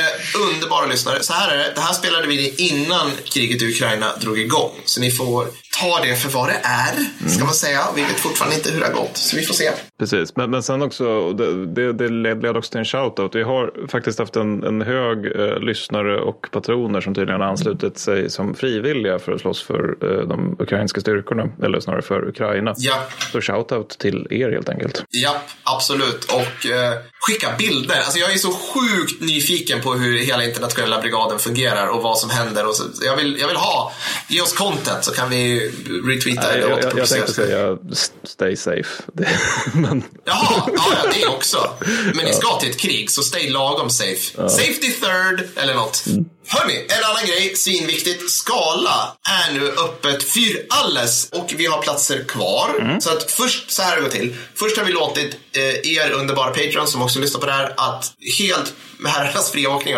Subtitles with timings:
[0.00, 1.22] eh, underbara lyssnare.
[1.22, 1.72] Så här är det.
[1.74, 4.70] Det här spelade vi innan kriget i Ukraina drog igång.
[4.84, 5.46] Så ni får
[5.80, 7.80] ta det för vad det är, ska man säga.
[7.96, 9.70] Vi vet fortfarande inte hur det har gått, så vi får se.
[9.98, 13.34] Precis, men, men sen också, det, det, leder också till en shoutout.
[13.34, 17.98] Vi har faktiskt haft en, en hög eh, lyssnare och patroner som tydligen har anslutit
[17.98, 22.74] sig som frivilliga för att slåss för eh, de ukrainska styrkorna, eller snarare för Ukraina.
[22.76, 23.04] Ja.
[23.32, 25.04] Så shoutout till er helt enkelt.
[25.10, 26.24] Ja, absolut.
[26.24, 27.96] Och eh, skicka bilder.
[27.96, 32.30] Alltså jag är så sjukt nyfiken på hur hela internationella brigaden fungerar och vad som
[32.30, 32.66] händer.
[32.66, 33.92] Och så, jag, vill, jag vill ha,
[34.28, 35.70] ge oss content så kan vi
[36.04, 37.78] retweeta Nej, eller jag, jag, tänkte säga
[38.24, 39.02] stay safe.
[39.12, 39.28] Det,
[39.74, 41.70] men, Jaha, ja, ja, det också.
[42.14, 44.48] Men ni ska till ett krig, så stay lagom safe.
[44.48, 46.04] Safety third, eller något.
[46.46, 48.30] Hörni, en annan grej, svinviktigt.
[48.30, 49.16] Skala
[49.48, 52.98] är nu öppet för alles och vi har platser kvar.
[53.00, 54.36] Så att först, så här gått till.
[54.54, 58.12] Först har vi låtit eh, er underbara patrons som också lyssnar på det här att
[58.38, 59.94] helt, med herrarnas fria åkning,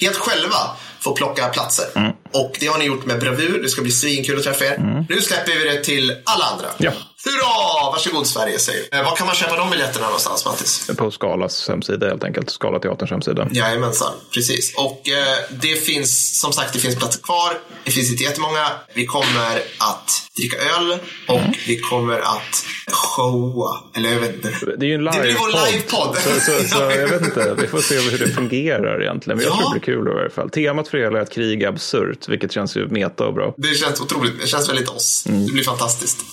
[0.00, 1.86] helt själva få plocka platser.
[2.32, 3.62] Och det har ni gjort med bravur.
[3.62, 5.04] Det ska bli svinkul att träffa er.
[5.08, 6.66] Nu släpper vi det till alla andra.
[6.78, 6.92] Ja.
[7.32, 7.90] Hurra!
[7.92, 10.90] Varsågod Sverige, säger eh, Var kan man köpa de biljetterna någonstans, Mattis?
[10.96, 12.50] på Skalas hemsida helt enkelt.
[12.50, 13.48] Skala Teaterns hemsida.
[13.52, 14.74] Jajamensan, precis.
[14.76, 17.52] Och eh, det finns, som sagt, det finns platser kvar.
[17.84, 18.66] Det finns inte jättemånga.
[18.94, 20.98] Vi kommer att dricka öl
[21.28, 23.76] och vi kommer att showa.
[23.96, 24.48] Eller jag vet inte.
[24.78, 26.16] Det är ju en Det blir vår livepodd.
[26.16, 26.16] livepodd.
[26.18, 29.36] Så, så, så jag vet inte, vi får se hur det fungerar egentligen.
[29.38, 29.56] Men jag Ja.
[29.60, 30.50] tror det blir kul i alla fall.
[30.50, 33.54] Temat för hela är att krig är absurt, vilket känns ju meta och bra.
[33.56, 34.40] Det känns otroligt.
[34.40, 35.22] Det känns väldigt oss.
[35.26, 36.18] Det blir fantastiskt.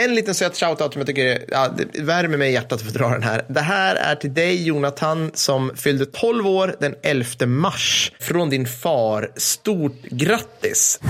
[0.00, 3.08] En liten söt shoutout som jag tycker ja, värmer mig i hjärtat att få dra
[3.08, 3.44] den här.
[3.48, 8.12] Det här är till dig Jonathan som fyllde 12 år den 11 mars.
[8.20, 9.32] Från din far.
[9.36, 11.00] Stort grattis!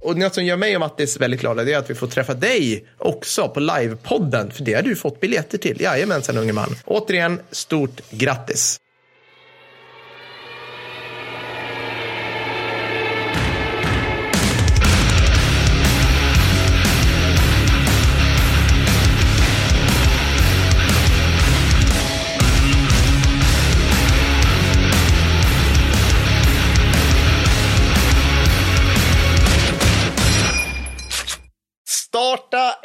[0.00, 2.34] Och något som gör mig och Mattis väldigt glada det är att vi får träffa
[2.34, 4.50] dig också på livepodden.
[4.50, 5.80] För det har du fått biljetter till.
[5.80, 6.76] Jajamensan unge man.
[6.84, 8.78] Återigen, stort grattis!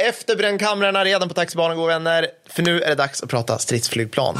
[0.08, 2.28] Efter brännkamrarna redan på taxibanan, goda vänner.
[2.50, 4.38] För nu är det dags att prata stridsflygplan.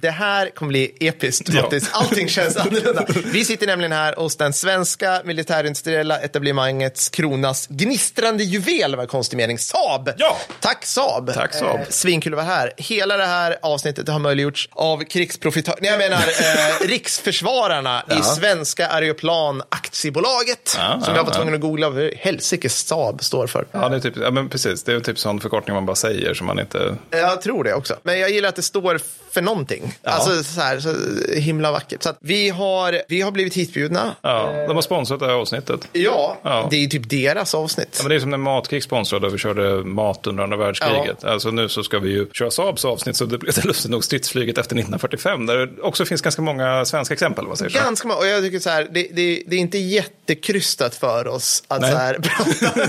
[0.00, 1.60] Det här kommer bli episkt Ja.
[1.60, 1.90] faktiskt.
[1.92, 3.06] Allting känns annorlunda.
[3.24, 9.58] Vi sitter nämligen här hos den svenska militärindustriella etablissemangets kronas gnistrande juvel, var konstig mening,
[9.58, 10.10] Saab.
[10.16, 10.36] Ja.
[10.60, 11.34] Tack Saab.
[11.34, 11.80] Tack, Saab.
[11.80, 12.72] Eh, svinkul att vara här.
[12.76, 18.86] Hela det här avsnittet har möjliggjorts av krigsprofitörer, nej jag menar eh, riksförsvararna i Svenska
[18.88, 20.76] Aeroplan Aktiebolaget.
[20.78, 21.36] Ja, som ja, jag var ja.
[21.36, 23.66] tvungen att googla vad helsike Saab står för.
[23.72, 24.82] Ja, det är typ, ja men precis.
[24.82, 26.96] Det är typ sån förkortning man bara säger som man inte...
[27.10, 27.96] Jag tror det också.
[28.02, 29.00] Men jag gillar att det står
[29.30, 29.83] för någonting.
[30.02, 30.94] Alltså så här, så
[31.40, 32.02] himla vackert.
[32.02, 34.16] Så vi, har, vi har blivit hitbjudna.
[34.22, 35.80] Ja, de har sponsrat det här avsnittet.
[35.92, 36.66] Ja, Ja.
[36.70, 37.88] det är ju typ deras avsnitt.
[37.96, 41.24] Ja, men det är som när Matkrig sponsrade och vi körde mat under andra världskriget.
[41.24, 44.58] Alltså nu så ska vi ju köra Saabs avsnitt så det blev lustigt nog stridsflyget
[44.58, 47.46] efter 1945 där det också finns ganska många svenska exempel.
[47.46, 47.70] Vad säger?
[47.70, 48.20] Ganska många.
[48.20, 51.90] Och jag tycker så här, det, det, det är inte jättekrystat för oss att Nej.
[51.92, 52.80] så här prata.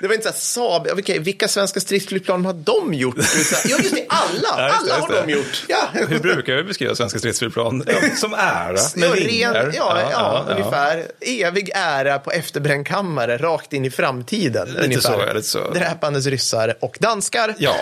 [0.00, 3.16] det var inte så här, Saab, ja, vilka, vilka svenska stridsflygplan har de gjort?
[3.64, 4.28] Ja, just det, alla.
[4.68, 5.43] Ja, alla har de gjort.
[5.68, 5.88] Ja.
[6.08, 7.84] Hur brukar vi beskriva svenska stridsflygplan?
[8.16, 9.70] Som ära, med Ja, vingar.
[9.74, 11.02] ja, ja, ja, ungefär.
[11.20, 14.68] Evig ära på efterbrännkammare, rakt in i framtiden.
[14.68, 15.26] Lite ungefär.
[15.28, 15.70] så, lite så.
[15.70, 17.54] Dräpandes ryssar och danskar.
[17.58, 17.74] Ja.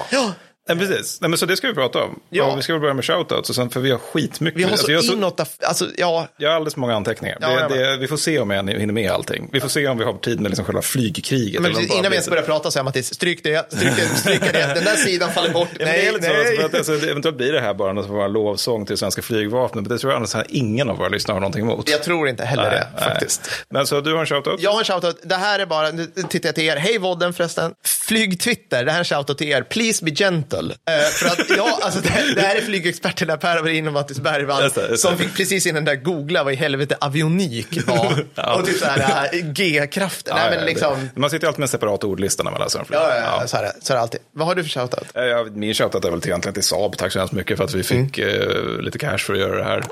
[0.69, 1.21] Nej, precis.
[1.21, 2.21] Nej, men så det ska vi prata om.
[2.31, 2.45] Ja.
[2.45, 4.61] Och vi ska väl börja med shoutouts, och sen, för vi har skitmycket.
[4.61, 7.39] Vi har Alltså, så jag, har så, inåt, alltså, ja, jag har alldeles många anteckningar.
[7.41, 9.49] Ja, det, det, vi får se om jag hinner med allting.
[9.53, 11.63] Vi får se om vi har tid med liksom själva flygkriget.
[11.63, 14.03] men det bara innan vi ens börjar prata så här Mattis, stryk det, stryk det,
[14.19, 15.69] stryk det, den där sidan faller bort.
[15.79, 18.21] Ja, det är lite så, att, alltså, det- eventuellt blir det här bara någon form
[18.21, 21.35] av lovsång till svenska flygvapnet, men det tror jag annars att ingen av våra lyssnare
[21.35, 21.89] har någonting emot.
[21.89, 23.05] Jag tror inte heller det, Nej.
[23.09, 23.51] faktiskt.
[23.69, 24.61] Men så du har en shoutout?
[24.63, 25.21] Jag har en shoutout.
[25.23, 26.77] Det här är bara, nu tittar jag till er.
[26.77, 27.73] Hej vodden förresten.
[27.85, 29.63] Flyg Twitter, det här är en shoutout till er.
[29.63, 30.52] Please be gentle.
[30.59, 34.63] Eh, för att jag, alltså det, det här är flygexperterna Per Averin och Mattis Bergvall
[34.63, 34.99] Just det, just det.
[34.99, 38.25] som fick precis innan där googla vad i helvete avionik var.
[38.35, 38.55] Ja.
[38.55, 39.29] Och typ så här.
[39.33, 41.09] Nej, men Ja, liksom.
[41.15, 42.99] det, man sitter ju alltid med en separat ordlista när man läser en flyg.
[42.99, 43.47] Ja, ja, ja.
[43.47, 44.21] Så, är det, så är det alltid.
[44.33, 45.07] Vad har du för shoutout?
[45.15, 46.97] Ja, ja, min shoutout är väl till- egentligen till Saab.
[46.97, 48.41] Tack så hemskt mycket för att vi fick Mm.
[48.41, 49.83] eh, lite cash för att göra det här.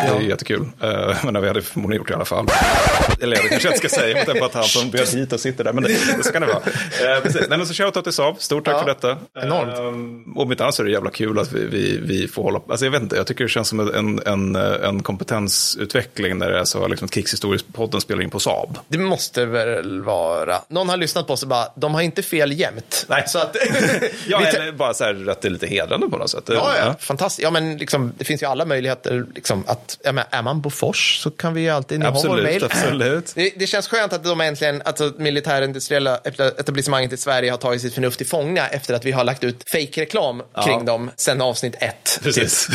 [0.00, 0.60] Det är jättekul.
[0.84, 2.46] Uh, men vi hade förmodligen gjort det i alla fall.
[3.20, 5.32] Eller det kanske jag inte ska säga, med tanke på att han som bjöd hit
[5.32, 5.72] och sitter där.
[5.72, 6.60] Men det, så kan det vara.
[7.22, 7.48] Precis.
[7.48, 8.36] Nej, men så shoutout till Saab.
[8.42, 9.16] Stort tack Ja, för detta.
[9.46, 9.78] enormt.
[9.78, 12.60] Uh, och mitt annat så är det jävla kul att vi, vi, vi får hålla
[12.68, 16.58] Alltså jag vet inte, jag tycker det känns som en, en, en kompetensutveckling när det
[16.58, 18.78] är så liksom, Krigshistoriepodden spelar in på Saab.
[18.88, 20.58] Det måste väl vara.
[20.68, 23.06] Någon har lyssnat på oss och bara, de har inte fel jämt.
[23.08, 23.24] Nej.
[23.26, 23.56] Så att,
[24.26, 26.44] Ja, eller bara så här att det är lite hedrande på något sätt.
[26.46, 27.42] Ja, ja, fantastiskt.
[27.42, 29.24] Ja, men liksom, det finns ju alla möjligheter.
[29.34, 32.18] Liksom, att, ja, men är man Bofors så kan vi ju alltid, ni har vår
[32.18, 32.64] Absolut, mail.
[32.64, 33.32] absolut.
[33.34, 36.16] Det, det känns skönt att de äntligen, alltså militärindustriella
[36.58, 39.70] etablissemanget i Sverige har tagit sitt förnuft till fånga efter att vi har lagt ut
[39.70, 42.20] fake-reklam kring dem sen avsnitt ett.
[42.22, 42.68] Precis.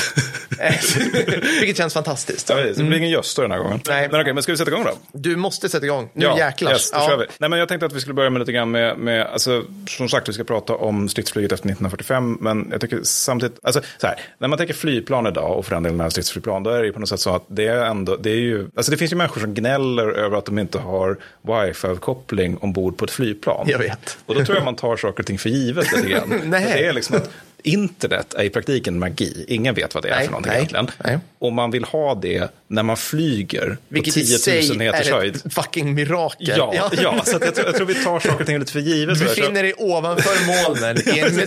[1.59, 2.49] Vilket känns fantastiskt.
[2.49, 3.81] Ja, det blir ingen Gösta den här gången.
[3.87, 4.07] Nej.
[4.11, 4.91] Men okej, men ska vi sätta igång då?
[5.11, 6.09] Du måste sätta igång.
[6.13, 6.71] Nu jäklar.
[6.71, 7.25] Yes, då kör vi.
[7.37, 10.09] Nej, men jag tänkte att vi skulle börja med lite grann med, med alltså, som
[10.09, 14.19] sagt, vi ska prata om stridsflyget efter 1945, men jag tycker samtidigt, alltså så här,
[14.37, 17.01] när man tänker flygplan idag och för den delen stridsflygplan, då är det ju på
[17.01, 19.41] något sätt så att det är ändå, det är ju, alltså det finns ju människor
[19.41, 23.67] som gnäller över att de inte har wifi-koppling ombord på ett flygplan.
[23.69, 24.17] Jag vet.
[24.25, 26.41] Och då tror jag man tar saker och ting för givet lite grann.
[26.45, 26.73] Nej.
[26.73, 27.29] Det är liksom att
[27.63, 29.45] internet är i praktiken magi.
[29.47, 30.91] Ingen vet vad det är Nej, för någonting nej, egentligen.
[31.03, 31.19] nej.
[31.39, 35.07] Och man vill ha det när man flyger Vilket på i 10 sig 000 meters
[35.07, 35.35] är höjd.
[35.45, 36.53] ett fucking mirakel.
[36.57, 37.21] Ja, ja.
[37.25, 39.19] så att jag, tror, jag tror vi tar saker och ting lite för givet.
[39.19, 39.25] Du.
[39.27, 41.35] Så- befinner dig ovanför molnen i en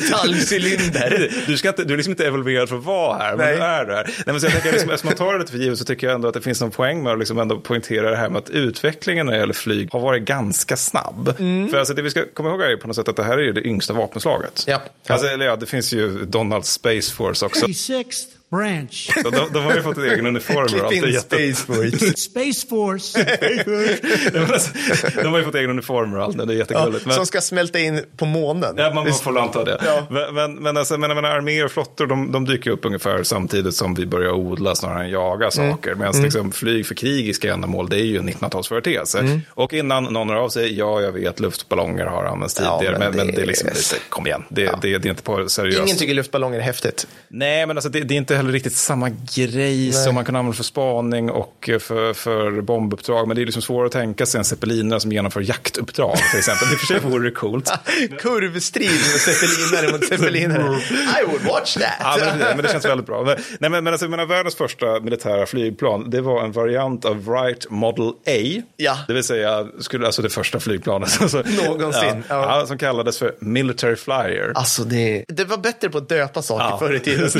[0.42, 1.30] metallcylinder.
[1.46, 3.84] Du, ska inte, du är liksom inte evolverad för att vara här, men du är
[3.84, 4.04] där.
[4.04, 6.06] Nej, men så jag tänker, liksom, eftersom man tar det lite för givet så tycker
[6.06, 8.38] jag ändå att det finns någon poäng med att liksom ändå poängtera det här med
[8.38, 11.34] att utvecklingen när det gäller flyg har varit ganska snabb.
[11.70, 13.42] För alltså, det vi ska komma ihåg är på något sätt att det här är
[13.42, 14.64] ju det yngsta vapenslaget.
[14.66, 14.82] Ja.
[15.08, 17.66] Alltså, eller ja, det finns ju Donalds Space Force också.
[17.66, 18.26] 36th
[18.56, 19.10] branch.
[19.22, 21.36] Så de, de har ju fått en egen uniform Klipp in jätte...
[21.54, 22.16] Space Force.
[22.16, 23.18] Space Force.
[25.14, 27.06] Men de har ju fått egen uniform och allt, det är jättegulligt.
[27.06, 27.14] Men...
[27.14, 28.74] Som ska smälta in på månen.
[28.78, 29.80] Ja, man får väl anta det.
[30.10, 33.74] Men, men, men, alltså, men, men arméer och flottor, de, de dyker upp ungefär samtidigt
[33.74, 35.94] som vi börjar odla snarare än jaga saker.
[35.94, 39.40] Medan liksom, flyg för krigiska ändamål, det är ju en 1900-talsföreteelse.
[39.48, 43.08] Och innan någon hör av sig, ja, jag vet, luftballonger har använts Ja, tidigare, men
[43.08, 45.48] men, men, det- det är liksom lite, kom igen, det, det, det är inte på
[45.48, 45.82] seriöst.
[45.82, 47.06] Ingen tycker luftballonger är häftigt.
[47.28, 50.56] Nej, men alltså, det, det är inte heller riktigt samma grej som man kan använda
[50.56, 53.28] för spaning och för, för bombuppdrag.
[53.28, 56.68] Men det är liksom svårare att tänka sig en zeppelinare som genomför jaktuppdrag till exempel.
[56.72, 57.72] Och för sig vore det coolt.
[58.20, 60.62] Kurvstrid med zeppelinare mot zeppelinare.
[61.22, 61.84] I would watch that.
[62.00, 63.22] Ja, men, det- men det känns väldigt bra.
[63.24, 67.24] Men, nej, men, men alltså, menar, världens första militära flygplan, det var en variant av
[67.24, 68.62] Wright Model A.
[68.76, 68.98] Ja.
[69.08, 71.08] Det vill säga, skulle, alltså det första flygplanet.
[71.22, 72.58] Alltså, Någonsin, Ja, ja.
[72.60, 74.52] ja, som kallades för Military Flyer.
[74.54, 76.78] Alltså det, det var bättre på att döpa saker Ja.
[76.78, 77.30] förr i tiden.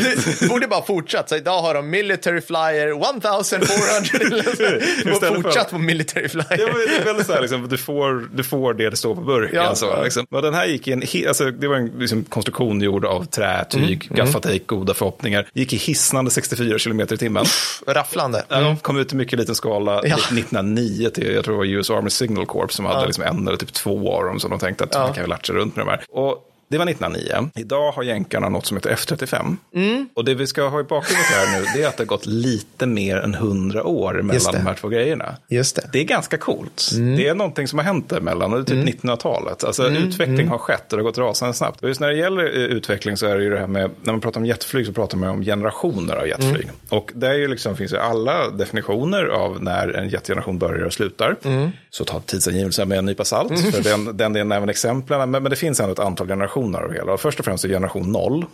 [0.40, 1.28] Det borde bara fortsatt.
[1.28, 3.66] Så idag har de Military Flyer 1400.
[4.46, 6.44] Istället och för- fortsatt på Military Flyer.
[6.72, 9.20] var, det är väldigt så här, liksom, du, får, du får det det står på
[9.20, 9.56] burken.
[9.64, 9.74] Ja.
[9.74, 10.26] så, liksom.
[10.30, 13.64] Och den här gick i en, alltså, det var en liksom, konstruktion gjord av trä,
[13.70, 14.24] tyg, Mm.
[14.24, 15.48] gaffatejp, goda förhoppningar.
[15.54, 17.44] Gick i hisnande 64 kilometer i timmen.
[17.86, 18.44] Rafflande.
[18.48, 20.14] Ja, De kom ut i mycket liten skala Ja.
[20.16, 23.06] 1909 till, jag tror det var US Army Signal Corps som hade Ja.
[23.06, 25.00] liksom en eller typ två av dem som de tänkte att Ja.
[25.00, 26.04] man kan ju latcha runt med de här.
[26.10, 27.50] Och det var 1909.
[27.54, 29.56] Idag har jänkarna något som heter F35.
[29.74, 30.08] Mm.
[30.14, 32.26] Och det vi ska ha i bakhuvudet här nu, det är att det har gått
[32.26, 35.36] lite mer än 100 år mellan de här två grejerna.
[35.48, 35.88] Just det.
[35.92, 36.90] Det är ganska coolt.
[36.94, 37.16] Mm.
[37.16, 39.64] Det är någonting som har hänt däremellan och det är typ 1900-talet.
[39.64, 41.82] Alltså utveckling har skett och det har gått rasande snabbt.
[41.82, 44.12] Och just när det gäller eh, utveckling så är det ju det här med, när
[44.12, 46.64] man pratar om jetflyg så pratar man om generationer av jetflyg.
[46.64, 46.74] Mm.
[46.88, 50.92] Och det är ju liksom, finns ju alla definitioner av när en jetgeneration börjar och
[50.92, 51.36] slutar.
[51.44, 51.70] Mm.
[51.90, 55.30] Så ta tidsangivelsen med en nypa salt, för den, den delen är även exemplen.
[55.30, 57.16] Men, men det finns ändå ett antal generationer av det hela.
[57.16, 58.44] Först och främst är generation 0,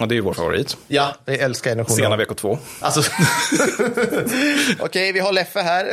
[0.00, 0.76] och det är ju vår favorit.
[0.88, 2.20] Ja, jag älskar generation Sena noll.
[2.26, 2.58] VK2.
[2.80, 3.02] Alltså,
[4.78, 5.84] Okej, vi har Leffe här.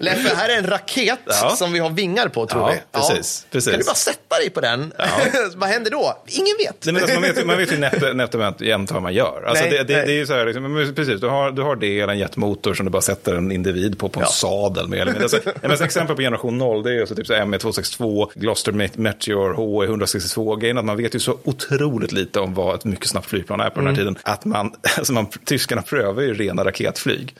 [0.00, 1.50] Leffe, här är en raket Ja.
[1.56, 2.98] som vi har vingar på, tror Ja, vi.
[3.00, 3.70] precis, precis.
[3.70, 4.92] Kan du bara sätta dig på den?
[5.56, 6.22] Vad händer då?
[6.26, 6.84] Ingen vet.
[6.84, 9.44] Nej, men alltså, man, vet, man vet ju nätt, nätt och jämnt- vad man gör.
[9.46, 10.06] Alltså, Nej, det, det, nej.
[10.06, 12.18] det är ju så här, liksom, men precis, du har, du har det eller en
[12.18, 14.32] jetmotor som du bara sätter en individ på, på en Ja.
[14.32, 15.22] sadel eller mindre.
[15.22, 18.98] Alltså, ett exempel på generation 0, det är alltså typ så här ME262, Gloster Met-
[18.98, 20.60] Meteor, HE162.
[20.76, 23.60] Grejen är att man vet ju så otroligt lite om vad ett mycket snabbt flygplan
[23.60, 24.18] är på den här tiden.
[24.22, 27.34] Att man, alltså man, tyskarna prövar ju rena raketflyg.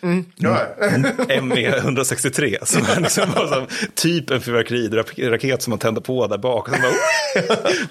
[1.29, 6.69] ME163, som är liksom bara som, typ en fyrverkeriraket som man tänder på där bak.
[6.69, 6.93] Och sen bara,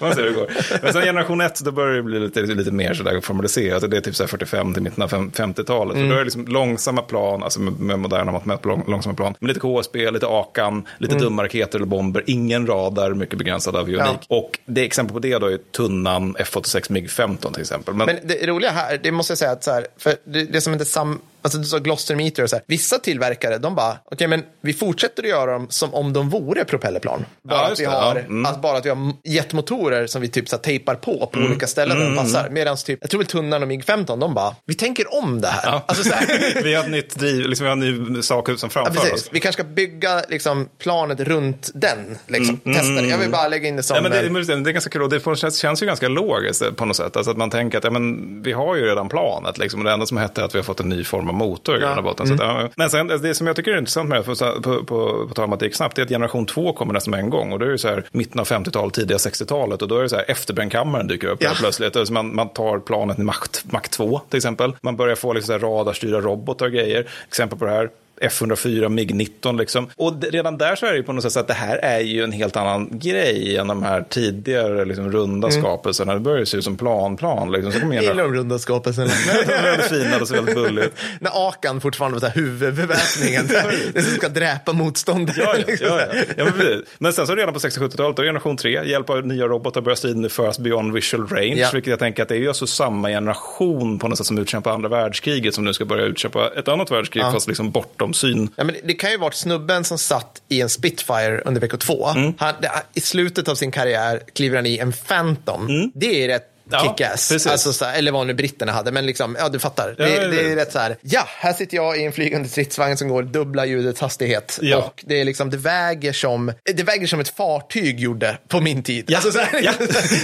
[0.00, 0.50] man ser hur det går.
[0.82, 3.90] Men sen generation 1, då börjar det bli lite, lite mer sådär formaliserat.
[3.90, 5.96] Det är typ så här 45 till mitten av fem- 50-talet.
[5.96, 6.08] Mm.
[6.08, 9.34] Då är det liksom långsamma plan, alltså med, med moderna mått mätt lång, långsamma plan.
[9.38, 12.22] Med lite KSB, lite Akan, lite dumma raketer eller bomber.
[12.26, 14.16] Ingen radar, mycket begränsad avionik.
[14.28, 17.94] Och det exempel på det då är Tunnan F86 MiG-15 till exempel.
[17.94, 20.60] Men, Men det roliga här, det måste jag säga att så här, för det, det
[20.60, 22.64] som inte sam, Alltså du sa Gloster Meter och så här.
[22.66, 26.64] Vissa tillverkare, de bara, okej men vi fortsätter att göra dem som om de vore
[26.64, 27.24] propellerplan.
[27.48, 28.20] Bara, Ja, att, vi det, har, ja.
[28.20, 28.46] Mm.
[28.46, 31.66] att bara att vi har jetmotorer som vi typ så här, tejpar på på olika
[31.66, 32.48] ställen där de passar.
[32.50, 35.80] Medan typ, jag tror väl Tunnan och MIG-15, de bara, vi tänker om det här.
[35.86, 38.54] Alltså, så här vi har ett nytt driv, liksom, vi har en ny sak som
[38.62, 39.28] Ja, framför oss.
[39.32, 42.18] Vi kanske ska bygga liksom, planet runt den.
[42.26, 42.56] Liksom.
[42.56, 43.08] Testa det.
[43.08, 43.96] Jag vill bara lägga in det som...
[43.96, 46.08] Ja, men det, eh, men det är ganska kul och det känns, känns ju ganska
[46.08, 47.16] logiskt på något sätt.
[47.16, 49.92] Alltså att man tänker att ja, men, vi har ju redan planet liksom, och det
[49.92, 51.98] enda som hette är att vi har fått en ny form av motor i grund
[51.98, 52.26] och botten.
[52.26, 54.84] Så att, ja, men sen, det som jag tycker är intressant med det, på, på,
[54.84, 57.10] på, på tal om att det gick snabbt, det är att generation 2 kommer nästan
[57.10, 57.52] med en gång.
[57.52, 60.08] Och det är ju så här mitten av 50-talet, tidiga 60-talet och då är det
[60.08, 61.50] så här efterbrännkammaren dyker upp Ja.
[61.58, 61.96] plötsligt.
[61.96, 64.72] Alltså man, man tar planet i Mach, Mach 2 till exempel.
[64.82, 67.06] Man börjar få liksom radarstyrda robotar och grejer.
[67.28, 67.90] Exempel på det här.
[68.20, 69.90] F104, MIG-19 liksom.
[69.96, 72.00] Och redan där så är det ju på något sätt så att det här är
[72.00, 76.14] ju en helt annan grej än de här tidigare liksom, runda skapelserna.
[76.14, 77.52] Det börjar ju se ut som planplan.
[77.52, 77.72] Liksom.
[77.72, 79.06] Så kommer Jag gillar de runda skapelserna.
[79.46, 80.94] De är väldigt fina och så väldigt bulligt.
[81.20, 83.46] När Akan fortfarande var huvudbeväpningen.
[83.92, 85.36] det som ska dräpa motståndare.
[85.38, 85.86] Ja, ja, liksom.
[85.86, 86.22] ja, ja.
[86.36, 89.46] ja men, men sen så redan på 60-70-talet, då är generation 3, hjälp av nya
[89.46, 91.56] robotar börjar striden nu föras beyond visual range.
[91.56, 91.70] Ja.
[91.72, 94.70] Vilket jag tänker att det är ju alltså samma generation på något sätt som utkämpar
[94.70, 98.48] andra världskriget som nu ska börja utkämpa ett annat världskrig fast liksom bortom syn.
[98.56, 102.08] Ja, men det kan ju varit snubben som satt i en Spitfire under vecka två.
[102.08, 102.34] Mm.
[102.38, 105.90] Han, det, I slutet av sin karriär kliver han i en Phantom.
[105.94, 106.55] Det är rätt Mm.
[106.70, 107.28] Ja, kick-ass.
[107.32, 107.46] precis.
[107.46, 109.94] Alltså, så här, eller vad nu britterna hade, men liksom, ja du fattar.
[109.98, 110.56] Ja, det, ja, det är ja.
[110.56, 114.00] rätt så här, ja, här sitter jag i en flygande stridsvagn som går dubbla ljudets
[114.00, 114.58] hastighet.
[114.62, 114.76] Ja.
[114.76, 118.82] Och det, är liksom, det, väger som, det väger som ett fartyg gjorde på min
[118.82, 119.04] tid.
[119.08, 119.72] Ja, Alltså, så här, ja.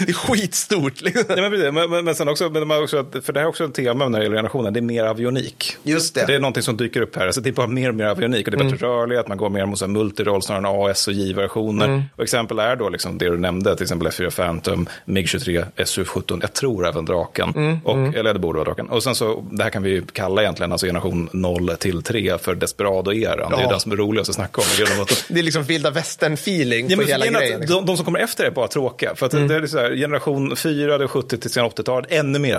[0.06, 1.00] det är skitstort.
[1.00, 1.24] Liksom.
[1.28, 1.72] Nej, men, precis.
[1.72, 3.74] men, men, men sen också, men man också, att- för det här är också ett
[3.74, 5.76] tema när det gäller generationen, det är mer avionik.
[5.82, 6.24] Just det.
[6.26, 7.26] Det är någonting som dyker upp här.
[7.26, 9.50] Alltså, det är bara mer och mer avionik och det är bättre rörlighet, man går
[9.50, 12.04] mer mot multiroll snarare än AS och J-versioner.
[12.16, 16.52] Och exempel är då liksom det du nämnde, till exempel F4 Phantom, MiG-23, Su-17, jag
[16.52, 18.88] tror även Draken, och, eller det borde vara Draken.
[18.88, 22.38] Och sen så, det här kan vi ju kalla egentligen alltså generation 0 till 3
[22.38, 23.50] för Desperado-eran.
[23.50, 23.68] Det är Ja.
[23.70, 24.66] den som är roligast att snacka om.
[25.28, 27.60] Det är liksom vilda västern-feeling Ja, på hela grejen grejen.
[27.60, 27.76] liksom.
[27.76, 29.14] de, de som kommer efter är bara tråkiga.
[29.14, 32.38] För att det är så här, generation 4, det är 70 till sen 80-talet, ännu
[32.38, 32.54] mer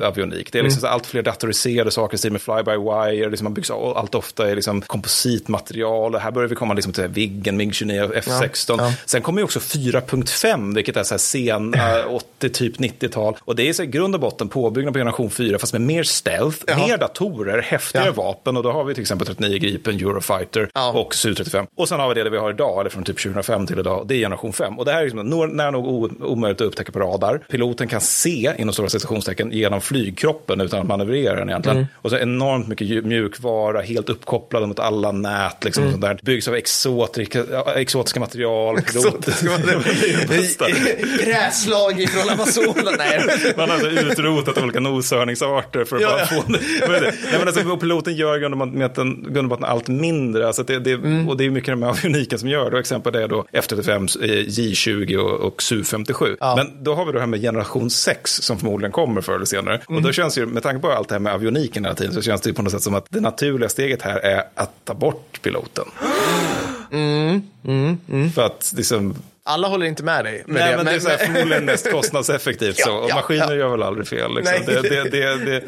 [0.00, 0.52] äh, avionik.
[0.52, 3.96] Det är liksom så allt fler datoriserade saker, stil med fly-by-wire, liksom man byggs all-
[3.96, 6.14] allt ofta i liksom kompositmaterial.
[6.14, 8.74] Här börjar vi komma liksom till Viggen, MiG-29, F16.
[8.78, 8.92] ja.
[9.06, 13.36] Sen kommer ju också 4.5, vilket är så här sen äh, 80, typ 90-tal.
[13.40, 16.02] Och det är så i grund och botten påbyggnad på generation 4, fast med mer
[16.02, 16.86] stealth, Jaha.
[16.86, 18.12] mer datorer, häftigare Ja.
[18.12, 18.56] vapen.
[18.56, 20.92] Och då har vi till exempel 39 Gripen, Eurofighter Ja.
[20.92, 21.66] och Su-35.
[21.76, 24.14] Och sen har vi det vi har idag, eller från typ 2005 till idag, det
[24.14, 24.78] är generation 5.
[24.78, 27.38] Och det här är liksom nära nog omöjligt att upptäcka på radar.
[27.50, 31.76] Piloten kan se, inom stora citationstecken, genom flygkroppen utan att manövrera den egentligen.
[31.78, 31.88] Mm.
[32.02, 35.92] Och så enormt mycket ju- mjukvara, helt uppkopplade mot alla nät, liksom Mm.
[35.92, 36.18] sånt där.
[36.22, 38.78] Byggs av exotiska, ja, exotiska material.
[38.78, 39.82] Exotiska material.
[41.24, 42.93] Gräslag från Amazonen.
[42.98, 43.54] Nej.
[43.56, 46.60] Man har alltså utrotat olika noshörningsarter för att Ja, bara få det.
[47.02, 50.46] Nej, men alltså, och piloten gör grund och botten- grund och botten allt mindre.
[50.46, 51.28] Alltså det, det, Mm.
[51.28, 52.76] Och det är mycket de här avioniken som gör det.
[52.76, 56.36] Och exempel är då F35, eh, J20 och, och Su-57.
[56.40, 56.56] Ja.
[56.56, 59.80] Men då har vi det här med generation 6 som förmodligen kommer förr eller senare.
[59.84, 60.02] Och Mm.
[60.02, 62.40] då känns ju, med tanke på allt det här med avioniken hela tiden, så känns
[62.40, 65.38] det ju på något sätt som att det naturliga steget här är att ta bort
[65.42, 65.84] piloten.
[66.92, 69.14] Mm, För att liksom,
[69.46, 70.44] Alla håller inte med dig.
[70.46, 72.88] med Nej, men det är så men- förmodligen mest kostnadseffektivt så.
[72.90, 73.54] Ja, Och ja, maskiner ja.
[73.54, 74.34] gör väl aldrig fel.
[74.34, 74.54] Liksom.
[74.66, 74.82] Nej.
[74.82, 75.62] Det, det, det, det,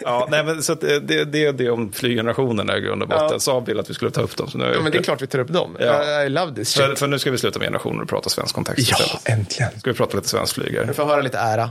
[0.00, 3.08] ja, nej, men, så att det, det, det är det om flyggenerationerna i grund och
[3.08, 3.28] botten.
[3.32, 3.38] Ja.
[3.38, 4.50] Saab vill att vi skulle ta upp dem.
[4.50, 5.76] Så nu Ja, men det är klart vi tar upp dem.
[5.80, 6.22] Ja.
[6.22, 6.82] I love this shit.
[6.86, 9.28] För, för nu ska vi sluta med generationer och prata svensk kontext Ja, istället.
[9.28, 9.70] äntligen.
[9.80, 10.84] Ska vi prata lite svensk flygare?
[10.86, 11.70] Du får höra lite ära.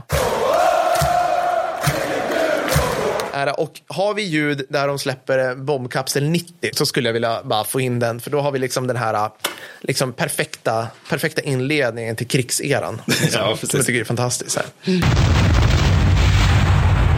[3.42, 3.52] Ära.
[3.54, 7.64] Och har vi ljud där de släpper eh, bombkapsel 90 så skulle jag vilja bara
[7.64, 8.20] få in den.
[8.20, 9.30] För då har vi liksom den här
[9.80, 13.02] liksom perfekta, perfekta inledningen till krigseran.
[13.06, 14.56] Liksom, Ja, som jag tycker är fantastiskt.
[14.56, 14.66] Här.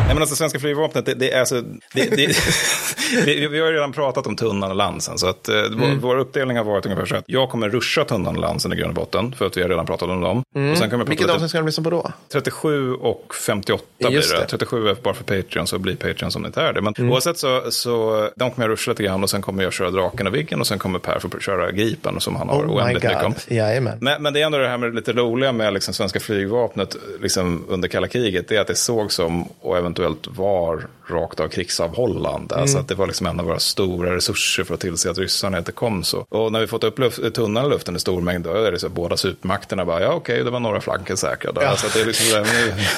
[0.07, 1.61] Nej, men alltså, svenska flygvapnet, det, det är alltså...
[1.95, 2.27] Det, det,
[3.25, 5.19] vi, vi har ju redan pratat om tunnan och lansen.
[5.19, 8.35] Så att, eh, vår, vår uppdelning har varit ungefär så att jag kommer ruscha tunnan
[8.37, 9.35] och lansen i grund och botten.
[9.39, 10.39] För att vi har redan pratat om dem.
[10.39, 12.13] Och sen kommer jag Vilket avsnitt ska de lyssna på då?
[12.33, 14.45] 37 och 58 Just blir det.
[14.45, 14.49] det.
[14.51, 16.81] 37 är bara för Patreon, så blir Patreon som det är det.
[16.81, 17.13] Men Mm.
[17.13, 20.27] oavsett så, så de kommer jag ruscha lite grann och sen kommer jag köra Draken
[20.27, 23.25] och Viggen och sen kommer Per få köra Gripen som han har Oh oändligt mycket
[23.25, 23.35] om.
[24.01, 26.97] Men, men det är ändå det här med det lite roliga med liksom svenska flygvapnet
[27.21, 28.49] liksom under kalla kriget.
[28.49, 32.55] Det är att det såg som, och eventuellt var, rakt av krigsavhållande.
[32.55, 35.59] Alltså att det var liksom en av våra stora resurser för att tillse att ryssarna
[35.59, 36.27] inte kom så.
[36.29, 38.79] Och när vi fått upp luft, tunnan i luften i stor mängd, då är det
[38.79, 41.63] så att båda supermakterna bara, ja okej, det var några flanker säkrade.
[41.63, 41.69] Ja.
[41.69, 42.37] Alltså att det, är liksom, så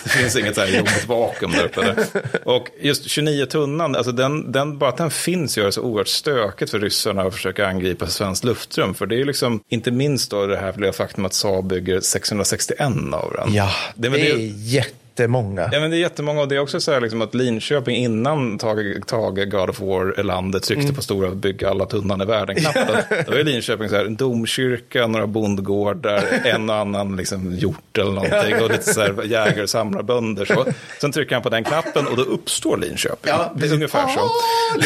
[0.04, 1.80] det finns inget så här jobbigt vakuum där uppe.
[1.80, 2.06] Där.
[2.44, 6.08] Och just 29 tunnan, alltså den, den, bara att den finns gör det så oerhört
[6.08, 8.94] stökigt för ryssarna att försöka angripa svenskt luftrum.
[8.94, 12.80] För det är liksom, inte minst då det här faktum att Saab bygger 661
[13.12, 13.54] av den.
[13.54, 15.68] Ja, det, det, det, är jätte jättemånga.
[15.72, 18.58] Ja, men det är jättemånga och det är också så här liksom att Linköping innan
[18.58, 20.94] Tage, Tage God of War-landet tryckte Mm.
[20.94, 22.96] på stora bygga alla tunnan i världen-knappen.
[23.26, 28.12] Då var Linköping så här, en domkyrka, några bondgårdar, en och annan liksom hjort eller
[28.12, 30.44] någonting och lite så här jägare och samlarbönder.
[30.44, 30.66] Så.
[31.00, 33.18] Sen trycker han på den knappen och då uppstår Linköping.
[33.32, 34.20] Ja, det är ungefär så.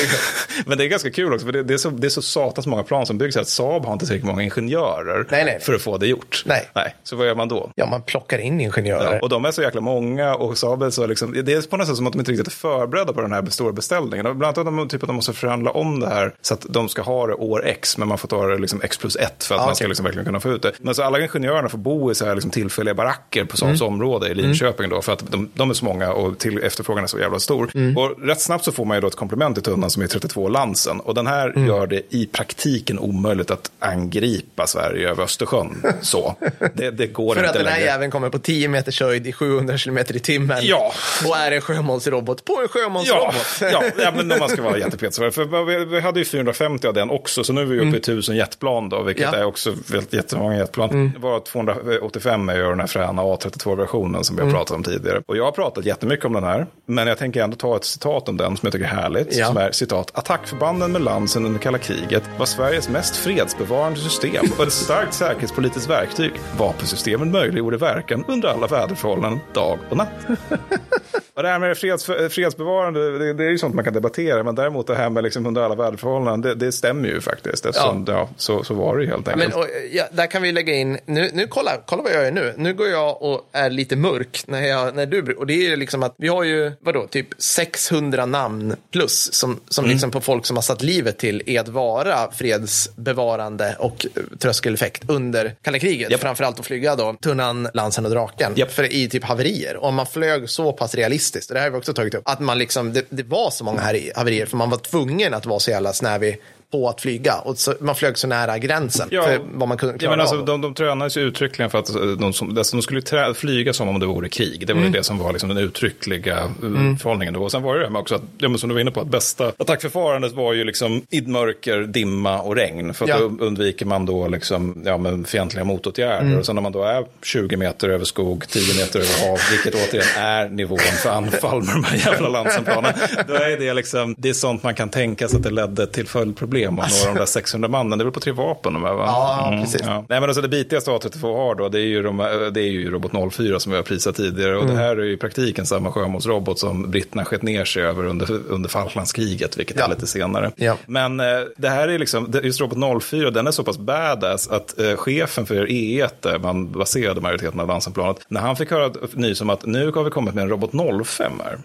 [0.67, 2.67] Men det är ganska kul också, för det, det, är, så, det är så satans
[2.67, 5.59] många plan som byggs att Saab har inte tillräckligt många ingenjörer Nej, nej.
[5.61, 6.43] för att få det gjort.
[6.47, 6.69] Nej.
[6.75, 6.95] nej.
[7.03, 7.71] Så vad gör man då?
[7.75, 9.15] Ja, man plockar in ingenjörer.
[9.15, 11.77] Ja, och de är så jäkla många och Saab är så liksom, det är på
[11.77, 14.27] något sätt som att de inte riktigt är förberedda på den här stora beställningen.
[14.27, 16.67] Och Bland annat att de, typ att de måste förhandla om det här så att
[16.69, 19.45] de ska ha det år X, men man får ta det liksom X plus 1
[19.45, 20.73] för att Ja, man ska liksom verkligen kunna få ut det.
[20.81, 23.93] Men så alla ingenjörerna får bo i så här liksom tillfälliga baracker på Saabs Mm.
[23.95, 27.09] område i Linköping då, för att de, de är så många och till, efterfrågan är
[27.09, 27.71] så jävla stor.
[27.75, 27.97] Mm.
[27.97, 30.49] Och rätt snabbt så får man ju då ett komplement i tunnan som är 32
[30.49, 31.01] Lansen.
[31.01, 31.67] Och den här Mm.
[31.67, 35.83] gör det i praktiken omöjligt att angripa Sverige över Östersjön.
[36.03, 36.37] Så.
[36.75, 37.87] Det, det går För inte att den här längre.
[37.87, 39.79] jäveln kommer på 10 meters höjd i 700
[40.11, 40.59] kilometer i timmen.
[40.63, 40.93] Ja.
[41.29, 43.35] Och är en sjömålsrobot på en Ja, sjömålsrobot.
[43.61, 45.35] ja, ja, men om man ska vara jättepetig.
[45.35, 48.01] För vi, vi hade ju 450 av den också, så nu är vi uppe i
[48.01, 49.35] 1000 jetplan då, vilket Mm.
[49.35, 49.41] Ja.
[49.41, 51.13] är också väldigt jättemånga jetplan.
[51.15, 54.55] Det var 285 är ju den här fräna A32-versionen som vi Mm.
[54.55, 55.23] har pratat om tidigare.
[55.27, 58.29] Och jag har pratat jättemycket om den här, men jag tänker ändå ta ett citat
[58.29, 59.37] om den som jag tycker är härligt.
[59.37, 59.47] Ja.
[59.47, 64.65] Som är citat, attackförbanden med Lansen under kalla kriget var Sveriges mest fredsbevarande system och
[64.65, 66.33] ett starkt säkerhetspolitiskt verktyg.
[66.59, 70.00] Vapensystemen möjliggjorde verkan under alla väderförhållanden, dag och natt.
[71.35, 74.43] Och det här med freds, fredsbevarande, det, det är ju sånt man kan debattera.
[74.43, 77.67] Men däremot det här med liksom under alla väderförhållanden, det, det stämmer ju faktiskt.
[77.67, 78.29] Eftersom, ja.
[78.37, 79.55] så, så var det ju helt enkelt.
[79.55, 82.31] Men och, ja, där kan vi lägga in, nu, nu kolla, kolla vad jag gör
[82.31, 82.55] nu.
[82.57, 86.03] Nu går jag och är lite mörk när, jag, när du, och det är liksom
[86.03, 89.93] att vi har ju, vadå, typ 600 namn plus som, som Mm.
[89.93, 94.07] liksom på folk som har satt livet till i att vara fredsbevarande och
[94.39, 96.11] tröskeleffekt under kalla kriget.
[96.11, 96.21] Japp.
[96.21, 98.53] Framförallt att flyga då tunnan, lansen och draken.
[98.57, 98.73] Japp.
[98.73, 99.85] För i typ haverier.
[99.91, 102.41] Om man flög så pass realistiskt, och det här har vi också tagit upp, att
[102.41, 105.61] man liksom, det, det var så många här haverier för man var tvungen att vara
[105.61, 106.41] så jävla snävig
[106.73, 107.35] på att flyga.
[107.39, 109.23] Och så, man flög så nära gränsen Ja.
[109.23, 110.45] för vad man kunde Ja, klara men alltså, av.
[110.45, 113.73] de, de tränades ju uttryckligen för att eh, de, som, alltså, de skulle trä, flyga
[113.73, 114.67] som om det vore krig.
[114.67, 114.93] Det var Mm.
[114.93, 117.35] det som var liksom den uttryckliga uh, förhållningen.
[117.35, 117.43] då.
[117.43, 119.01] Och sen var det det med också att, ja, men som du var inne på,
[119.01, 122.95] att bästa attackförfarandet var ju liksom i mörker, dimma och regn.
[122.95, 123.19] För att Ja.
[123.19, 126.21] då undviker man då liksom, ja, men fientliga motåtgärder.
[126.27, 126.39] Mm.
[126.39, 129.75] Och sen när man då är 20 meter över skog, 10 meter över hav, vilket
[129.89, 132.93] återigen är nivån för anfall med de här jävla landsenplanen.
[133.29, 136.07] Då är det liksom, det är sånt man kan tänka sig att det ledde till
[136.07, 137.99] följdproblem av några av de där 600 mannen.
[137.99, 139.05] Det är väl på tre vapen de är va?
[139.07, 139.81] Ja, precis.
[139.85, 139.95] Ja.
[140.09, 142.17] Nej, men alltså det bitigaste A32 har då, det är ju, de,
[142.55, 144.57] det är ju Robot 04 som vi har prisat tidigare.
[144.57, 148.05] Och det här är ju i praktiken samma sjömålsrobot som britterna skett ner sig över
[148.05, 149.85] under, under Falklandskriget, vilket Ja.
[149.85, 150.51] är lite senare.
[150.57, 150.77] Ja.
[150.87, 154.81] Men eh, det här är liksom, just Robot 04, den är så pass badass att
[154.81, 159.41] eh, chefen för E1, där man baserade majoriteten av Lansenplanet, när han fick höra nys
[159.41, 160.71] om att nu har vi kommit med en Robot
[161.07, 161.59] 05 här.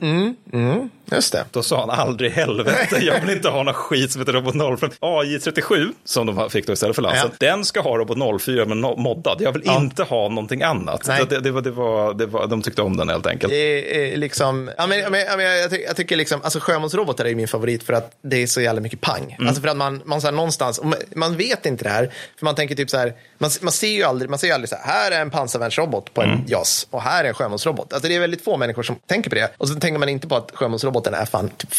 [1.11, 1.45] Just det.
[1.51, 4.84] Då sa han aldrig helvete, jag vill inte ha någon skit som heter Robot 05.
[4.99, 9.41] AI37, som de fick då istället för Lansen, den ska ha Robot 04 men moddad.
[9.41, 11.07] Jag vill inte ha någonting annat.
[11.07, 11.25] Nej.
[11.29, 13.51] Det, det, var, det, var, det var, de tyckte om den helt enkelt.
[13.53, 17.25] Det är liksom, ja, men, ja, men, ja, jag, ty- jag tycker liksom, alltså sjömålsrobotar
[17.25, 19.37] är min favorit för att det är så jävla mycket pang.
[19.39, 22.45] Alltså för att man, man så här, någonstans, man, man vet inte det här, för
[22.45, 24.75] man tänker typ så här, man, man ser ju aldrig, man ser ju aldrig så
[24.75, 27.93] här, här är en pansarvärnsrobot på en JAS och här är en sjömålsrobot.
[27.93, 29.51] Alltså det är väldigt få människor som tänker på det.
[29.57, 31.69] Och så tänker man inte på att sjömålsroboten är fan typ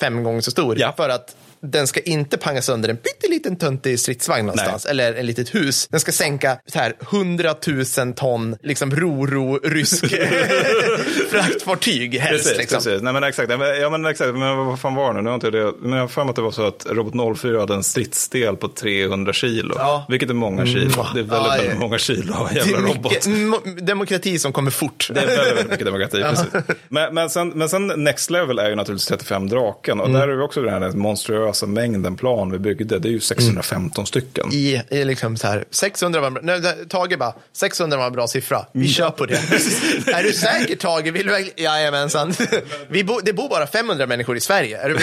[0.00, 0.78] fem gånger så stor.
[0.78, 0.94] Ja.
[0.96, 4.86] För att den ska inte panga sönder en pytteliten töntig stridsvagn någonstans.
[4.86, 5.88] Eller en litet hus.
[5.90, 7.54] Den ska sänka så här 100
[7.98, 10.04] 000 ton liksom roro-rysk
[11.30, 12.44] fraktfartyg helst.
[12.44, 12.76] Precis, liksom.
[12.76, 13.02] precis.
[13.02, 13.50] Nej, men exakt.
[13.80, 14.34] Ja, men exakt.
[14.34, 15.22] Men vad fan var det?
[15.22, 15.72] Nu inte det.
[15.80, 18.56] Men jag har för mig att det var så att Robot 04 hade en stridsdel
[18.56, 19.74] på 300 kilo.
[19.78, 20.06] Ja.
[20.08, 21.06] Vilket är många kilo.
[21.14, 23.12] Det är väldigt, Ja, väldigt många kilo av en Det jävla är robot.
[23.12, 25.10] mycket mo- demokrati som kommer fort.
[25.14, 26.22] Det är väldigt, väldigt mycket demokrati.
[26.30, 26.46] precis.
[26.88, 30.00] Men, men, sen, men sen next level är ju naturligtvis 35 draken.
[30.00, 32.98] Och där är vi också den här monstruösa mängden plan vi byggde.
[32.98, 34.48] Det är ju 615 stycken.
[34.52, 38.12] I, i liksom så här, 600 var en bra, nej, Tage bara, 600 var en
[38.12, 38.66] bra siffra.
[38.72, 39.34] Vi kör på det.
[40.14, 41.12] är du säker Tage?
[41.16, 41.62] Vill du?
[41.62, 42.34] Jajamensan.
[42.88, 44.78] Vi bo, det bor bara 500 människor i Sverige.
[44.78, 44.94] Är du...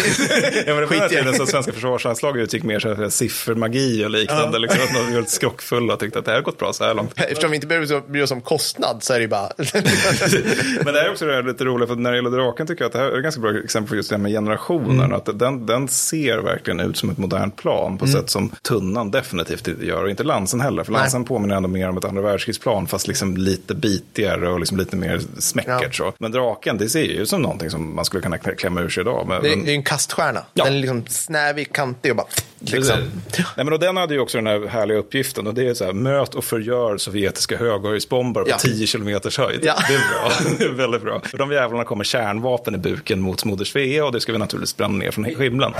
[0.67, 4.60] Ja, men det var tiden så svenska försvarsanslaget utgick mer så här siffermagi och liknande.
[4.60, 6.93] Liksom, att de var skrockfulla och tyckte att det här har gått bra så här
[6.93, 7.13] långt.
[7.15, 9.49] Eftersom vi inte behöver bry oss om kostnad så är det ju bara...
[10.86, 12.88] Men det är också det här lite roligt, för när det gäller draken tycker jag
[12.88, 15.13] att det här är ett ganska bra exempel på just det här med generationen.
[15.13, 19.67] Att den, den ser verkligen ut som ett modernt plan på sätt som tunnan definitivt
[19.82, 20.04] gör.
[20.04, 21.02] Och inte Lansen heller, för Nej.
[21.02, 24.95] Lansen påminner ändå mer om ett andra världskrigsplan, fast liksom lite bitigare och liksom lite
[24.95, 26.02] mer smäckert.
[26.12, 26.13] Så.
[26.20, 28.89] Men draken, det ser ju ut som någonting som man skulle kunna klä- klämma ur
[28.89, 29.26] sig idag.
[29.28, 30.46] Men, Det är, men- det är en kaststjärna.
[30.54, 30.63] Ja.
[30.63, 32.28] Den är liksom snävig, kantig och bara
[32.60, 32.98] Liksom.
[33.38, 35.86] Nej, men och den hade ju också den här härliga uppgiften och det är så
[35.86, 38.58] här, möt och förgör sovjetiska höghöjdsbomber på Ja.
[38.58, 39.60] 10 kilometers höjd.
[39.63, 39.76] Ja.
[39.88, 41.22] Det är bra, det är väldigt bra.
[41.34, 44.78] Och de jävlarna kommer kärnvapen i buken mot Moder Svea och det ska vi naturligtvis
[44.78, 45.74] bränna ner från himlen.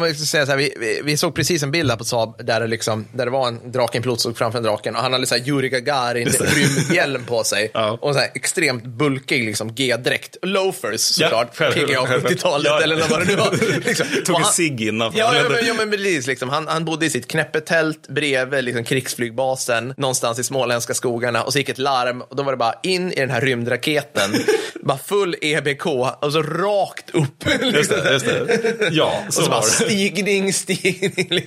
[0.00, 2.46] Jag ska säga så här, vi, vi, vi såg precis en bild här på Saab
[2.46, 5.12] där det, liksom, där det var en drakenpilot som stod framför en draken och han
[5.12, 7.98] hade så här Yuri Gagarin rymdhjälm på sig Ja.
[8.00, 10.36] och en så här extremt bulkig liksom, G-dräkt.
[10.42, 12.80] Loafers såklart, Ja, PGA själv- 70-talet Ja.
[12.82, 13.52] eller vad det nu var.
[13.86, 14.06] Liksom.
[14.26, 15.12] Tog en cigg innan.
[15.16, 16.26] Ja, ja, men, ja, men precis.
[16.26, 16.48] Liksom.
[16.48, 21.58] Han, han bodde i sitt knäppetält bredvid liksom, krigsflygbasen någonstans i småländska skogarna och så
[21.58, 24.30] gick ett larm och då var det bara in i den här rymdraketen,
[24.82, 25.86] bara full EBK
[26.20, 27.44] och så rakt upp.
[27.74, 28.88] Just det, just det.
[28.92, 29.62] Ja, så, Och så bara.
[29.84, 31.44] Stigning, stigning.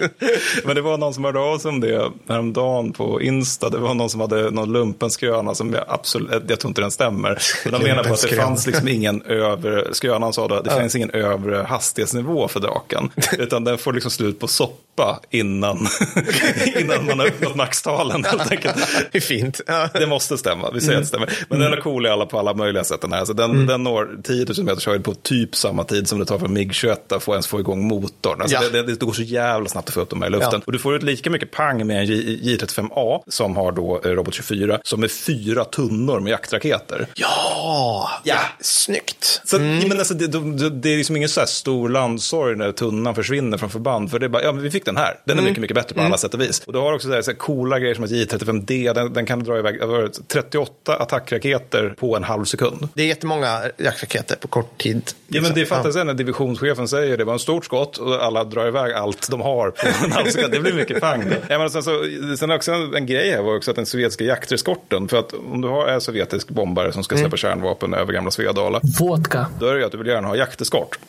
[0.66, 3.70] Men det var någon som hörde av sig om det häromdagen på Insta.
[3.70, 7.38] Det var någon som hade någon lumpenskröna som jag absolut, jag tror inte den stämmer.
[7.64, 10.96] Men de menar på att det fanns liksom ingen övre, skrönan sa då, det finns
[10.96, 13.10] ingen övre hastighetsnivå för draken.
[13.38, 14.48] Utan den får liksom slut på
[14.96, 15.88] soppa innan,
[16.80, 18.76] innan man har uppnått maxtalen helt enkelt.
[19.12, 19.62] Det är fint.
[19.94, 21.34] Det måste stämma, vi säger att det stämmer.
[21.50, 23.02] Men den är cool i alla, på alla möjliga sätt.
[23.02, 23.20] Den, här.
[23.20, 23.68] Alltså den, Mm.
[23.68, 27.16] den når 10 000 meters höjd på typ samma tid som det tar för MIG-21
[27.16, 28.42] att få ens få igång motorn.
[28.42, 28.70] Alltså Ja.
[28.70, 30.50] det, det, det går så jävla snabbt att få upp dem här i luften.
[30.54, 30.62] Ja.
[30.66, 34.10] Och du får ut lika mycket pang med en J, J35A som har då eh,
[34.10, 37.08] Robot 24 som är fyra tunnor med jaktraketer.
[37.16, 39.42] Ja, ja, snyggt.
[39.46, 43.16] Så, men alltså, det, det, det är liksom ingen så här stor landsorg när tunnan
[43.16, 44.12] försvinner från förband.
[44.12, 45.20] För det är bara, ja men vi fick den här.
[45.26, 46.60] Den är mycket, mycket bättre på alla sätt och vis.
[46.68, 49.26] Och du har också så här, så här coola grejer som att J35D, den, den
[49.26, 52.88] kan dra iväg över 38 attackraketer på en halv sekund.
[52.94, 55.12] Det är jättemånga jaktraketer på kort tid.
[55.28, 55.78] Ja, men det Liksom.
[55.84, 59.32] fattar jag när divisionschefen säger det var en stort skott och alla drar iväg allt
[59.32, 60.54] de har på en halv sekund.
[60.54, 61.24] Det blir mycket pang.
[61.50, 61.92] Ja, men sen, så,
[62.40, 65.62] sen också en, en grej här var också att den sovjetiska jakterskorten, för att om
[65.62, 69.48] du har en sovjetisk bombare som ska släppa kärnvapen över gamla Svedala, Vodka.
[69.60, 71.00] då är det ju att du vill gärna ha jakteskort.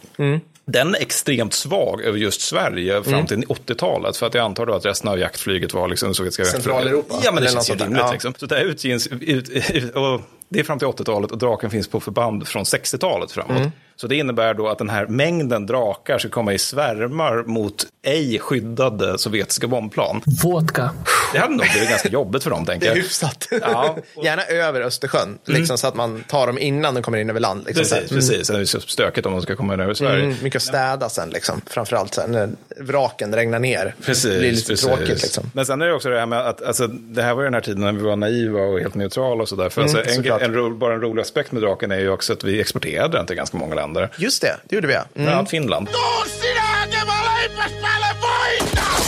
[0.66, 4.16] Den är extremt svag över just Sverige fram till 80-talet.
[4.16, 7.42] För att jag antar då att resten av jaktflyget var liksom sovjetiska Centraleuropa, Ja, men
[7.42, 7.98] det känns ju rimligt.
[7.98, 8.12] Ja.
[8.12, 8.34] Liksom.
[8.36, 12.00] Så det här utges, ut, ut, det är fram till 80-talet och draken finns på
[12.00, 13.56] förband från 60-talet framåt.
[13.56, 13.70] Mm.
[13.96, 18.38] Så det innebär då att den här mängden drakar ska komma i svärmar mot ej
[18.38, 20.22] skyddade sovjetiska bombplan.
[20.42, 20.90] Vodka.
[21.32, 22.96] Det hade nog blivit ganska jobbigt för dem, Det tänker är jag.
[22.96, 23.48] hyfsat.
[23.60, 23.96] Ja.
[24.24, 27.64] Gärna över Östersjön, liksom, så att man tar dem innan de kommer in över land.
[27.66, 28.02] Liksom, så här.
[28.02, 28.46] Precis, precis.
[28.46, 30.24] Sen är det så stökigt om de ska komma in över Sverige.
[30.24, 31.60] Mm, mycket att städa sen, liksom.
[31.66, 33.94] framförallt sen när vraken regnar ner.
[34.04, 34.86] Precis, det blir lite precis.
[34.86, 35.22] tråkigt.
[35.22, 35.50] Liksom.
[35.54, 37.54] Men sen är det också det här med att alltså, det här var ju den
[37.54, 39.68] här tiden när vi var naiva och helt neutrala och sådär.
[39.68, 42.44] För alltså, en, en, ro, bara en rolig aspekt med draken är ju också att
[42.44, 43.85] vi exporterade den till ganska många länder.
[44.16, 44.94] Just det, det gjorde vi.
[44.94, 45.00] ja.
[45.00, 45.24] Mm.
[45.24, 45.88] Bland annat Finland.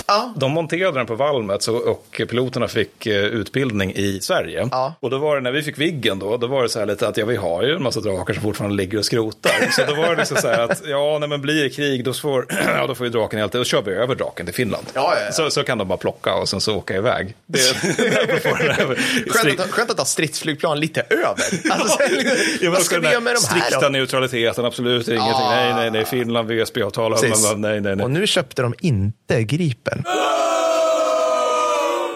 [0.09, 0.33] Ja.
[0.37, 4.69] De monterade den på Valmet och piloterna fick eh, utbildning i Sverige.
[4.71, 4.95] Ja.
[5.01, 7.09] Och då var det när vi fick Viggen då, då var det så här lite
[7.09, 9.71] att ja, vi har ju en massa drakar som fortfarande ligger och skrotar.
[9.71, 12.13] Så då var det liksom så här att ja, nej, men blir det krig då
[12.13, 14.87] får, ja, då får ju draken helt, då kör vi över draken till Finland.
[14.95, 15.33] Ja, ja, ja.
[15.33, 17.35] Så, så kan de bara plocka och sen så åka iväg.
[17.47, 17.59] Det.
[19.29, 21.29] Skönt, att, skönt att ha stridsflygplan lite över.
[21.71, 22.09] Alltså, sen,
[22.61, 25.47] Ja, vad ska vi göra med de här Strikta neutraliteten, absolut ingenting.
[25.51, 27.17] Nej, nej, nej, Finland, VSB-avtal,
[27.57, 28.05] nej, nej, nej.
[28.05, 29.98] Och nu köpte de inte Gripen.
[30.05, 30.65] Ah!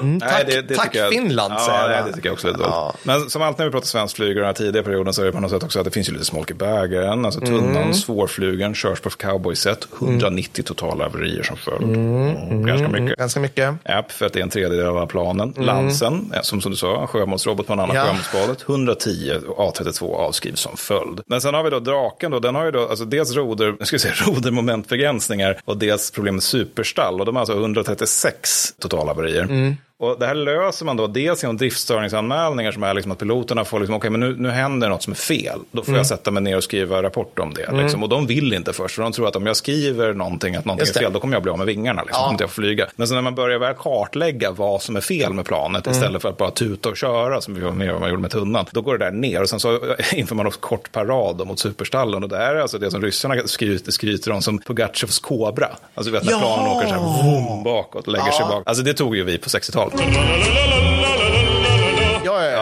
[0.02, 2.06] Mm, tack, Nej, det, det tack jag, Finland, ja, säger jag.
[2.06, 2.94] det tycker jag också är Ja.
[3.02, 5.32] Men som alltid när vi pratar svensk flyg den här tidiga perioden så är det
[5.32, 7.24] på något sätt också att det finns ju lite smolk i bägaren.
[7.24, 7.94] Alltså tunnan, Mm.
[7.94, 11.96] svårflugen, körs på cowboyset, 190 totala haverier som följd.
[11.96, 13.18] Mm, Ganska mycket.
[13.18, 13.74] Ganska mycket.
[13.84, 15.54] App för att det är en tredjedel av planen.
[15.56, 18.06] Lansen, eh, som, som du sa, en sjömålsrobot på en annan Mm.
[18.06, 18.12] Ja.
[18.12, 18.62] sjömålsbadet.
[18.68, 21.20] 110 A32 avskrivs som följd.
[21.26, 23.88] Men sen har vi då draken då, den har ju då alltså dels roder, jag
[23.88, 27.20] ska säga, rodermomentbegränsningar och dels problem med superstall.
[27.20, 29.42] Och de har alltså 136 totala haverier.
[29.42, 29.76] Mm.
[30.02, 33.80] Och det här löser man då dels genom driftstörningsanmälningar som är liksom att piloterna får
[33.80, 35.58] liksom, okej men nu, nu händer något som är fel.
[35.72, 35.96] Då får Mm.
[35.98, 37.72] jag sätta mig ner och skriva rapport om det.
[37.82, 38.02] Liksom.
[38.02, 40.88] Och de vill inte först, för de tror att om jag skriver någonting, att någonting
[40.96, 42.02] är fel, då kommer jag bli av med vingarna.
[42.02, 42.30] Liksom, Ja.
[42.30, 42.86] inte jag får flyga.
[42.96, 45.98] Men sen när man börjar väl kartlägga vad som är fel med planet Mm.
[45.98, 49.04] istället för att bara tuta och köra som man gjorde med tunnan, då går det
[49.04, 49.42] där ner.
[49.42, 49.80] Och sen så
[50.12, 52.22] inför man också kort parad mot superstallen.
[52.22, 55.68] Och det här är alltså det som ryssarna skryter, skryter om som Pugatjovs kobra.
[55.94, 56.38] Alltså vet när Ja!
[56.40, 58.48] planen åker så här vroom, bakåt lägger sig Ja.
[58.48, 58.62] bak.
[58.66, 59.91] Alltså det tog ju vi på 60-talet.
[59.94, 60.81] La, la, la, la.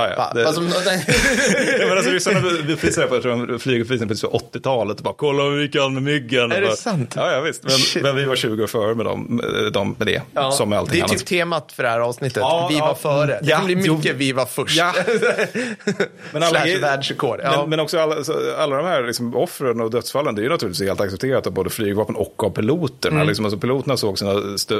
[0.09, 0.43] Ja, ja, Det-
[1.81, 2.41] Ja, men alltså, ryssarna
[2.81, 3.59] prisade på, jag tror de
[4.09, 5.01] precis på 80-talet.
[5.01, 6.53] Bara, Kolla hur vi kan med myggen.
[6.53, 7.13] Är Och det bara, sant?
[7.17, 7.63] Ja, ja visst.
[7.95, 10.23] Men, men vi var 20 år före med, dem, med, dem, med det.
[10.35, 10.51] Ja.
[10.51, 11.19] Som med allting det är annat.
[11.19, 12.37] typ temat för det här avsnittet.
[12.41, 13.27] Ja, vi var före.
[13.27, 13.97] Det Ja, kan bli jo.
[13.97, 14.77] mycket vi var först.
[14.79, 14.93] Ja.
[16.33, 17.41] Men alla, Slash världsrekord.
[17.43, 18.15] Men, men också alla,
[18.59, 21.71] alla de här liksom, offren och dödsfallen, det är ju naturligtvis helt accepterat av både
[21.71, 23.17] flygvapen och av piloterna.
[23.17, 23.27] Mm.
[23.29, 24.35] Liksom, alltså, piloterna såg sina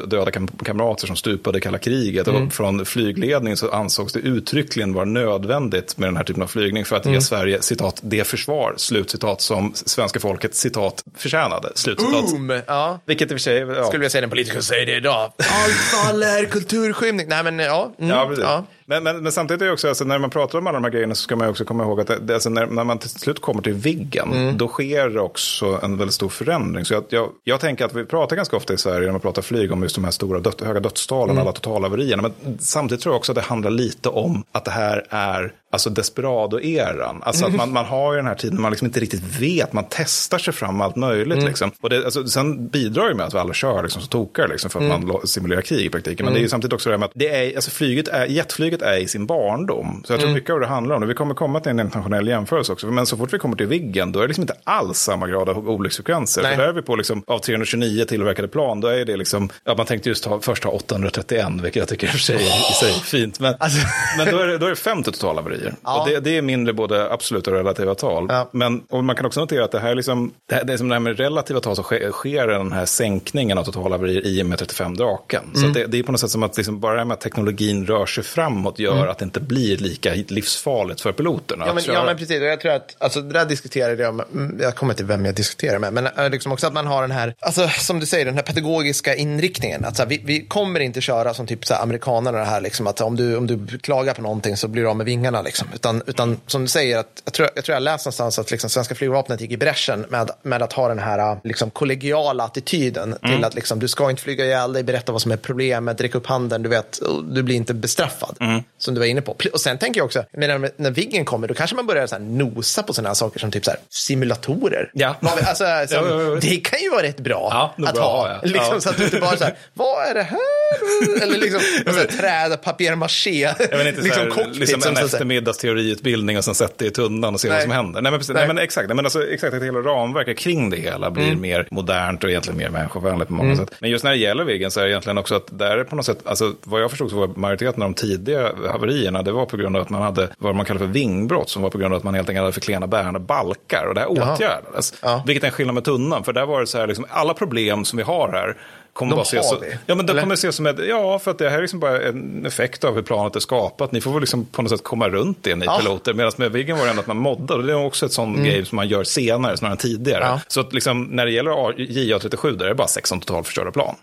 [0.07, 2.29] döda kam kamrater som stupade i kalla kriget.
[2.29, 2.47] Mm.
[2.47, 6.85] Och från flygledningen så ansågs det uttryckligen vara nödvändigt med den här typen av flygning
[6.85, 7.15] för att Mm.
[7.15, 12.31] ge Sverige, citat, det försvar, slutcitat, som svenska folket, citat, förtjänade, slutcitat.
[12.31, 12.61] Boom!
[12.67, 12.99] Ja.
[13.07, 13.85] Vilket i och för sig, ja.
[13.85, 15.33] Skulle vilja säga den politiker säger det idag.
[15.39, 17.29] Allt fall är kulturskymning.
[17.29, 17.93] Nej men ja.
[17.99, 18.45] Mm, Ja, precis.
[18.45, 18.65] ja.
[18.91, 20.91] Men, men, men samtidigt är det också, alltså, när man pratar om alla de här
[20.91, 23.41] grejerna så ska man också komma ihåg att det, alltså, när, när man till slut
[23.41, 24.59] kommer till Viggen, Mm.
[24.59, 26.85] då sker också en väldigt stor förändring.
[26.85, 29.43] Så jag, jag, jag tänker att vi pratar ganska ofta i Sverige när man pratar
[29.43, 31.43] flyg om just de här stora död, höga dödstalen, Mm.
[31.43, 32.23] alla totalhaverierna.
[32.23, 35.91] Men samtidigt tror jag också att det handlar lite om att det här är alltså
[35.91, 37.23] desperado-eran.
[37.23, 37.55] Alltså Mm.
[37.55, 39.85] att man, man har ju den här tiden när man liksom inte riktigt vet, man
[39.91, 41.39] testar sig fram allt möjligt.
[41.39, 41.49] Mm.
[41.49, 41.71] Liksom.
[41.81, 44.71] Och det, alltså, sen bidrar ju med att vi alla kör liksom, så tokar liksom,
[44.71, 45.09] för att Mm.
[45.09, 46.25] man simulerar krig i praktiken.
[46.25, 48.27] Men det är ju samtidigt också det här med att det är, alltså, flyget är,
[48.27, 50.03] jetflyget är i sin barndom.
[50.07, 50.35] Så jag tror Mm.
[50.39, 51.07] mycket av det handlar om det.
[51.07, 52.87] Vi kommer komma till en internationell jämförelse också.
[52.87, 55.49] Men så fort vi kommer till Viggen, då är det liksom inte alls samma grad
[55.49, 56.43] av olycksfrekvenser.
[56.43, 59.75] För där är vi på liksom, av 329 tillverkade plan, då är det liksom, ja,
[59.77, 62.73] man tänkte just ha, först ha 831, vilket jag tycker i och för sig, i
[62.85, 63.41] sig fint.
[63.41, 63.87] Men, Alltså-
[64.19, 65.75] men då är det, då är det 50 totalhaverier.
[65.85, 66.01] Ja.
[66.03, 68.27] Och det, det är mindre både absoluta och relativa tal.
[68.29, 68.49] Ja.
[68.53, 70.77] Men och man kan också notera att det här är liksom, det, här, det är
[70.77, 74.43] som det här med relativa tal så sker, sker den här sänkningen av totalhaverier i
[74.43, 75.43] och med 35 draken.
[75.55, 75.71] Så Mm.
[75.71, 77.21] att det, det är på något sätt som att liksom bara det här med att
[77.21, 81.65] teknologin rör sig framåt gör att det inte blir lika livsfarligt för piloterna.
[81.65, 81.77] Mm.
[81.77, 84.27] Ja men, ja men precis, och jag tror att, alltså det där diskuterade jag med,
[84.35, 87.03] mm, jag kommer inte vem jag diskuterar med, men äh, liksom också att man har
[87.03, 89.85] den här, alltså som du säger, den här pedagogiska inriktningen.
[89.85, 92.87] Att så här, vi, vi kommer inte köra som typ så här, amerikanerna här, liksom,
[92.87, 95.43] att om du, om du klagar på någonting så blir du av med vingarna.
[95.43, 95.69] Liksom.
[95.75, 98.71] Utan, utan som du säger, att, jag, tror, jag tror jag läst någonstans att liksom,
[98.71, 103.45] svenska flygvapnet gick i bräschen med, med att ha den här liksom, kollegiala attityden till
[103.45, 106.27] att liksom, du ska inte flyga ihjäl dig, berätta vad som är problemet, räcka upp
[106.27, 108.37] handen, du vet, du blir inte bestraffad.
[108.79, 109.37] Som du var inne på.
[109.53, 112.83] Och sen tänker jag också, menar, när Viggen kommer, då kanske man börjar så nosa
[112.83, 114.91] på sådana saker som typ så här, simulatorer.
[114.95, 115.17] Ja.
[115.21, 116.39] Alltså, som.
[116.41, 118.41] Det kan ju vara rätt bra att bra, ha.
[118.43, 118.81] Liksom.
[118.81, 121.23] Så att du inte bara så här, vad är det här?
[121.23, 123.55] Eller liksom, och så här, träd, papier-maché.
[124.03, 127.63] Liksom cockpit liksom som en eftermiddagsteoriutbildning och sen sätta det i tunnan och se vad
[127.63, 128.03] som händer.
[128.03, 128.47] Nej men, precis, Nej.
[128.47, 128.55] nej.
[128.55, 131.41] men exakt, nej, men alltså, exakt att hela ramverket kring det hela blir Mm.
[131.41, 133.71] mer modernt och egentligen mer människovänligt på många sätt.
[133.79, 135.97] Men just när det gäller Viggen så är det egentligen också att där är på
[135.97, 138.40] något sätt, alltså vad jag förstod så var majoriteten av de tidiga
[138.71, 141.63] haverierna, det var på grund av att man hade vad man kallar för vingbrott, som
[141.63, 144.01] var på grund av att man helt enkelt hade för klena bärande balkar och det
[144.01, 144.95] här åtgärdades.
[145.03, 145.23] Ja.
[145.27, 147.85] Vilket är en skillnad med tunnan, för där var det så här, liksom, alla problem
[147.85, 148.57] som vi har här
[148.93, 150.23] kommer De bara så, vi, Ja, men de eller?
[150.23, 152.95] kommer ses som ett, ja, för att det här är liksom bara en effekt av
[152.95, 153.93] hur planet är skapat.
[153.93, 155.73] Ni får väl liksom på något sätt komma runt det, ni Ja.
[155.75, 155.85] Mm.
[155.87, 156.15] piloter.
[156.15, 157.63] Medan med Viggen var det ändå att man moddade.
[157.67, 160.25] Det är också ett sånt grej som man gör senare, snarare än tidigare.
[160.25, 160.41] Ja.
[160.49, 163.95] Så att liksom, när det gäller A- JA37, där är det bara 16 totalförstörda plan.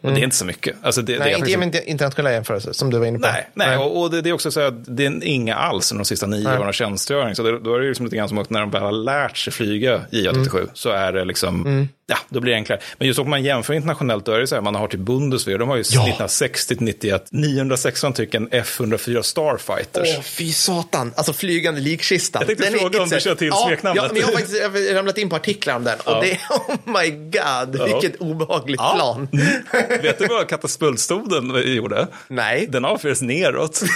[0.00, 0.76] Och det är inte så mycket.
[0.82, 1.24] Alltså det, det Mm.
[1.40, 3.26] Nej, är inte med internationella jämförelser som du var inne på.
[3.26, 3.76] Nej, nej.
[3.78, 6.26] Och, och det, det är också så att det är inga alls under de sista
[6.26, 7.34] nio åren av tjänstgöring.
[7.34, 9.36] Så det, då är det liksom lite grann som att när de väl har lärt
[9.36, 10.68] sig flyga JA37 Mm.
[10.72, 12.80] så är det liksom, ja, då blir det enklare.
[12.98, 15.58] Men just om man jämför internationellt, då är det så här, man har till Bundeswehr,
[15.58, 20.08] de har ju 1960 till 91, 916 stycken F104 Starfighters.
[20.18, 21.12] Åh, fy satan.
[21.16, 22.40] Alltså flygande likkistan.
[22.40, 24.02] Jag tänkte Den är fråga om du kör till ja, smeknamnet.
[24.04, 25.98] Ja, men jag har faktiskt ramlat in på artiklar om den.
[26.04, 28.92] Och det är, oh my god, vilket obehagligt Ja.
[28.96, 29.28] plan.
[30.02, 32.06] Vet du vad katapultstoden gjorde?
[32.28, 32.66] Nej.
[32.66, 33.82] Den avfyrades neråt.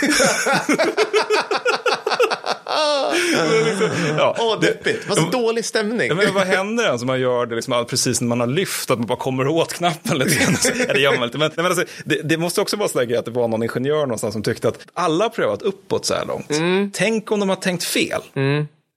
[4.19, 5.09] ja, Åh, deppigt.
[5.09, 6.17] Vad så dålig stämning.
[6.17, 9.07] Men vad händer alltså man gör det liksom, precis när man har lyft, att man
[9.07, 10.57] bara kommer åt knappen lite grann?
[10.89, 11.39] ja, det gör man inte.
[11.39, 13.63] Men, men alltså, det, det måste också vara så där grej att det var någon
[13.63, 16.51] ingenjör någonstans som tyckte att alla har prövat uppåt så här långt.
[16.51, 16.91] Mm.
[16.95, 18.21] Tänk om de har tänkt fel.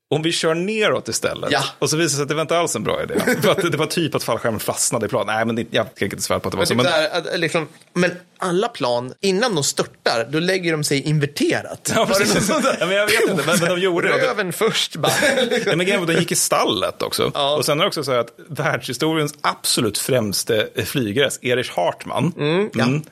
[0.09, 1.51] Om vi kör neråt istället.
[1.51, 1.63] Ja.
[1.79, 3.13] Och så visar det sig att det var inte alls en bra idé.
[3.41, 5.27] För att det var typ att fallskärmen fastnade i planet.
[5.27, 6.91] Nej, men det, jag kan inte svära på att det var Men, så.
[6.91, 8.11] typ Men, att, liksom, men
[8.43, 11.91] alla plan, innan de störtar, då lägger de sig inverterat.
[11.95, 12.33] ja, Var det precis.
[12.35, 14.27] någon sån där- ja, men jag vet inte, men, men de gjorde det.
[14.27, 15.11] Röven först bara.
[15.65, 17.23] Ja, men grejen den gick i stallet också.
[17.57, 22.69] Och sen är det också så att världshistoriens absolut främste flygare, Erich Hartmann, mm,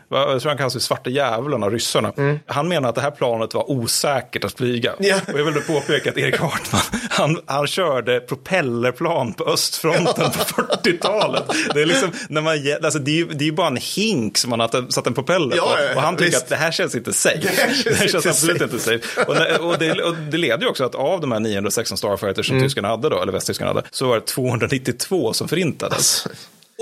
[0.10, 2.14] jag tror han kallas för svarta djävulen av ryssarna.
[2.46, 4.94] Han menar att det här planet var osäkert att flyga.
[5.00, 5.16] Ja.
[5.34, 10.62] Och jag vill då påpeka att Erich Hartmann, han, han körde propellerplan på östfronten på
[10.62, 11.44] 40-talet.
[11.74, 14.50] Det är liksom, när man, alltså det är ju det är bara en hink som
[14.50, 15.34] man har satt en Ja, på.
[15.58, 16.44] ja, ja, Och han tycker visst.
[16.44, 17.38] att det här känns inte safe.
[17.42, 18.64] Det här känns Det här känns absolut safe.
[18.74, 19.24] inte safe.
[19.28, 22.48] Och, när- och, det, och det leder ju också att av de här 916 Starfighters
[22.48, 26.28] som tyskarna hade då, eller västtyskarna hade, så var det 292 som förintades.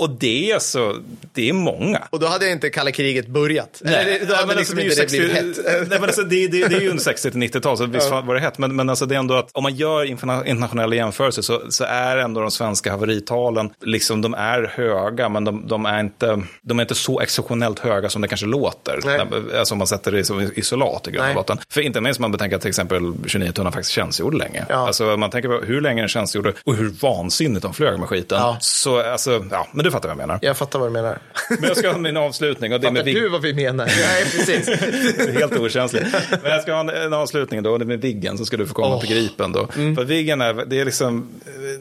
[0.00, 0.96] Och det är så,
[1.32, 2.02] det är många.
[2.10, 3.80] Och då hade inte kalla kriget börjat.
[3.84, 5.88] Nej, Eller, då hade men liksom alltså, inte det 60 blivit hett.
[5.88, 8.34] Nej, men alltså, det, det, det är ju under 60 till 90-tal, så visst var
[8.34, 8.58] det hett.
[8.58, 11.84] Men, men alltså, det är ändå att om man gör interna- internationella jämförelser så, så
[11.84, 16.78] är ändå de svenska haveritalen, liksom, de är höga, men de, de, är inte, de
[16.78, 19.00] är inte så exceptionellt höga som det kanske låter.
[19.04, 19.20] Nej.
[19.58, 21.58] Alltså om man sätter det som isolat i grund och botten.
[21.70, 24.64] För inte minst om man betänker att till exempel 29 tunnan faktiskt tjänstgjorde länge.
[24.68, 24.86] Ja.
[24.86, 28.38] Alltså man tänker på hur länge den tjänstgjorde och hur vansinnigt de flög med skiten.
[28.38, 28.56] Ja.
[28.60, 30.38] Så alltså, ja, men du fattar vad jag menar.
[30.42, 31.18] Jag fattar vad du menar.
[31.48, 33.86] Men jag ska ha min avslutning och det är Fattar med du vad vi menar?
[34.00, 34.68] Nej, precis.
[35.40, 36.06] Helt okänsligt.
[36.42, 38.56] Men jag ska ha en, en avslutning då, och det är med Viggen, så ska
[38.56, 39.00] du få komma Åh.
[39.00, 39.66] till Gripen då.
[39.66, 41.28] För Viggen är, det är liksom,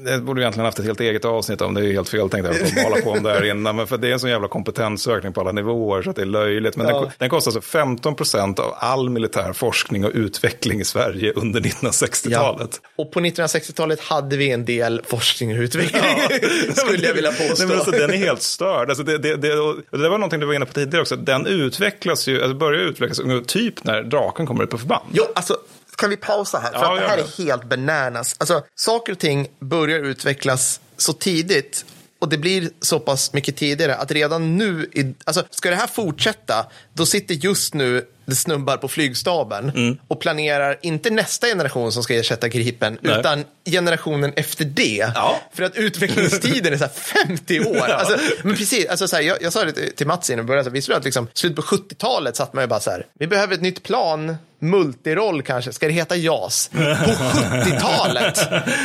[0.06, 2.30] det borde vi egentligen haft ett helt eget avsnitt om, det är ju helt fel
[2.30, 4.30] tänkt att jag hålla på om det här innan, men för det är en sån
[4.30, 6.76] jävla kompetensökning på alla nivåer så att det är löjligt.
[6.78, 7.00] Men Ja.
[7.02, 11.60] den, den kostar alltså 15 procent av all militär forskning och utveckling i Sverige under
[11.62, 12.82] 1960-talet.
[12.98, 16.02] Och på 1960-talet hade vi en del forskning och utveckling,
[16.76, 17.54] skulle jag vilja påstå.
[17.58, 18.90] Nej, men alltså, den är helt störd.
[18.90, 21.16] Alltså, det, det, det, och det var någonting du var inne på tidigare också.
[21.16, 25.04] Den utvecklas ju, alltså börjar utvecklas typ när draken kommer ut på förband.
[25.14, 25.58] Jo, alltså,
[25.98, 26.72] kan vi pausa här?
[26.72, 27.42] För Ja, att det här det.
[27.44, 28.36] är helt bananas.
[28.40, 31.86] Alltså, saker och ting börjar utvecklas så tidigt
[32.20, 35.88] och det blir så pass mycket tidigare att redan nu, i, alltså, ska det här
[35.88, 39.98] fortsätta, då sitter just nu det snubbar på flygstaben Mm.
[40.08, 43.20] och planerar inte nästa generation som ska ersätta Gripen, Nej.
[43.20, 45.12] utan generationen efter det.
[45.16, 45.40] Ja.
[45.54, 47.78] För att utvecklingstiden är så här 50 år.
[47.90, 50.82] Alltså, men precis, alltså, så här, jag, jag sa det till- Mats innan vi började,
[50.82, 53.54] så du att liksom, slutet på 70-talet satt man ju bara så här, vi behöver
[53.54, 56.70] ett nytt plan, multiroll kanske, ska det heta JAS?
[56.74, 56.78] På
[57.64, 58.40] 70-talet!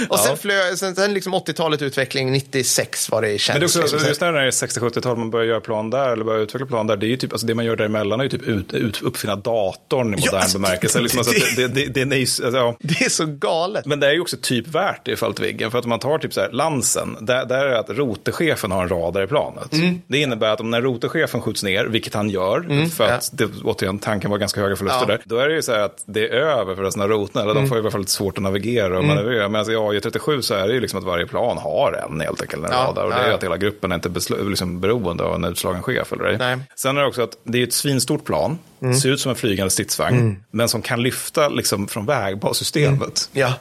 [0.08, 3.54] Och sen, flög, sen, sen liksom 80-talet utveckling, 96 var det känt.
[3.54, 6.24] Men det också, liksom, just när det är 60-70-tal man börjar göra plan där, eller
[6.24, 8.30] börjar utveckla plan där, det är ju typ, alltså det man gör däremellan är ju
[8.30, 11.00] typ ut, ut, uppfinna datorn i Ja, modern alltså, bemärkelse.
[11.00, 12.76] Liksom, alltså, det- det, det, det, det, är ju- alltså, ja.
[12.80, 13.86] Det är så galet.
[13.86, 15.70] Men det är ju också typ värt det i fallet Viggen.
[15.70, 18.70] För att om man tar typ så här Lansen, där, där är det att rotechefen
[18.70, 19.72] har en radar i planet.
[19.72, 20.00] Mm.
[20.06, 23.98] Det innebär att om när rotechefen skjuts ner, vilket han gör, för att det, återigen
[23.98, 25.06] tanken var ganska höga förluster Ja.
[25.06, 27.42] där, då är det ju så här att det är över för resten av rotorna,
[27.42, 27.62] eller Mm.
[27.64, 29.48] de får ju i alla fall lite svårt att navigera och manövrera.
[29.48, 32.42] Men alltså, i AJ37 så är det ju liksom att varje plan har en helt
[32.42, 33.04] enkelt, en Ja, radar.
[33.04, 34.08] Och det är ju att hela gruppen är inte
[34.48, 36.36] liksom beroende av en utslagen chef eller ej.
[36.38, 36.58] Nej.
[36.76, 38.96] Sen är det också att det är ett svinstort plan, Mm.
[38.96, 43.28] ser ut som en flygande stridsvagn, men som kan lyfta liksom från vägbassystemet.
[43.32, 43.52] Ja.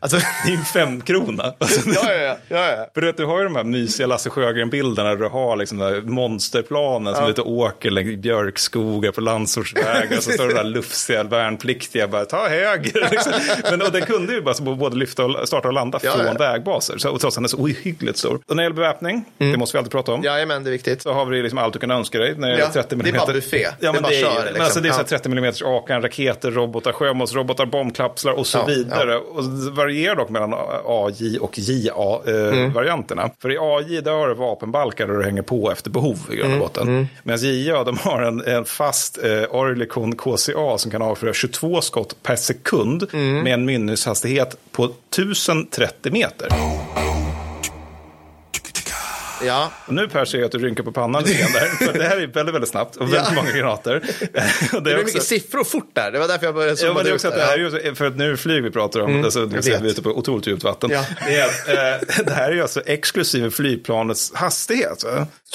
[0.00, 1.54] Alltså, Det är ju en femkrona.
[1.58, 2.86] Alltså, ja, ja, ja, ja, ja.
[2.94, 5.78] För du, vet, du har ju de här mysiga Lasse Sjögren-bilderna där du har liksom
[5.78, 10.20] de här monsterplanen som är ute och åker längs björkskogar på landsortsvägar.
[10.20, 13.08] så står det där lufsiga värnpliktiga bara ta höger.
[13.10, 13.32] Liksom.
[13.70, 16.32] Men, och den kunde ju bara både lyfta och starta och landa Ja, från ja.
[16.32, 16.98] vägbaser.
[16.98, 18.34] Så, och trots att den är så ohyggligt stor.
[18.34, 20.22] Och när det gäller beväpning, det måste vi alltid prata om.
[20.22, 21.02] Jajamän, det är viktigt.
[21.02, 23.08] Så har vi liksom allt du kan önska dig när det gäller Ja, 30 det
[23.08, 23.20] är mm.
[23.26, 23.66] bara buffé.
[23.80, 24.80] Ja, Det är bara det är, kör, men liksom.
[24.80, 25.18] alltså, det är så här Ja.
[25.18, 29.16] 30 mm Akan, raketer, robotar, sjömålsrobotar, bombkapslar och så vidare.
[29.16, 30.54] Och det varierar dock mellan
[30.86, 33.22] AJ och JA-varianterna.
[33.22, 33.34] Mm.
[33.42, 36.44] För i AJ där har du vapenbalkar där du hänger på efter behov i grund
[36.44, 37.08] och Mm, botten.
[37.22, 42.16] Medan JA de har en, en fast eh, Oerlikon KCA som kan avfyra 22 skott
[42.22, 43.40] per sekund Mm.
[43.44, 46.48] med en mynningshastighet på 1030 meter.
[49.42, 49.70] Ja.
[49.86, 51.60] Och nu Per ser jag att du rynkar på pannan lite grann där.
[51.86, 53.34] För det här är väldigt, väldigt snabbt och väldigt Ja.
[53.34, 54.00] många granater.
[54.20, 54.38] Det
[54.76, 56.10] är blev också- mycket siffror fort där.
[56.12, 57.94] Det var därför jag började Ja, zooma det är ut också det här är ju,
[57.94, 59.80] för att nu är det flyg vi pratar om, alltså, det ser vet.
[59.82, 60.90] vi ute på otroligt djupt vatten.
[60.92, 61.04] Ja.
[61.26, 61.44] Det, är,
[61.94, 65.04] eh, det här är ju alltså exklusive flygplanets hastighet.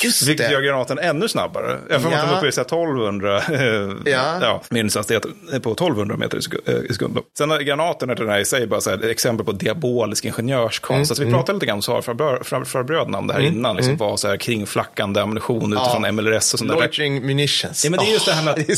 [0.03, 0.53] Just Vilket det.
[0.53, 1.77] gör granaten ännu snabbare.
[1.89, 2.17] Jag får Ja.
[2.17, 2.23] ja.
[2.23, 4.37] att de är uppe i så här 1200, eh, Ja.
[4.41, 4.61] ja.
[4.69, 5.23] minushastighet
[5.63, 7.23] på 1200 meter i sek- eh, sekunden.
[7.37, 10.89] Sen har granaterna den här i sig bara så här, exempel på diabolisk ingenjörskonst.
[10.89, 14.27] Mm, Alltså, vi pratade lite grann om Saab-farbröderna om det här innan, liksom, var så
[14.27, 16.77] här kringflackande ammunition utifrån MLRS och sånt där.
[16.77, 17.83] Loitering munitions.
[17.85, 18.73] Ja, men det är just det här med är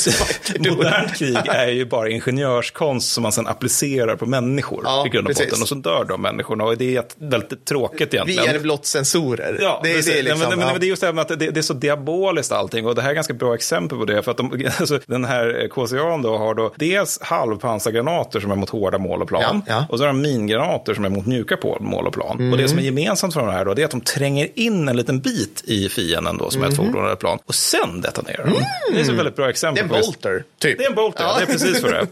[0.66, 5.10] att modernt krig är ju bara ingenjörskonst som man sen applicerar på människor Ja, i
[5.10, 5.62] grund och botten.
[5.62, 8.52] Och så dör de människorna och det är väldigt tråkigt egentligen.
[8.52, 9.58] Via blott sensorer.
[9.62, 10.72] Ja, det, är- det är liksom, ja, men, men, ja.
[10.74, 12.96] men det är just det här med att det, det är så diaboliskt allting och
[12.96, 14.22] det här är ganska bra exempel på det.
[14.24, 18.70] För att de, alltså, den här KCA då har då dels halvpansargranater som är mot
[18.70, 19.86] hårda mål och plan Ja, ja.
[19.90, 22.52] och så har de mingranater som är mot mjuka mål och plan.
[22.52, 24.81] Och det som är gemensamt för de här då, det är att de tränger in
[24.90, 28.02] en liten bit i fienden då som är ett fordon eller ett plan och sen
[28.02, 28.66] detonerar de.
[28.96, 30.78] Det är så väldigt bra det exempel är en bolter, typ.
[30.78, 31.36] det är en bolter, Ja.
[31.38, 32.08] det är precis för det.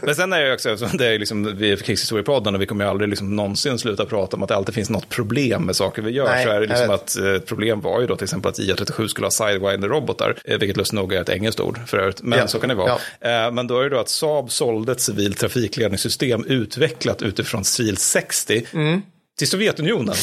[0.02, 2.90] Men sen är det också, det är liksom, vi är krigshistoriepodden och vi kommer ju
[2.90, 6.10] aldrig liksom någonsin sluta prata om att det alltid finns något problem med saker vi
[6.10, 6.24] gör.
[6.28, 8.58] Nej, så är det liksom att eh, ett problem var ju då till exempel att
[8.58, 12.38] IA-37 skulle ha sidewinder-robotar, eh, vilket lustigt nog är ett engelskt ord för övrigt, men
[12.38, 12.92] Ja, så kan det vara.
[13.20, 17.96] Eh, Men då är det då att Saab sålde ett civilt trafikledningssystem utvecklat utifrån SIL
[17.96, 19.02] 60 Mm.
[19.38, 20.14] till Sovjetunionen.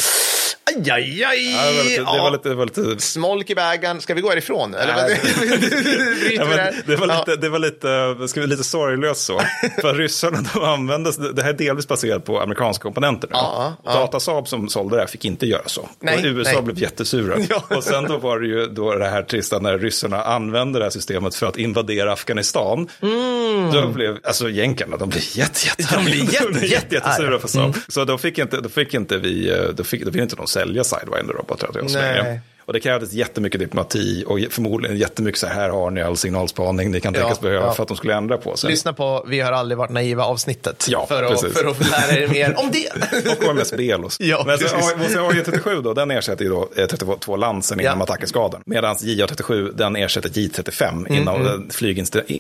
[0.77, 1.53] Aj, aj, aj.
[1.53, 2.23] Ja, det var lite, det Ja.
[2.23, 4.01] var lite, det var lite Smolk i bägaren.
[4.01, 4.73] Ska vi gå härifrån?
[4.73, 4.95] Eller?
[4.95, 5.19] Nej.
[6.21, 9.41] Bryter Ja, men det var lite, det var lite, ska vi, lite sorglöst så.
[9.81, 13.29] För ryssarna de använde, det här är delvis baserat på amerikanska komponenter.
[13.34, 13.93] Ja, ja.
[13.93, 15.89] Datasaab som sålde det här fick inte göra så.
[15.99, 16.62] Nej, och USA nej.
[16.62, 17.36] blev jättesura.
[17.49, 17.63] Ja.
[17.77, 20.89] Och sen då var det ju då det här trista när ryssarna använde det här
[20.89, 22.88] systemet för att invadera Afghanistan.
[23.73, 26.05] Då blev, alltså jänkarna, de blev jätte, jätte, Mm.
[26.05, 27.75] De blev jätte, de blev jätte jättesura för Saab.
[27.88, 30.47] Så då fick inte, då fick inte vi, eh, då fick, då fick inte de
[30.62, 32.41] sälja Sidewinder-robotar till oss längre.
[32.71, 37.01] Och det krävdes jättemycket diplomati och förmodligen jättemycket så här, har ni all signalspaning ni
[37.01, 37.73] kan tänkas Ja, behöva ja.
[37.73, 38.69] för att de skulle ändra på sig.
[38.69, 41.57] Lyssna på Vi har aldrig varit naiva avsnittet Ja, för, att, precis.
[41.57, 43.47] för att lära er mer om det.
[43.49, 44.17] Och mest Belos.
[44.19, 48.03] Ja, Men så AJ37 då, den ersätter ju då eh, 32 Lansen inom Ja.
[48.03, 48.62] attackeskaden.
[48.65, 51.69] Medan JA37, den ersätter J35 Mm, inom mm.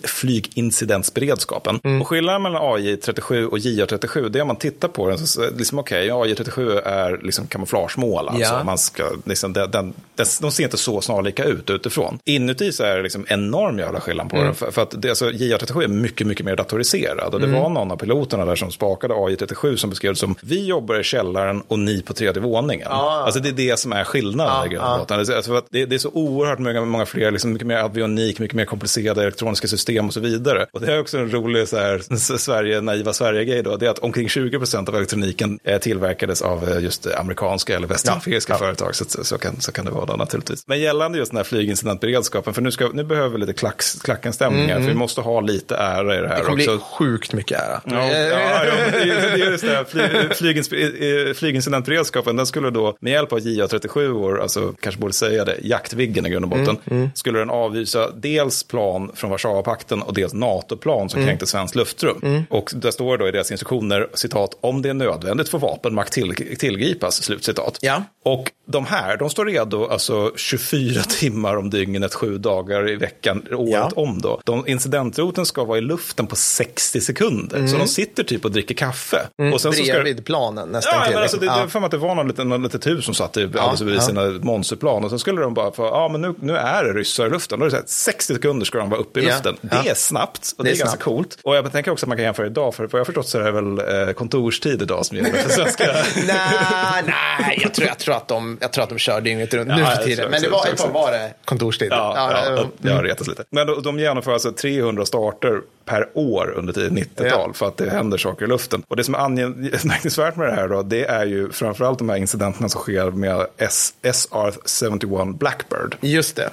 [0.03, 1.79] flygincidensberedskapen.
[2.01, 5.79] Och skillnaden mellan AJ37 och JA37, det är om man tittar på den, så liksom
[5.79, 8.29] okej, AJ37 är liksom kamouflagemål.
[8.29, 8.53] Alltså.
[8.53, 8.63] Ja.
[8.63, 9.93] Man ska, liksom, den, den,
[10.41, 12.19] de ser inte så snarlika ut utifrån.
[12.25, 14.55] Inuti så är det liksom enorm jävla skillnad på den.
[14.55, 17.33] För, för att det, alltså, JA37 är mycket, mycket mer datoriserad.
[17.33, 20.65] Och det var någon av piloterna där som spakade AJ37 som beskrev det som vi
[20.65, 22.87] jobbar i källaren och ni på tredje våningen.
[22.87, 25.19] Alltså det är det som är skillnaden i grund och botten.
[25.19, 28.55] Alltså, att det, det är så oerhört många, många fler, liksom, mycket mer avionik, mycket
[28.55, 30.65] mer komplicerade elektroniska system och så vidare.
[30.71, 33.99] Och det är också en rolig så här, Sverige, naiva Sverige-grej då, det är att
[33.99, 38.95] omkring 20 procent av elektroniken eh, tillverkades av eh, just eh, amerikanska eller västeuropeiska företag.
[38.95, 40.63] Så, så, så, kan, så kan det vara då naturligtvis.
[40.67, 44.79] Men gällande just den här flygincidentberedskapen, för nu, ska, nu behöver vi lite klacks, klackenstämningar,
[44.79, 46.71] för vi måste ha lite ära i det här Det kommer också.
[46.71, 47.81] bli sjukt mycket ära.
[47.85, 49.69] Ja, ja, ja, men det är det är just det.
[49.75, 49.83] här.
[49.83, 55.13] Flyg, flygins- eh, Flygincidentberedskapen, den skulle då med hjälp av JA37 år, alltså kanske borde
[55.13, 60.13] säga det, jaktviggen i grund och botten, skulle den avvisa dels plan från Warszawapakten och
[60.13, 62.43] dels NATO-plan som kränkte svenskt luftrum.
[62.49, 66.57] Och där står då i deras instruktioner, citat, om det är nödvändigt får vapenmakt till,
[66.59, 67.77] tillgripas, slutcitat.
[67.81, 68.03] Ja.
[68.25, 73.45] Och de här, de står redo alltså 24 timmar om dygnet, sju dagar i veckan,
[73.51, 73.91] året Ja.
[73.95, 74.41] om då.
[74.45, 77.67] De, incidentroten ska vara i luften på 60 sekunder.
[77.67, 79.27] Så de sitter typ och dricker kaffe.
[79.53, 81.13] Och sen så ska, Bredvid planen nästan Ja, till.
[81.13, 81.59] men alltså, det, liksom.
[81.59, 83.79] det är för att det var någon liten, någon litet hus som satt i, alldeles
[83.79, 84.01] bredvid ja.
[84.01, 85.03] sina monsterplan.
[85.03, 87.59] Och så skulle de bara få, ja men nu, nu är det ryssar i luften.
[87.59, 89.55] Då är det så här, 60 sekunder ska de vara uppe i Ja, luften.
[89.61, 89.81] ja.
[89.83, 91.37] Det är snabbt och Det det är ganska coolt.
[91.43, 93.43] Och jag tänker också att man kan jämföra idag, för vad jag förstått så är
[93.43, 95.83] det väl eh, kontorstid idag som gäller för svenska.
[96.27, 99.69] Nej, nej jag, tror, jag, tror att de, jag tror att de kör dygnet runt
[99.81, 100.31] nu Ja, för tiden.
[100.31, 101.87] Men det var, ett tag var det kontorstid.
[101.91, 103.43] Ja, ja, ja, har retats lite.
[103.49, 107.89] Men de, de genomför alltså 300 starter per år under tidigt 90-tal för att det
[107.89, 108.83] händer saker i luften.
[108.87, 112.17] Och det som är anmärkningsvärt med det här då, det är ju framförallt de här
[112.17, 115.95] incidenterna som sker med S- SR-71 Blackbird.
[116.01, 116.49] Just det.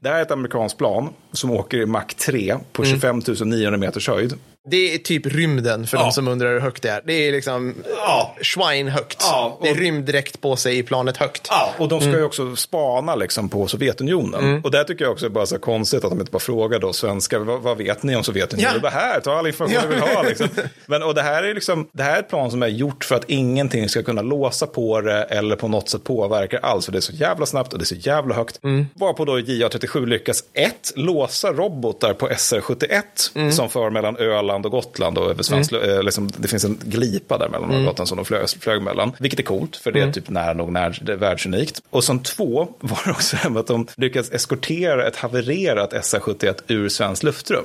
[0.00, 2.94] Det här är ett amerikanskt plan som åker i Mach 3 på Mm.
[3.00, 4.34] 25 900 meters höjd.
[4.68, 6.02] Det är typ rymden för Ja.
[6.02, 7.02] de som undrar hur högt det är.
[7.04, 8.36] Det är liksom Ja.
[8.42, 9.16] schweinhögt.
[9.20, 11.46] Ja, och- Det är rymddräkt på sig i planet högt.
[11.50, 12.20] Ja, och de ska Mm.
[12.20, 14.60] ju också spana liksom på Sovjetunionen.
[14.64, 16.92] Och där tycker jag också är bara så konstigt att de inte bara frågar då
[16.92, 18.72] svenskar, vad, vad vet ni om Sovjetunionen?
[18.74, 18.80] Ja.
[18.80, 20.22] Det är bara här, ta all information du vill ha.
[20.22, 20.48] Liksom.
[20.86, 23.14] Men, och det här är liksom, det här är ett plan som är gjort för
[23.16, 26.84] att ingenting ska kunna låsa på det eller på något sätt påverka alls.
[26.84, 28.64] För det är så jävla snabbt och det är så jävla högt.
[28.64, 28.86] Mm.
[28.94, 33.02] Varpå då JA37 lyckas ett, låsa robotar på SR71
[33.34, 33.52] Mm.
[33.52, 34.16] som för mellan
[34.50, 37.76] Öland och Gotland och över svensk, eh, liksom, det finns en glipa där mellan Mm.
[37.76, 37.86] mm.
[37.86, 39.12] Gotland som de flög, flög mellan.
[39.18, 41.82] Vilket är coolt, för det är typ nära nog när, det är världsunikt.
[41.90, 47.22] Och som två var det också att de lyckades eskortera ett havererat SR71 ur svenskt
[47.22, 47.64] luftrum.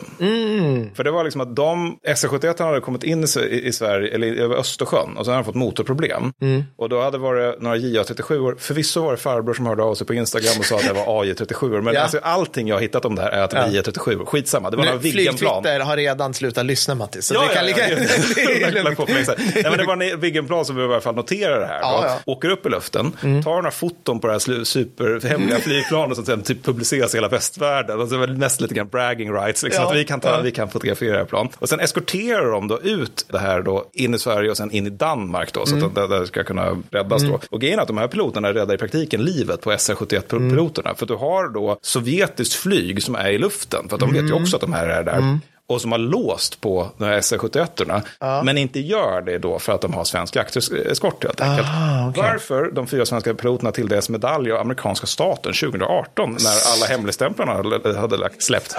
[0.95, 3.27] För det var liksom att de, SR71 hade kommit in i,
[3.63, 6.33] i Sverige, eller över Östersjön, och så hade de fått motorproblem.
[6.77, 10.07] Och då hade det varit några JA37, förvisso var det farbror som hörde av sig
[10.07, 12.01] på Instagram och sa att det var AJ37, men Ja.
[12.01, 14.25] alltså, allting jag har hittat om det här är att det var JA37.
[14.25, 15.37] Skitsamma, det var några Viggenplan.
[15.63, 17.25] Flygtwitter har redan slutat lyssa Mattis.
[17.25, 17.89] Så Ja, det kan ja, ligga...
[17.89, 17.95] ja.
[18.35, 21.79] det är var en Viggenplan som vi i alla fall noterar det här.
[21.81, 22.09] Ja, ja.
[22.11, 22.19] Mm.
[22.25, 26.63] Åker upp i luften, tar några foton på det här superhemliga flygplanet som sen typ
[26.65, 27.99] publiceras i hela västvärlden.
[27.99, 30.19] Och så är det väl mest lite grann bragging rights, liksom, Ja, att vi kan,
[30.19, 30.41] ta, ja.
[30.41, 31.49] vi kan fotografera det här plan.
[31.59, 34.87] Och sen eskorterar de då ut det här då in i Sverige och sen in
[34.87, 35.87] i Danmark då, så Mm.
[35.87, 37.39] att det, det ska kunna räddas då.
[37.49, 40.89] Och grejen är att de här piloterna räddar i praktiken livet på SR-71-piloterna.
[40.89, 40.95] Mm.
[40.95, 44.21] För att du har då sovjetiskt flyg som är i luften, för att de vet
[44.23, 44.41] ju Mm.
[44.43, 48.57] också att de här är där och som har låst på de här SR-71, men
[48.57, 51.67] inte gör det då för att de har svensk jakteskort helt enkelt.
[51.71, 52.23] Ah, okej.
[52.23, 57.53] Varför de fyra svenska piloterna tilldelades medalj av amerikanska staten 2018 när alla hemligstämplarna
[57.99, 58.75] hade- lagt- släppt.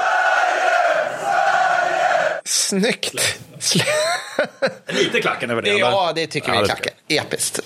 [2.45, 3.15] Snyggt.
[4.89, 5.71] Lite klacken över det.
[5.71, 6.93] Ja, det tycker vi är klacken.
[7.09, 7.61] Episkt.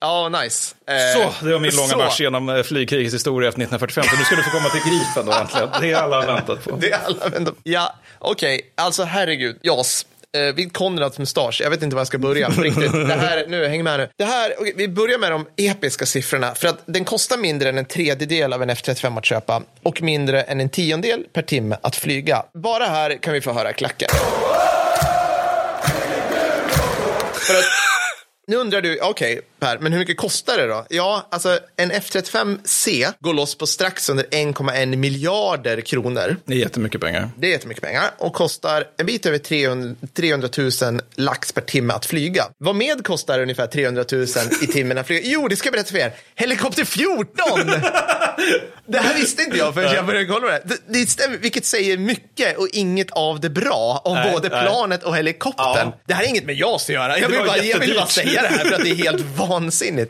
[0.00, 0.74] Ja, nice.
[0.88, 1.96] Eh, Så, det var min långa så.
[1.98, 4.04] marsch genom eh, flygkrigets historia efter 1945.
[4.10, 5.68] Så nu ska du få komma till Gripen då äntligen.
[5.80, 6.76] Det är alla väntat på.
[6.80, 7.58] Det är alla väntar på.
[7.62, 8.72] Ja, okej.
[8.74, 9.58] Alltså herregud.
[9.62, 10.06] JAS.
[10.36, 11.60] Eh, vid Konrads mustasch.
[11.62, 12.50] Jag vet inte var jag ska börja.
[12.50, 12.92] På riktigt.
[13.08, 14.08] Det här, nu, häng med nu.
[14.18, 16.54] Det här, okej, vi börjar med de episka siffrorna.
[16.54, 19.62] För att den kostar mindre än en tredjedel av en F35 att köpa.
[19.82, 22.42] Och mindre än en tiondel per timme att flyga.
[22.62, 24.08] Bara här kan vi få höra klacken.
[27.32, 27.64] För att,
[28.46, 30.86] nu undrar du, okej, Per, men hur mycket kostar det då?
[30.88, 36.36] Ja, alltså en F35C går loss på strax under 1,1 miljarder kronor.
[36.44, 37.30] Det är jättemycket pengar.
[37.36, 40.48] Det är jättemycket pengar och kostar en bit över 300, 300
[40.82, 42.44] 000 lax per timme att flyga.
[42.58, 44.26] Vad med kostar ungefär 300 000
[44.62, 45.20] i timmen att flyga?
[45.24, 46.12] Jo, det ska jag berätta för er.
[46.34, 47.26] Helikopter 14!
[48.86, 50.62] det här visste inte jag förrän jag började kolla på det.
[50.64, 54.62] Det, det stämmer, vilket säger mycket och inget av det bra om Nej, både nej.
[54.62, 55.92] planet och helikoptern.
[56.06, 57.18] Det här är inget med JAS att göra.
[57.18, 59.45] Jag vill, bara, jag vill bara säga det här för att det är helt vansinnigt.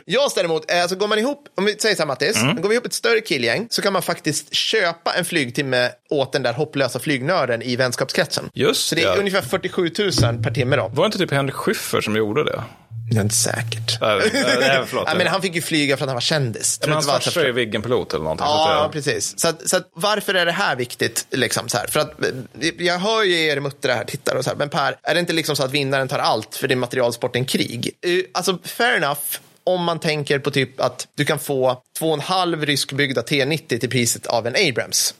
[0.05, 2.61] JAS däremot, eh, alltså går man ihop, om vi säger så här Mattis, Mm.
[2.61, 6.43] går vi ihop ett större killgäng så kan man faktiskt köpa en flygtimme åt den
[6.43, 8.49] där hopplösa flygnörden i vänskapskretsen.
[8.53, 9.19] Just Så det är det.
[9.19, 9.91] ungefär 47
[10.23, 10.87] 000 per timme då.
[10.93, 12.63] Var det inte typ Henrik Schyffert som gjorde det?
[13.11, 14.01] Det är inte säkert.
[14.01, 15.03] Nej, nej, nej, förlåt.
[15.07, 16.79] Ja, men han fick ju flyga för att han var kändis.
[16.81, 18.45] Men hans farsa är ju Viggenpilot eller någonting.
[18.47, 19.39] Ja, det- precis.
[19.39, 21.25] Så, att, så att, varför är det här viktigt?
[21.31, 21.87] Liksom, så här?
[21.87, 24.95] För att, eh, jag hör ju er muttrar här, tittar och så här, men Per,
[25.03, 27.91] är det inte liksom så att vinnaren tar allt för det är materialsporten krig?
[28.05, 29.19] Eh, Alltså, fair enough.
[29.63, 34.47] Om man tänker på typ att du kan få 2,5 ryskbyggda T90 till priset av
[34.47, 35.15] en Abrams.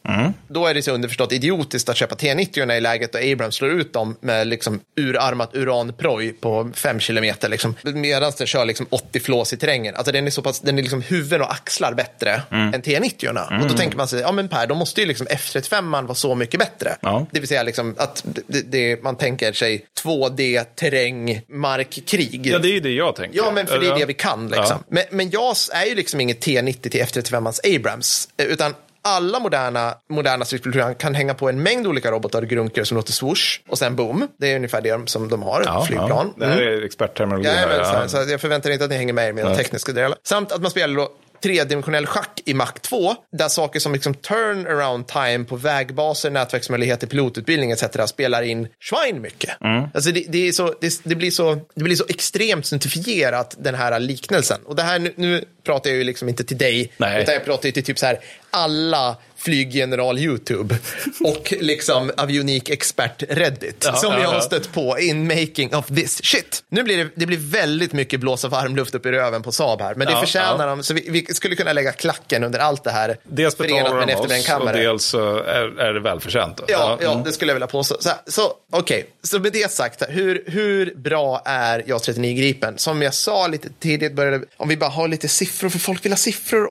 [0.48, 3.94] Då är det så underförstått idiotiskt att köpa T90 i läget och Abrams slår ut
[3.94, 7.50] dem med liksom urarmat uranproj på 5 kilometer.
[7.50, 7.76] Liksom.
[7.84, 9.96] Medan den kör liksom 80 flås i terrängen.
[9.96, 13.62] Alltså den är så pass, den är liksom huvuden och axlar bättre än T90.
[13.62, 16.36] Och då tänker man sig, ja men Per, då måste ju liksom F35 vara så
[16.36, 16.96] mycket bättre.
[17.02, 17.26] Ja.
[17.32, 22.48] Det vill säga liksom att det, det, man tänker sig 2D, terräng, markkrig.
[22.48, 23.38] Ja, det är ju det jag tänker.
[23.38, 23.98] Ja, men för det är Ja.
[23.98, 24.48] det vi kan.
[24.48, 24.84] Liksom.
[24.90, 29.94] Men, men JAS är ju liksom inget T90 till F35ans Abrams, eh, utan alla moderna,
[30.10, 33.78] moderna stridsflygplan kan hänga på en mängd olika robotar och grunker som låter swoosh och
[33.78, 34.28] sen boom.
[34.40, 36.34] Det är ungefär det som de har, Ja, flygplan.
[36.38, 36.46] Ja.
[36.46, 37.50] Det här är expertterminologi.
[37.50, 38.08] här, Jajamensan, ja.
[38.08, 40.18] så att jag förväntar inte att ni hänger med i mina tekniska delar.
[40.24, 41.10] Samt att man spelar då
[41.42, 47.72] tredimensionell schack i Mach 2, där saker som liksom turnaround time på vägbaser, nätverksmöjligheter, pilotutbildning
[47.72, 47.84] etc.
[48.06, 49.58] spelar in schwein mycket.
[49.94, 54.00] Alltså det, det, så, det, det, blir så, det blir så extremt snuttifierat, den här
[54.00, 54.62] liknelsen.
[54.66, 57.22] Och det här, nu, nu pratar jag ju liksom inte till dig, Nej.
[57.22, 58.20] utan jag pratar ju till typ så här
[58.50, 59.18] alla
[59.48, 60.78] flyggeneral YouTube
[61.24, 65.88] och liksom avionik expert Reddit Ja, som ja, jag har stött på in making of
[65.88, 66.64] this shit.
[66.70, 69.96] Nu blir det, det blir väldigt mycket blåsa varmluft upp i röven på Saab här,
[69.96, 70.76] men det Ja, förtjänar ja.
[70.76, 70.84] de.
[70.84, 73.18] Så vi, vi skulle kunna lägga klacken under allt det här.
[73.24, 76.62] Dels betalar med de oss och dels så är, är det välförtjänt.
[76.68, 77.24] Ja, ja, mm.
[77.24, 77.96] det skulle jag vilja påstå.
[78.00, 82.78] Så, så okej, så med det sagt, hur, hur bra är JAS 39 Gripen?
[82.78, 86.12] Som jag sa lite tidigt, började, om vi bara har lite siffror, för folk vill
[86.12, 86.70] ha siffror.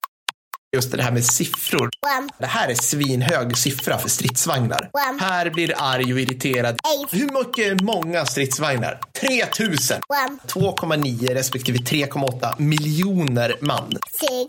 [0.77, 1.91] Just det här med siffror.
[2.39, 4.91] Det här är svinhög siffra för stridsvagnar.
[5.21, 6.79] Här blir arg och irriterad.
[7.11, 9.01] Hur mycket många stridsvagnar?
[9.21, 10.01] 3000.
[10.47, 13.93] 2,9 respektive 3,8 miljoner man.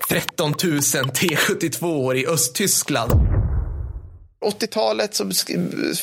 [0.09, 3.11] 13 000 T72 i Östtyskland.
[4.45, 5.31] 80-talet så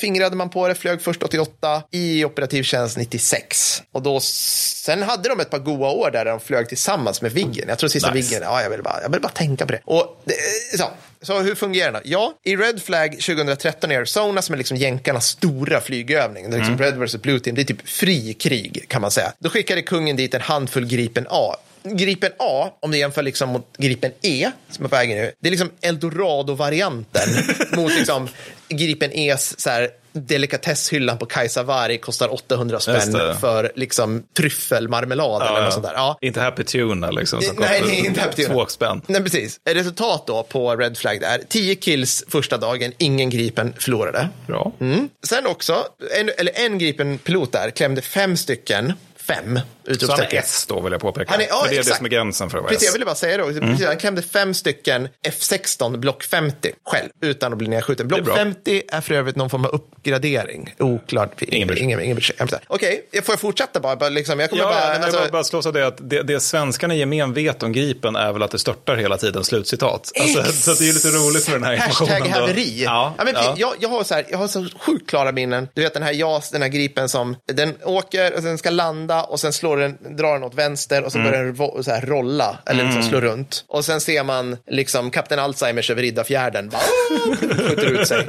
[0.01, 3.83] fingrade man på det, flög först 88 i operativ tjänst 96.
[3.93, 7.69] Och då, sen hade de ett par goa år där de flög tillsammans med Viggen.
[7.69, 8.29] Jag tror sista Nice.
[8.29, 9.81] Viggen, ja jag vill bara, jag vill bara tänka på det.
[9.85, 10.35] Och det,
[10.79, 10.85] så,
[11.23, 12.01] så hur fungerar det?
[12.05, 16.59] Ja, i Red Flag 2013 i Arizona som är liksom jänkarnas stora flygövning, det är
[16.59, 19.33] liksom Red vs Blue Team, det är typ fri krig kan man säga.
[19.39, 21.57] Då skickade kungen dit en handfull Gripen A.
[21.85, 25.49] Gripen A, om du jämför liksom mot Gripen E, som är på väg nu, det
[25.49, 27.29] är liksom Eldorado-varianten
[27.73, 28.29] mot liksom
[28.69, 35.63] Gripen E's så här, delikatesshyllan på Kajsavari kostar 800 Just spänn för liksom tryffelmarmelad eller
[35.63, 35.95] något sånt där.
[35.95, 36.19] Ja.
[36.21, 37.43] Inte Happy Tuna liksom.
[37.43, 38.55] som Nej, är inte Happy Tuna.
[38.55, 39.03] Två spänn.
[39.07, 39.61] Nej, precis.
[39.65, 41.41] Resultat då på Red Flag där.
[41.49, 44.29] 10 kills första dagen, ingen Gripen förlorade.
[44.47, 44.73] Bra.
[44.81, 45.09] Mm.
[45.27, 45.87] Sen också,
[46.21, 49.61] en, eller en Gripen-pilot där klämde fem stycken, fem
[50.01, 50.35] Så han är.
[50.35, 51.31] S då vill jag påpeka.
[51.33, 51.97] Han är- ja, För det är det exakt.
[51.97, 53.61] som är gränsen för att vara Precis, jag ville bara säga det.
[53.61, 58.09] Precis, han klämde fem stycken F16 block 50 själv utan att bli nedskjuten.
[58.09, 58.35] Block bra.
[58.37, 60.75] 50 är för övrigt någon form av uppgradering.
[60.79, 61.43] Oklart.
[61.43, 62.37] Ingen bryr sig.
[62.41, 62.51] Ingen.
[62.67, 63.97] Okej, får jag fortsätta bara?
[63.97, 65.05] bara liksom, jag kommer Ja, bara...
[65.05, 68.17] alltså- jag bara slås av det att det, det svenskarna i gemen vet om Gripen
[68.17, 70.13] är väl att det störtar hela tiden, slutcitat.
[70.21, 72.13] Alltså, så det är lite roligt med den här informationen.
[72.23, 72.83] Hashtag haveri.
[72.85, 73.55] Ja, men ja.
[73.57, 75.69] Jag, jag, har så här, jag har så sjukt klara minnen.
[75.75, 79.23] Du vet den här JAS, den här gripen som den åker och sen ska landa
[79.25, 81.31] och sen slår den, drar den åt vänster och så Mm.
[81.31, 83.65] börjar den så här rolla eller liksom slå runt.
[83.69, 86.71] Och sen ser man liksom Kapten Alzheimers över Riddarfjärden.
[87.41, 88.27] Skjuter ut sig.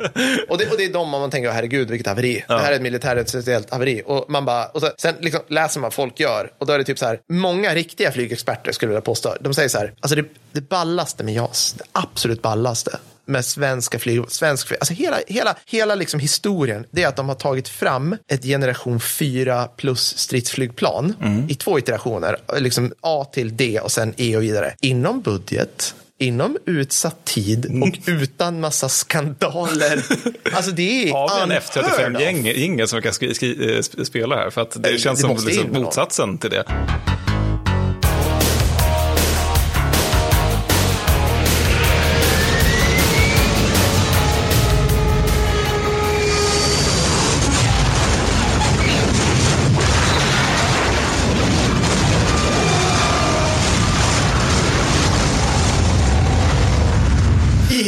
[0.49, 2.43] Och det, och det är de man tänker, herregud vilket haveri.
[2.47, 4.01] Det här är ett militärindustriellt haveri.
[4.05, 6.77] Och man bara, och så, sen liksom läser man vad folk gör och då är
[6.77, 9.93] det typ så här, många riktiga flygexperter skulle jag vilja påstå, de säger så här,
[9.99, 12.97] alltså det, det ballaste med JAS, det absolut ballaste
[13.28, 17.30] med svenska flyg, svensk flyg, alltså hela, hela, hela liksom historien, det är att de
[17.30, 21.13] har tagit fram ett generation 4 plus stridsflygplan
[21.49, 26.57] i två iterationer, liksom A till D och sen E och vidare, inom budget, inom
[26.65, 30.05] utsatt tid och utan massa skandaler.
[30.53, 31.76] Alltså det är Har vi en unheard of.
[31.78, 34.49] F35-gäng som kan eh, sp- spela här?
[34.49, 35.82] För att det känns det som liksom någon.
[35.82, 36.63] motsatsen till det.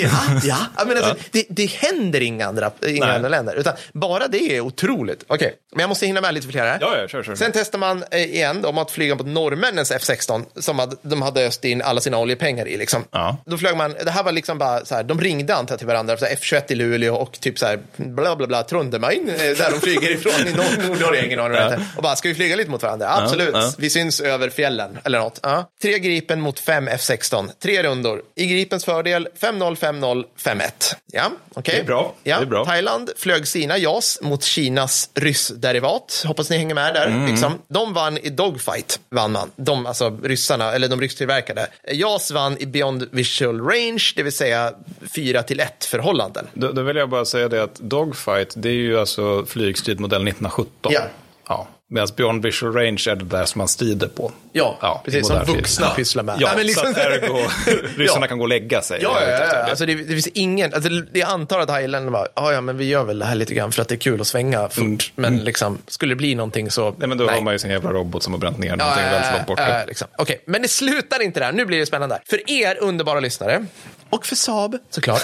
[0.04, 0.10] Ja,
[0.44, 0.58] ja.
[0.78, 3.16] ja men alltså, Det, det händer inga andra, inga Nej.
[3.16, 3.56] andra länder.
[3.56, 5.24] Utan bara det är otroligt.
[5.28, 6.78] Okej, men jag måste hinna med lite fler här.
[6.82, 7.36] Ja, ja, kör, kör.
[7.36, 11.48] Sen testar man eh, igen om att flyga på norrmännens F16 som hade, de hade
[11.48, 12.78] öst in alla sina oljepengar i.
[12.78, 13.04] Liksom.
[13.12, 13.38] Ja.
[13.46, 15.88] Då flög man, det här var liksom bara så här, de ringde antar jag till
[15.88, 19.36] varandra, så här, F21 i Luleå och typ så här, bla bla bla, Trondheim, eh,
[19.36, 21.86] där de flyger ifrån i Nord- Nordnorge, ingen aning heter.
[21.96, 23.10] Och bara, ska vi flyga lite mot varandra?
[23.10, 23.72] Absolut, ja.
[23.78, 25.40] vi syns över fjällen eller något.
[25.44, 25.70] Ja.
[25.82, 28.22] Tre Gripen mot fem F16, tre rundor.
[28.36, 30.96] I Gripens fördel 5-0, 5-0, 5-1.
[31.12, 31.76] Ja, okej.
[31.78, 32.14] Det bra.
[32.24, 32.38] Ja.
[32.38, 32.66] Det är bra.
[32.66, 36.24] Thailand flög sina JAS mot Kinas ryssderivat.
[36.28, 37.08] Hoppas ni hänger med där.
[37.08, 37.26] Mm.
[37.26, 37.54] Liksom.
[37.68, 39.52] De vann i dogfight, vann man.
[39.56, 41.68] De, alltså ryssarna, eller de rysktillverkade.
[41.92, 44.74] JAS vann i Beyond Visual Range, det vill säga
[45.16, 46.48] 4 till 1 förhållanden.
[46.54, 50.28] Då, då vill jag bara säga det att Dogfight, det är ju alltså flygstrid modell
[50.28, 50.92] 1917.
[50.94, 51.02] Ja.
[51.48, 51.68] ja.
[51.90, 54.32] Medan Beyond Visual Range är det där som man strider på.
[54.54, 55.28] Ja, precis.
[55.28, 56.36] Som vuxna pysslar med.
[56.40, 57.38] Ja, Nej, men liksom- så att ergo,
[57.98, 58.28] ryssarna Ja.
[58.30, 59.00] kan gå och lägga sig.
[59.02, 59.58] Ja, ja, ja.
[59.70, 62.86] Alltså, det, det finns ingen, alltså, jag antar att Thailand bara, ja, ja, men vi
[62.86, 65.12] gör väl det här lite grann för att det är kul att svänga fort.
[65.16, 66.96] Men liksom, skulle det bli någonting så, Mm.
[67.00, 69.32] Nej, men då har man ju sin jävla robot som har bränt ner någonting väldigt
[69.34, 69.80] långt borta.
[69.80, 70.08] Ja, liksom.
[70.18, 71.52] Okej, men det slutar inte där.
[71.52, 72.20] Nu blir det spännande.
[72.30, 73.66] För er underbara lyssnare,
[74.10, 75.22] och för Saab såklart,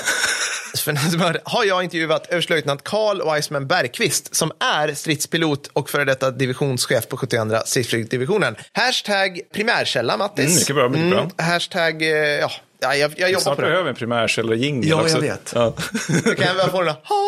[1.44, 7.18] har jag intervjuat överstelöjtnant Carl Weissman Bergqvist som är stridspilot och före detta divisionschef på
[7.18, 8.56] 72 stridsflygdivisionen.
[8.72, 10.46] Hashtag primärkälla, Mattis.
[10.46, 11.46] Mm, mycket bra, mycket bra.
[11.46, 12.52] Hashtag, eh, ja,
[12.84, 13.68] ja jag, jag jobbar Snart på det.
[13.68, 15.20] behöver en primärkälla-jingel Ja, jag också.
[15.20, 15.52] vet.
[15.56, 15.74] Ja.
[16.26, 17.24] Då kan jag väl få den där, ha!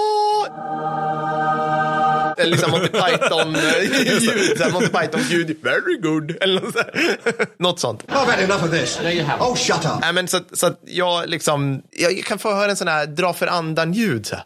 [2.37, 6.91] Eller liksom Monty Python-ljud, Monty Python-ljud, very good, eller något, så här.
[7.63, 8.03] något sånt.
[8.07, 8.95] I've had enough of this.
[8.97, 9.91] There you have Oh, shut up.
[10.01, 13.33] Nej, men så, så att jag liksom, jag kan få höra en sån här dra
[13.33, 14.27] för andan-ljud.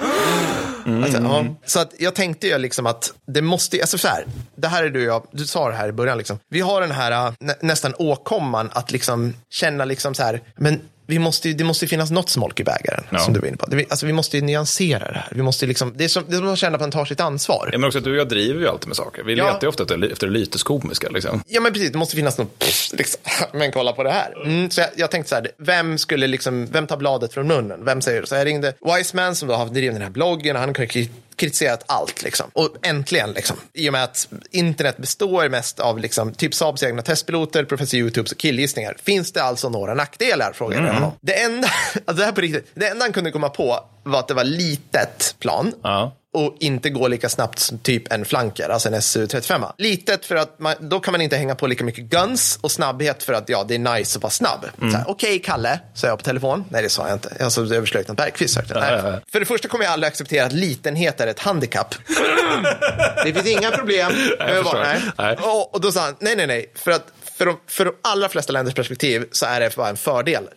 [0.90, 1.04] Så, här.
[1.04, 1.54] Alltså, ja.
[1.64, 4.24] så att jag tänkte ju liksom att det måste, alltså så här,
[4.56, 6.38] det här är du och jag, du sa det här i början liksom.
[6.48, 10.80] Vi har den här äh, nä, nästan åkomman att liksom känna liksom så här, men
[11.10, 13.18] vi måste, ju- det måste ju finnas något smolk i bägaren, Ja.
[13.18, 13.66] som du var inne på.
[13.66, 15.28] Det, vi- alltså, vi måste ju nyansera det här.
[15.30, 17.04] Vi måste ju liksom, det, är som, det är som att känna att man tar
[17.04, 17.68] sitt ansvar.
[17.72, 19.22] Ja, men också att du och jag driver ju alltid med saker.
[19.22, 19.44] Vi Ja.
[19.46, 21.08] letar ju ofta efter, efter det lyteskomiska.
[21.10, 21.42] Liksom.
[21.46, 21.92] Ja, men precis.
[21.92, 23.20] Det måste finnas något, pff, liksom.
[23.52, 24.42] men kolla på det här.
[24.44, 27.84] Mm, så jag, jag tänkte så här, vem skulle liksom, vem tar bladet från munnen?
[27.84, 28.26] Vem säger det?
[28.26, 31.08] Så jag ringde Wiseman som då har drivit den här bloggen och han har kri-
[31.40, 32.50] kritiserat allt liksom.
[32.52, 37.02] Och äntligen liksom, i och med att internet består mest av liksom, typ Saabs egna
[37.02, 38.96] testpiloter, professor YouTubes och killgissningar.
[39.02, 40.52] Finns det alltså några nackdelar?
[40.52, 41.12] Frågade jag honom.
[41.20, 44.28] Det enda, alltså det här på riktigt, det enda han kunde komma på var att
[44.28, 46.16] det var litet plan Ja.
[46.32, 49.72] Och inte gå lika snabbt som typ en flanker, alltså en SU-35.
[49.78, 53.22] Litet för att man, då kan man inte hänga på lika mycket guns och snabbhet
[53.22, 54.66] för att ja, det är nice att vara snabb.
[54.82, 56.64] Här, Okej, Kalle, sa jag på telefon.
[56.68, 57.36] Nej, det sa jag inte.
[57.38, 58.54] Jag sa överslöjtnant Bergqvist.
[58.54, 58.80] sa jag.
[58.80, 59.00] Nej.
[59.04, 59.20] ja.
[59.32, 61.94] För det första kommer jag aldrig acceptera att litenhet är ett handikapp.
[63.24, 64.12] det finns inga problem.
[64.38, 64.78] vara- förstår.
[64.82, 65.00] nej.
[65.18, 65.36] Nej.
[65.42, 66.72] Och, och då sa han, nej, nej, nej.
[66.74, 67.04] För, att,
[67.38, 70.48] för, de, för de allra flesta länders perspektiv så är det bara en fördel.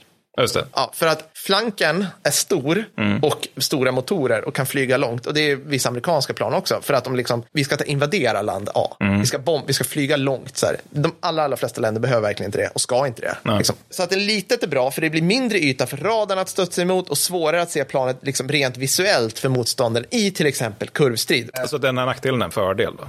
[0.42, 0.66] Just det.
[0.74, 2.86] Ja, för att flanken är stor
[3.22, 5.26] och stora motorer och kan flyga långt.
[5.26, 6.80] Och det är vissa amerikanska plan också.
[6.82, 8.96] För att de liksom, vi ska ta invadera land A.
[9.20, 10.58] Vi, ska bomb, vi ska flyga långt.
[10.58, 10.78] Så här.
[10.90, 13.58] De allra, allra flesta länder behöver verkligen inte det och ska inte det.
[13.58, 13.76] Liksom.
[13.90, 16.82] Så att det litet är bra för det blir mindre yta för radarn att stötta
[16.82, 21.50] emot och svårare att se planet liksom rent visuellt för motståndaren i till exempel kurvstrid.
[21.54, 23.04] Alltså den här nackdelen är en fördel då?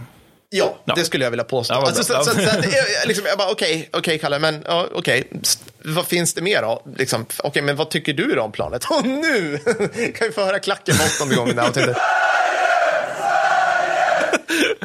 [0.57, 0.95] Ja, Ja.
[0.95, 1.75] det skulle jag vilja påstå.
[1.75, 2.55] Ja, alltså, så, så, så, att jag,
[3.01, 6.63] jag liksom, jag bara, okej, okej Kalle, men ja, okej, S- vad finns det mer
[6.63, 6.83] då?
[6.99, 8.85] Liksom, okej, men vad tycker du då om planet?
[8.91, 9.59] Och nu
[10.19, 11.57] kan vi få höra klacken åttonde gången.
[11.57, 11.75] Där och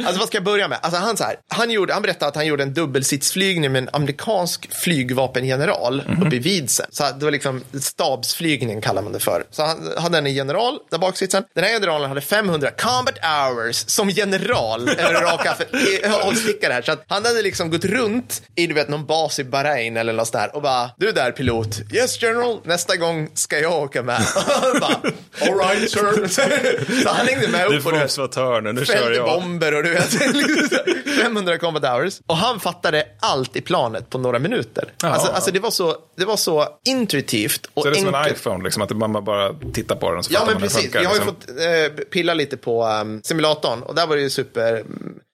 [0.06, 0.80] Alltså vad ska jag börja med?
[0.82, 3.90] Alltså han, så här, han, gjorde, han berättade att han gjorde en dubbelsitsflygning med en
[3.94, 6.86] amerikansk flygvapengeneral uppe i Vidsen.
[6.90, 9.44] Så det var liksom stabsflygning kallar man det för.
[9.52, 11.44] Så han hade en general där bak sitsen.
[11.56, 14.88] Den här generalen hade 500 combat hours som general.
[14.98, 15.56] Eller raka
[16.24, 16.82] hållstickare här.
[16.82, 20.14] Så att han hade liksom gått runt i du vet, någon bas i Bahrain eller
[20.14, 24.04] något sånt där och bara, du där pilot, yes general, nästa gång ska jag åka
[24.04, 24.22] med.
[24.82, 24.96] Bara,
[25.42, 26.28] all right sir.
[27.04, 28.04] Så han hängde med Du upp får på det.
[28.04, 29.26] observatör nu, nu kör jag.
[29.26, 32.22] bomber och du vet, 500 combat hours.
[32.28, 34.94] Och han fattade allt i planet på några minuter.
[35.02, 35.08] Ja.
[35.10, 38.16] Alltså, alltså det, var så, det var så intuitivt och Så det är som en
[38.16, 38.38] enkelt.
[38.38, 40.92] iPhone, liksom, att man bara tittar på den så Ja, fattar men man hur precis.
[40.92, 41.02] det funkar.
[41.02, 41.96] Jag har ju liksom.
[41.96, 44.84] fått eh, pilla lite på um, simulatorn och där var det ju super...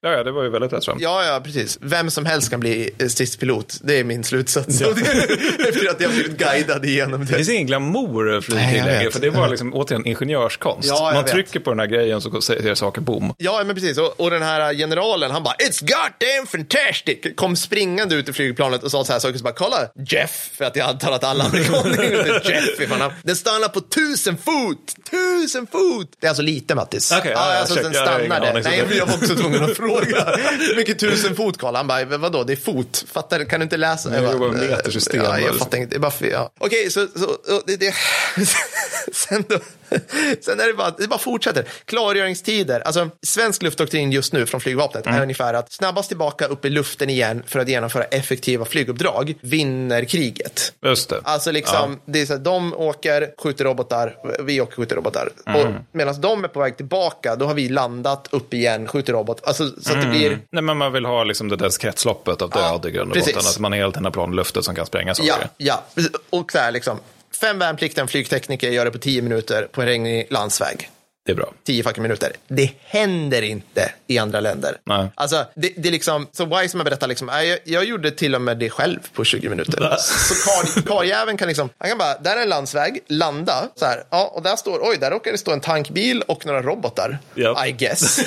[0.02, 0.98] ja, ja, det var ju väldigt rätt fram.
[1.00, 1.78] Ja, ja, precis.
[1.80, 3.78] Vem som helst kan bli eh, stridspilot.
[3.82, 4.80] Det är min slutsats.
[5.68, 7.36] Efter att jag blivit guidad igenom Det det.
[7.36, 10.88] finns ingen glamour Nej, flygkrig längre, för det var liksom återigen ingenjörskonst.
[10.88, 11.32] Ja, man vet.
[11.32, 13.34] trycker på den här grejen så säger saker boom.
[13.38, 13.98] Ja, men precis.
[13.98, 18.82] Och, och den här generalen, han bara “It's goddamn fantastic!” kom springande ut ur flygplanet
[18.82, 21.44] och sa så här saker som bara “Kolla, Jeff!” För att jag antar att alla
[21.44, 23.12] amerikaner heter Jeff han.
[23.22, 24.94] Den stannar på tusen fot!
[25.10, 26.10] Tusen fot!
[26.20, 27.12] Det är alltså lite, Mattis.
[27.18, 27.82] Okej, ja, ja, alltså check.
[27.84, 28.62] den stannade.
[28.62, 29.95] så Nej, jag var också tvungen att fråga.
[30.04, 30.36] Fråga.
[30.58, 31.74] Hur mycket tusen fot Karl?
[31.74, 33.04] Han bara, vadå, det är fot.
[33.12, 34.14] Fattar Kan du inte läsa?
[34.14, 35.22] Jag bara, jobbar med metersystem.
[35.24, 35.90] Ja, jag fattar inte.
[35.90, 36.50] Det är bara, för- ja.
[36.58, 37.94] Okej, så, så det, det,
[39.12, 39.58] sen, då,
[40.40, 41.64] sen är det bara, det bara fortsätter.
[41.84, 42.80] Klargöringstider.
[42.80, 47.10] Alltså, svensk luftdoktrin just nu från flygvapnet är ungefär att snabbast tillbaka upp i luften
[47.10, 50.72] igen för att genomföra effektiva flyguppdrag vinner kriget.
[50.84, 51.20] Just det.
[51.22, 55.28] Alltså liksom, det är så här, de åker, skjuter robotar, vi åker, skjuter robotar.
[55.46, 59.40] Och medan de är på väg tillbaka, då har vi landat upp igen, skjuter robot.
[59.46, 62.52] Alltså, så att det blir, Nej, men man vill ha liksom det där kretsloppet av
[62.54, 63.38] Ja, död i grund och botten.
[63.38, 65.48] Att man är helt den plan i luften som kan spränga saker.
[65.56, 66.04] ja, ja.
[66.30, 66.98] Och så här liksom,
[67.40, 70.90] fem värnpliktiga, en flygtekniker gör det på tio minuter på en regnig landsväg.
[71.26, 71.52] Det är bra.
[71.66, 72.32] 10 fucking minuter.
[72.48, 74.76] Det händer inte i andra länder.
[74.84, 75.08] Nej.
[75.14, 78.40] Alltså, det, det är liksom, så Wiseman berättar liksom, "Nej, jag, jag gjorde till och
[78.40, 79.96] med det själv på 20 minuter.
[79.98, 84.04] så kar, karljäveln kan liksom, han kan bara, där är en landsväg, landa, så här,
[84.10, 87.66] ja, och där står, oj, där råkar det stå en tankbil och några robotar, Ja.
[87.66, 88.20] I guess.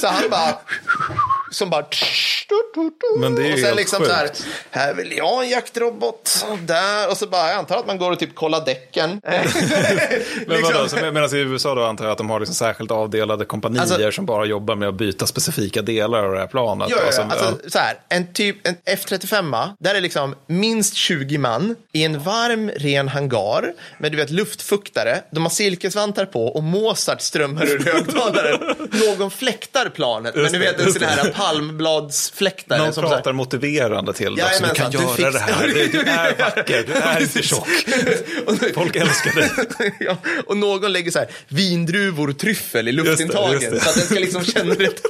[0.00, 0.58] så han bara,
[1.50, 1.86] som bara,
[3.18, 4.10] Men det är ju och sen helt liksom sjukt.
[4.10, 4.30] så här,
[4.70, 8.18] här vill jag en jaktrobot, där, och så bara, jag antar att man går och
[8.18, 9.20] typ kollar däcken.
[9.24, 9.42] Men
[10.46, 10.62] Liksom.
[10.74, 13.44] vadå, så med- medan i USA då antar jag att de har liksom särskilt avdelade
[13.44, 16.88] kompanier Alltså- som bara jobbar med att byta specifika delar av det här planet.
[16.90, 17.36] Ja, som- ja.
[17.46, 22.18] Alltså, så här, en typ en F35, där är liksom minst 20 man i en
[22.22, 25.20] varm, ren hangar med du vet, luftfuktare.
[25.32, 28.60] De har silkesvantar på och Mozart strömmar ur högtalaren.
[29.18, 32.78] Någon fläktar planet, men du vet en sån här palmbladsfläktare.
[32.78, 34.44] Någon som så här- pratar motiverande till dig.
[34.44, 34.64] också.
[34.64, 35.66] Du kan du göra fix- det här.
[35.74, 36.84] Du, du är vacker.
[36.86, 37.68] Du är inte tjock.
[38.74, 39.94] Folk älskar dig.
[40.00, 40.16] ja,
[40.46, 43.80] och någon lägger så här vindruvor tryffel i det, luftintagen just det.
[43.80, 45.00] så att den ska liksom känna rätt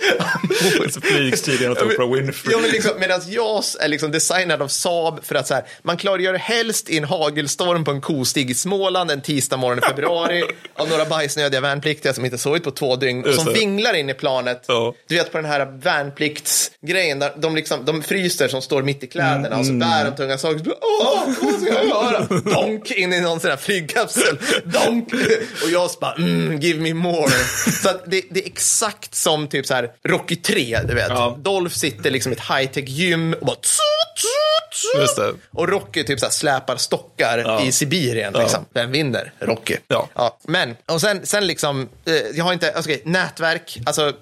[1.03, 2.53] Flygstilen åt Oprah Winfrey.
[2.53, 5.97] Ja, men liksom, medan JAS är liksom designad av Saab för att så här, man
[5.97, 10.45] klargör helst i en hagelstorm på en kostig i Småland en tisdag morgon i februari
[10.75, 14.15] av några bajsnödiga värnpliktiga som inte sovit på två dygn och som vinglar in i
[14.15, 14.65] planet.
[14.69, 14.95] Ja.
[15.09, 19.07] Du vet på den här värnpliktsgrejen där de, liksom, de fryser som står mitt i
[19.07, 20.59] kläderna och så bär de tunga saker.
[20.59, 22.21] Så Åh, vad ska jag göra?
[22.55, 24.39] Donk in i någon sån här flygkapsel.
[24.65, 25.13] Donk.
[25.63, 27.16] Och jag bara, mm, give me more.
[27.83, 31.09] Så att det, det är exakt som typ så här Rocky 3, du vet.
[31.09, 31.37] Ja.
[31.39, 33.79] Dolph sitter liksom i ett high-tech gym och bara tsu,
[34.17, 34.27] tsu.
[34.99, 35.33] Just det.
[35.53, 37.63] Och Rocky typ så här släpar stockar Ja.
[37.63, 38.33] i Sibirien.
[38.33, 38.65] Liksom.
[38.75, 39.33] Vem vinner?
[39.39, 39.77] Rocky.
[39.89, 40.39] Ja.
[40.43, 44.13] Men, och sen, sen liksom, eh, jag har inte, alltså, okej, nätverk, alltså, eh,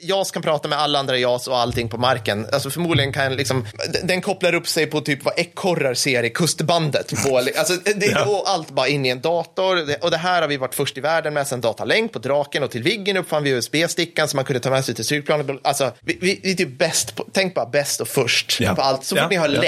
[0.00, 2.46] JAS kan prata med alla andra JAS och allting på marken.
[2.52, 3.66] Alltså förmodligen kan liksom,
[4.04, 7.12] den kopplar upp sig på typ vad ekorrar ser i kustbandet.
[7.28, 9.84] På, alltså, det, och allt bara in i en dator.
[10.00, 12.70] Och det här har vi varit först i världen med sen datalänk på Draken och
[12.70, 15.46] till Viggen uppfann vi USB-stickan som man kunde ta med sig till styrplanet.
[15.64, 18.74] Alltså, vi, vi, vi är typ bäst, på, tänk bara bäst och först Ja.
[18.74, 19.04] på allt.
[19.04, 19.60] Så fort Ja, ni har ja.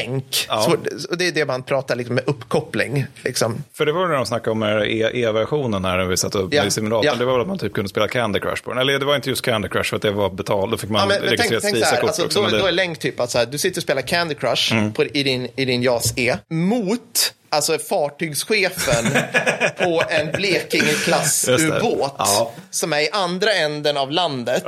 [0.49, 0.63] Ja.
[0.63, 0.71] så,
[1.11, 3.07] och det är det man pratar liksom med uppkoppling.
[3.25, 3.65] Liksom.
[3.75, 6.65] För det var när de snackade om E- E-versionen här när vi satte upp Ja.
[6.65, 7.07] i simulatorn.
[7.07, 7.15] Ja.
[7.15, 8.79] Det var väl att man typ kunde spela Candy Crush på den.
[8.81, 10.71] Eller det var inte just Candy Crush för att det var betalt.
[10.71, 12.39] Då fick man Ja, men, men tänk, tänk Visa-kort alltså, också.
[12.39, 12.63] då, men det- Mm.
[12.63, 15.23] då är länk typ att så här, du sitter och spelar Candy Crush på, i,
[15.23, 19.05] din, i din JAS E mot alltså fartygschefen
[19.79, 22.53] på en Blekinge-klass ubåt Ja.
[22.71, 24.65] som är i andra änden av landet.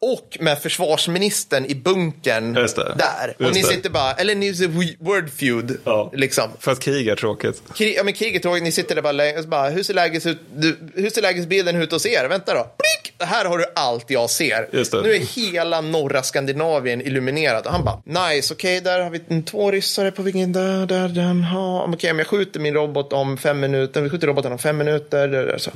[0.00, 2.94] Och med försvarsministern i bunkern Just det.
[2.98, 3.46] där.
[3.46, 5.80] Och ni sitter bara, eller ni är word feud.
[5.84, 6.10] Ja.
[6.14, 6.50] Liksom.
[6.60, 7.62] För att krig är tråkigt.
[7.74, 9.94] Krig, ja, men kriget tåg, ni sitter där bara, länge och så bara hur, ser
[9.94, 12.28] läges ut, du, hur ser lägesbilden ut hos er?
[12.28, 12.60] Vänta då.
[12.60, 13.28] Blick!
[13.28, 14.68] Här har du allt jag ser.
[14.72, 15.02] Just det.
[15.02, 17.66] Nu är hela norra Skandinavien illuminerat.
[17.66, 21.48] Och han bara, nice, okej, där har vi två ryssare på vilken, där, där, där.
[21.52, 24.00] Ja, Okej, men jag skjuter min robot om fem minuter.
[24.00, 25.28] Vi skjuter roboten om fem minuter.
[25.28, 25.70] Där, där, så.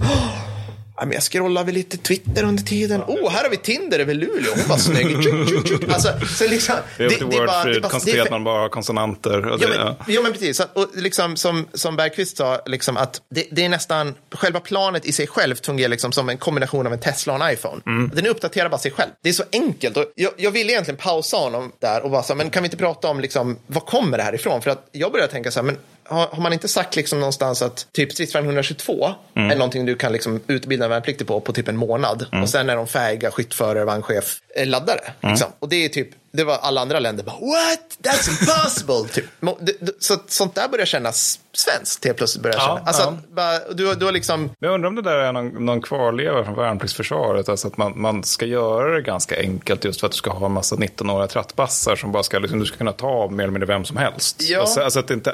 [1.06, 3.02] Men jag scrollar väl lite Twitter under tiden.
[3.06, 4.52] Oh, här har vi Tinder över Luleå.
[4.56, 5.22] Hon var snygg.
[5.24, 5.92] Tjuk, tjuk, tjuk.
[5.92, 9.46] Alltså, så liksom, Det är bara- bara- konstaterat för- att man bara konsonanter.
[9.46, 10.22] Och det, Ja men, ja.
[10.22, 10.60] men precis.
[10.60, 15.12] Och liksom, som, som Bergqvist sa, liksom att det, det är nästan, själva planet i
[15.12, 17.80] sig självt fungerar liksom som en kombination av en Tesla och en iPhone.
[17.86, 18.10] Mm.
[18.14, 19.10] Den uppdaterar bara sig själv.
[19.22, 19.96] Det är så enkelt.
[19.96, 22.76] Och jag, jag ville egentligen pausa honom där och bara så, men kan vi inte
[22.76, 24.62] prata om liksom, vad kommer det här ifrån?
[24.62, 25.76] För att jag började tänka så här, men
[26.10, 29.50] har, har man inte sagt liksom någonstans att typ stridsvagn 122 Mm.
[29.50, 32.42] är någonting du kan liksom utbilda en värnpliktig på på typ en månad Mm.
[32.42, 35.00] och sen är de färdiga skyttförare, vagnchef, eh, laddare.
[35.22, 35.48] Liksom.
[35.58, 37.98] Och det är typ, det var alla andra länder bara what?
[38.02, 39.08] That's impossible!
[39.12, 39.24] typ.
[39.98, 42.42] Så sånt där börjar kännas svenskt helt plötsligt.
[42.42, 42.80] Börjar Ja, känna.
[42.86, 43.18] Alltså, ja.
[43.28, 46.54] bara, du, du har liksom, jag undrar om det där är någon, någon kvarleva från
[46.54, 47.48] värnpliktsförsvaret.
[47.48, 50.46] Alltså att man, man ska göra det ganska enkelt just för att du ska ha
[50.46, 53.66] en massa 19-åriga trattbassar som bara ska, liksom, du ska kunna ta mer eller mindre
[53.66, 54.36] vem som helst.
[54.40, 54.60] Ja.
[54.60, 55.30] Alltså, alltså att det inte,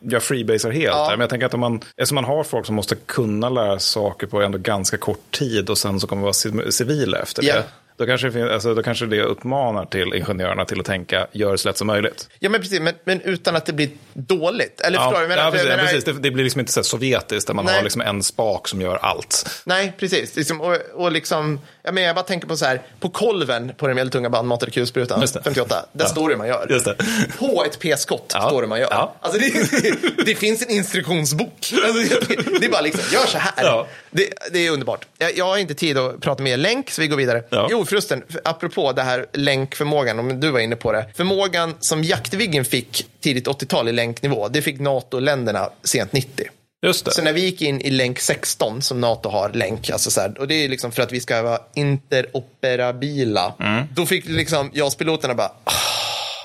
[0.00, 1.02] jag, freebasar helt Ja.
[1.04, 3.78] där, men jag tänker att om man, eftersom man har folk som måste kunna lära
[3.78, 7.64] saker på ändå ganska kort tid och sen så kommer vara ci- civila efter det.
[8.00, 11.58] Då kanske, det alltså, då kanske det uppmanar till ingenjörerna till att tänka, gör det
[11.58, 12.28] så lätt som möjligt.
[12.38, 14.80] Ja, men precis, men, men utan att det blir dåligt.
[14.80, 15.22] Eller förstår du?
[15.22, 15.44] ja, menar?
[15.44, 16.04] För precis, ja, menar- precis.
[16.04, 17.74] Det, det blir liksom inte så sovjetiskt där man Nej.
[17.76, 19.62] har liksom en spak som gör allt.
[19.64, 20.36] Nej, precis.
[20.36, 23.86] Liksom, och, och liksom, jag, menar, jag bara tänker på så här, på kolven på
[23.86, 25.42] den medeltunga bandmatade kulsprutan, Just det.
[25.42, 26.08] 58, där Ja.
[26.10, 26.66] står det hur man gör.
[26.70, 26.96] Just det.
[27.38, 28.40] På ett p-skott Ja.
[28.48, 28.88] står det hur man gör.
[28.90, 29.14] Ja.
[29.20, 31.72] Alltså det, det finns en instruktionsbok.
[31.84, 33.86] Alltså det, det är bara liksom, gör så här.
[34.10, 35.06] Det, det är underbart.
[35.18, 37.42] Jag, jag har inte tid att prata mer länk, så vi går vidare.
[37.50, 37.68] Ja.
[37.70, 41.06] Jo, förresten, apropå det här länkförmågan, om du var inne på det.
[41.16, 46.46] Förmågan som Jaktviggen fick tidigt 80-tal i länknivå, det fick NATO-länderna sent 90.
[46.82, 47.10] Just det.
[47.10, 50.38] Så när vi gick in i länk 16 som NATO har länk, alltså så här,
[50.40, 53.84] och det är liksom för att vi ska vara interoperabila, Mm.
[53.94, 55.72] då fick liksom JAS-piloterna bara, "Ah,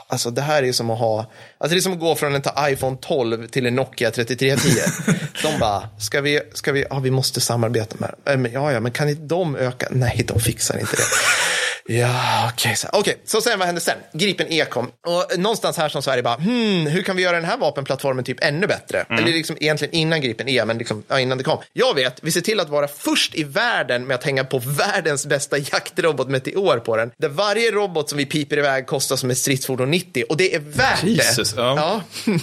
[0.07, 2.41] alltså det här är som att ha, alltså det är som att gå från en
[2.59, 4.81] iPhone 12 till en Nokia 3310.
[5.41, 8.33] de bara, ska vi, ska vi, ja vi måste samarbeta med dem.
[8.33, 9.87] Äh, men, Ja, ja, men kan inte de öka?
[9.91, 11.03] Nej, de fixar inte det.
[11.87, 12.75] Ja, okej.
[12.75, 13.97] så, okej, så sen vad hände sen?
[14.13, 14.91] Gripen E kom.
[15.07, 18.43] Och någonstans här som Sverige bara, hmm, hur kan vi göra den här vapenplattformen typ
[18.43, 19.05] ännu bättre?
[19.09, 21.57] Eller liksom egentligen innan Gripen E, men liksom, ja, innan det kom.
[21.73, 25.25] Jag vet, vi ser till att vara först i världen med att hänga på världens
[25.25, 27.11] bästa jaktrobot Meteor på den.
[27.17, 30.59] Där varje robot som vi piper iväg kostar som ett stridsfordon 90 och det är
[30.59, 31.61] värt Jesus, det.
[31.61, 32.01] ja.
[32.25, 32.33] Ja.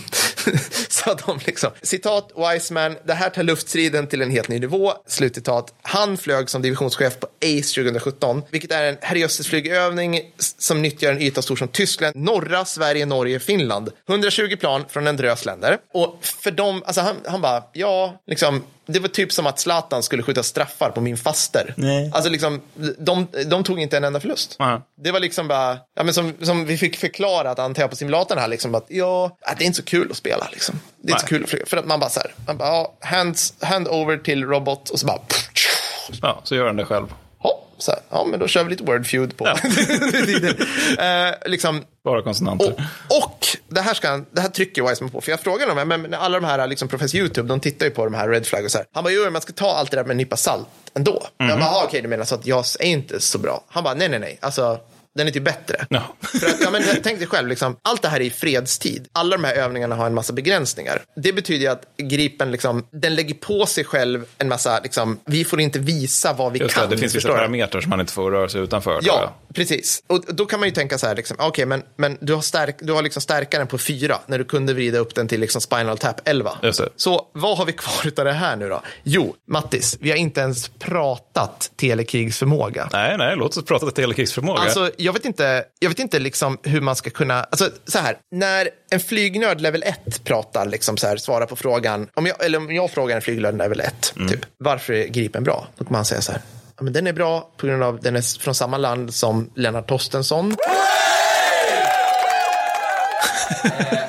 [0.88, 5.74] så de liksom, citat Wiseman, det här tar luftstriden till en helt ny nivå, slutcitat.
[5.82, 10.20] Han flög som divisionschef på ACE 2017, vilket är en herrejösses-flygövning
[10.59, 13.90] som nyttjar en yta stor som Tyskland, norra Sverige, Norge, Finland.
[14.09, 15.78] 120 plan från en drös länder.
[15.93, 20.03] Och för dem, alltså han, han bara, ja, liksom, det var typ som att Zlatan
[20.03, 21.74] skulle skjuta straffar på min faster.
[21.76, 22.11] Nej.
[22.14, 22.61] Alltså liksom,
[22.99, 24.57] de, de tog inte en enda förlust.
[24.59, 24.80] Nej.
[25.05, 28.38] Det var liksom bara, ja, men som, som vi fick förklarat antar jag på simulatorn
[28.38, 30.49] här, liksom, att ja, det är inte så kul att spela.
[30.53, 30.80] Liksom.
[31.03, 31.66] Det är inte så kul att flyga.
[31.66, 35.01] För att man bara så här, man bara, ja, hands, hand over till robot och
[35.01, 35.20] så bara,
[36.22, 37.07] Ja, så gör den det själv.
[38.12, 39.46] Ja, ja men då kör vi lite word feud på.
[40.98, 42.74] eh, liksom, Bara konsonanter.
[43.08, 46.02] och, och det här, ska, det här trycker Wiseman på, för jag frågade honom, men,
[46.02, 48.64] men alla de här liksom, professor YouTube, de tittar ju på de här red flag
[48.64, 48.86] och så här.
[48.92, 51.22] Han bara, jo, man ska ta allt det där med en nypa salt ändå.
[51.36, 53.64] Jag bara, "Ah, okej, du menar så att JAS är inte så bra?
[53.68, 54.78] Han bara, nej, nej, nej, alltså,
[55.14, 55.86] den är typ bättre.
[55.88, 56.02] Ja.
[56.20, 59.08] För att, ja, men, tänk dig själv, liksom, allt det här är i fredstid.
[59.12, 61.02] Alla de här övningarna har en massa begränsningar.
[61.16, 65.60] Det betyder att Gripen, liksom, den lägger på sig själv en massa, liksom, vi får
[65.60, 66.88] inte visa vad vi Just kan.
[66.88, 69.00] det, det finns vissa parametrar som man inte får röra sig utanför.
[69.02, 70.02] Ja, precis.
[70.06, 72.76] Och då kan man ju tänka så här, liksom, okej, men, men du har, stärk,
[72.80, 75.98] du har liksom stärkaren på fyra när du kunde vrida upp den till liksom Spinal
[75.98, 76.58] Tap 11.
[76.62, 76.88] Just det.
[76.96, 78.82] Så vad har vi kvar av det här nu då?
[79.02, 82.88] Jo, Mattis, vi har inte ens pratat telekrigsförmåga.
[82.92, 84.60] Nej, nej, låt oss prata telekrigsförmåga.
[84.60, 88.16] Alltså, jag vet inte, jag vet inte liksom hur man ska kunna, alltså så här,
[88.30, 92.59] när en flygnörd level 1 pratar, liksom så här, svarar på frågan, om jag, eller
[92.59, 94.28] om jag frågar en flygnörd level 1, Mm.
[94.28, 95.66] typ, varför är Gripen bra?
[95.76, 96.40] Då kan man säga så här,
[96.76, 99.88] ja, men den är bra på grund av den är från samma land som Lennart
[99.88, 100.57] Torstensson.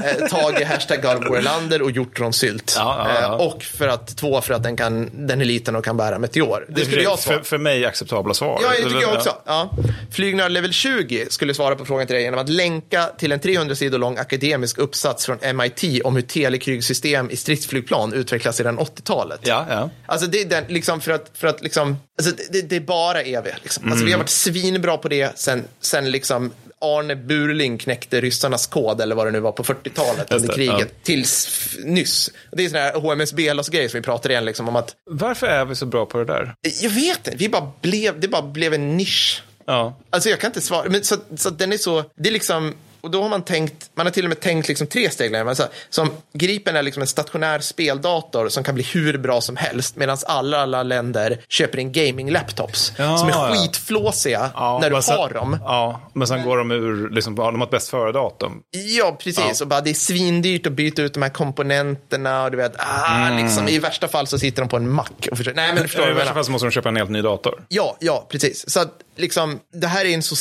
[0.03, 2.73] eh, Tage hashtag God Warlander och hjortronsylt.
[2.77, 3.27] Ja, ja, ja.
[3.27, 6.19] Eh, och för att, två, för att den, kan, den är liten och kan bära
[6.19, 6.65] meteor.
[6.69, 7.37] Det skulle jag svara.
[7.37, 8.59] för, för mig acceptabla svar.
[8.63, 9.17] Ja, det tycker jag Ja.
[9.17, 9.35] också.
[9.45, 9.69] Ja.
[10.11, 13.75] Flygnörd level 20 skulle svara på frågan till dig genom att länka till en 300
[13.75, 19.39] sidor lång akademisk uppsats från MIT om hur telekrygsystem i stridsflygplan utvecklas sedan 80-talet.
[19.43, 19.89] Ja, ja.
[20.05, 23.21] Alltså det är den, liksom för att, för att liksom, alltså det, det är bara
[23.21, 23.45] EV.
[23.63, 23.91] Liksom.
[23.91, 26.51] Alltså vi har varit svinbra på det sen, sen liksom
[26.84, 30.86] Arne Burling knäckte ryssarnas kod eller vad det nu var på 40-talet under kriget ja.
[31.03, 31.49] tills
[31.84, 32.31] nyss.
[32.51, 35.75] Det är sån här HMSB-grej som vi pratar igen liksom om att Varför är vi
[35.75, 36.55] så bra på det där?
[36.81, 39.43] jag vet inte, vi bara blev, det bara blev en nisch.
[39.65, 39.99] Ja.
[40.09, 42.73] Alltså jag kan inte svara, men så, så den är så, det är liksom,
[43.03, 45.43] och då har man tänkt, man har till och med tänkt liksom tre steg längre.
[45.45, 49.55] Men så, som Gripen är liksom en stationär speldator som kan bli hur bra som
[49.57, 53.55] helst medan alla, alla länder köper in gaming-laptops Ja, som är ja.
[53.55, 55.57] skitflåsiga Ja, när du men sen- har dem.
[55.61, 58.61] Ja, men sen går de ur, liksom, de har ett bäst före-datum.
[58.71, 59.61] Ja, precis.
[59.61, 62.43] Och bara, det är svindyrt att byta ut de här komponenterna.
[62.43, 65.27] Och du vet, ah, liksom, I värsta fall så sitter de på en mack.
[65.31, 67.21] Och försöker, nej, men förstår I värsta fall så måste de köpa en helt ny
[67.21, 67.63] dator.
[67.69, 68.69] Ja, ja, precis.
[68.69, 70.35] Så att, liksom, det här är en så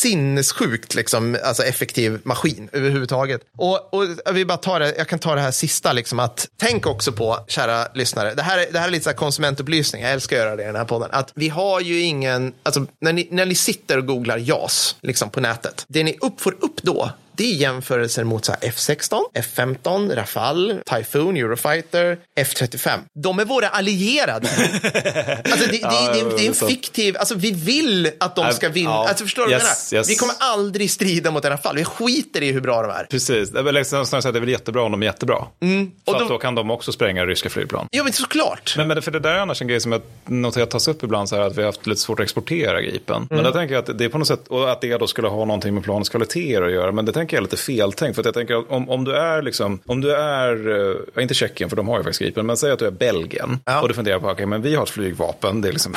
[0.00, 3.40] sinnessjukt liksom, alltså, effektiv maskin överhuvudtaget.
[3.58, 6.86] Och, och jag, bara tar det, jag kan ta det här sista, liksom, att tänk
[6.86, 10.12] också på, kära lyssnare, det här, är- det här är lite så här konsumentupplysning, jag
[10.12, 13.12] älskar att göra det i den här podden, att vi har ju ingen, alltså när
[13.12, 16.82] ni, när ni sitter och googlar JAS liksom, på nätet, det ni upp, får upp
[16.82, 22.98] då, det är jämförelser mot så här F16, F15, Rafale, Typhoon, Eurofighter, F35.
[23.22, 24.48] De är våra allierade.
[25.44, 28.90] alltså det, det, det, det är en fiktiv, alltså vi vill att de ska vinna.
[28.90, 29.08] Ja.
[29.08, 30.10] Alltså förstår du Yes, yes.
[30.10, 31.78] Vi kommer aldrig strida mot Rafale.
[31.78, 33.06] Vi skiter i hur bra de är.
[33.10, 35.46] Precis, det är väl liksom, snarare att det är väl jättebra om de är jättebra.
[35.60, 35.90] För Mm.
[36.04, 37.86] Och att de- då kan de också spränga ryska flygplan.
[37.90, 38.74] Ja, men såklart.
[38.76, 41.28] Men, men för det där är annars en grej som jag noterat tas upp ibland,
[41.28, 43.16] så här, att vi har haft lite svårt att exportera Gripen.
[43.16, 43.26] Mm.
[43.30, 45.28] Men då tänker jag att det är på något sätt, och att det då skulle
[45.28, 46.92] ha någonting med planets kvaliteter att göra.
[46.92, 48.14] Men det tänker jag är lite feltänkt.
[48.14, 50.80] För att jag tänker om, om du är liksom, om du är,
[51.16, 53.58] eh, inte Tjeckien för de har ju faktiskt Gripen, men säg att du är Belgien.
[53.64, 53.80] Ja.
[53.82, 55.94] Och du funderar på, okej men vi har ett flygvapen, det är liksom,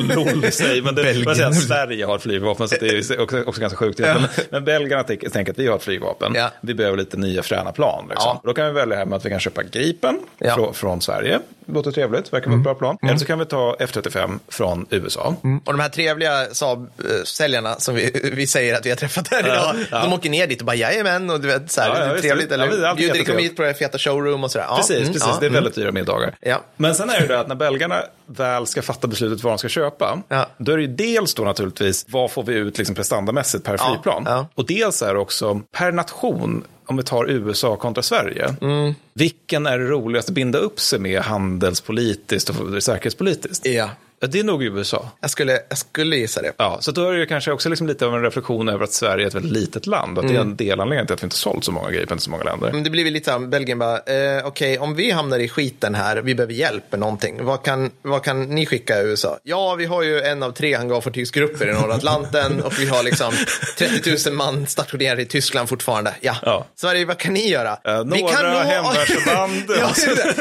[0.00, 0.82] LOL i sig.
[0.82, 3.98] Men det, man säger Sverige har ett flygvapen, så det är också, också ganska sjukt.
[3.98, 6.50] Men, men belgarna tänker, att vi har ett flygvapen, Ja.
[6.60, 8.04] vi behöver lite nya fräna plan.
[8.10, 8.26] Liksom.
[8.34, 8.40] Ja.
[8.44, 10.54] Då kan vi välja här med att vi kan köpa Gripen Ja.
[10.54, 11.40] från, från Sverige.
[11.72, 12.98] Låter trevligt, verkar vara ett bra plan.
[13.02, 15.34] Eller så kan vi ta F35 från USA.
[15.66, 19.74] Och de här trevliga Saab-säljarna som vi, vi säger att vi har träffat här idag,
[19.90, 20.00] ja.
[20.02, 22.10] de åker ner dit och bara jajamän och du vet så här, Ja, ja, det
[22.10, 23.50] är visst, trevligt eller Ja, bjuder jättetrevligt.
[23.50, 24.66] hit på det feta showroom och sådär.
[24.68, 25.28] Ja, Precis, mm, precis.
[25.28, 25.54] ja, det är mm.
[25.54, 26.34] väldigt dyra middagar.
[26.40, 26.60] Ja.
[26.76, 29.68] Men sen är det det att när belgarna väl ska fatta beslutet vad de ska
[29.68, 30.46] köpa, Ja.
[30.58, 33.88] då är det ju dels då naturligtvis vad får vi ut liksom prestandamässigt per Ja,
[33.90, 34.22] flygplan.
[34.26, 34.46] ja.
[34.54, 38.94] Och dels är det också per nation, om vi tar USA kontra Sverige, Mm.
[39.14, 43.66] vilken är det roligast att binda upp sig med handelspolitiskt och säkerhetspolitiskt?
[43.66, 43.90] Ja,
[44.22, 45.10] Ja, Det är nog USA.
[45.20, 46.52] jag skulle, jag skulle gissa det.
[46.56, 49.24] Ja, så då är det kanske också liksom lite av en reflektion över att Sverige
[49.24, 50.18] är ett väldigt litet land.
[50.18, 52.30] Att det är en delanledning till att vi inte sålt så många Gripen till så
[52.30, 52.72] många länder.
[52.72, 55.48] Men det blir väl lite så här, Belgien bara, eh, okej, om vi hamnar i
[55.48, 59.38] skiten här, vi behöver hjälp med någonting, vad kan, vad kan ni skicka i USA?
[59.42, 63.32] Ja, vi har ju en av tre hangarfartygsgrupper i norra Atlanten och vi har liksom
[63.78, 66.14] 30 000 man stationerade i Tyskland fortfarande.
[66.20, 66.66] Ja, Ja.
[66.76, 67.78] Sverige, vad kan ni göra?
[67.84, 69.64] Eh, några hemvärnsförband.
[69.80, 69.90] ja,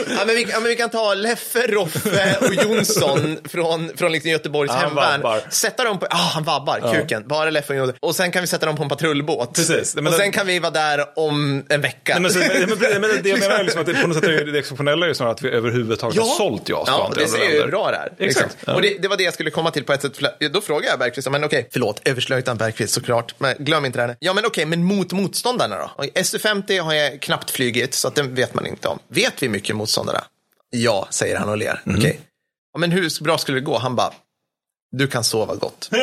[0.09, 4.31] ja, men vi, ja, men vi kan ta Leffe, Roffe och Jonsson från, från liksom
[4.31, 5.41] Göteborgs Han hemvärn.
[5.49, 8.75] Sätta dem på, ah, han vabbar, kuken, bara Leffe och sen kan vi sätta dem
[8.75, 9.55] på en patrullbåt.
[9.55, 9.95] Precis.
[9.95, 12.13] Men och det- sen kan vi vara där om en vecka.
[12.13, 14.15] Nej, men, så, men, men, men det jag menar är liksom att det, på något
[14.17, 17.27] sätt är det exceptionella är ju snarare att vi överhuvudtaget har sålt JAS-plan Ja, det
[17.27, 18.11] ser ju bra det här.
[18.17, 18.57] Exakt.
[18.65, 18.73] Ja.
[18.75, 20.19] Och det, det var det jag skulle komma till på ett sätt.
[20.53, 24.15] Då frågar jag Bergqvist, men okej, förlåt, överstelöjtnant Bergqvist såklart, men glöm inte det här.
[24.19, 25.91] Ja, men okej, men mot motståndarna då?
[25.95, 28.99] Och SU-50 har jag knappt flygit, så att den vet man inte om.
[29.07, 30.23] Vet vi mycket motståndarna?
[30.69, 31.81] Ja, säger han och ler.
[31.83, 31.97] Mhm.
[31.99, 32.19] Okej.
[32.79, 33.77] Men hur bra skulle det gå?
[33.77, 34.13] Han bara,
[34.91, 35.89] du kan sova gott.
[35.91, 35.97] och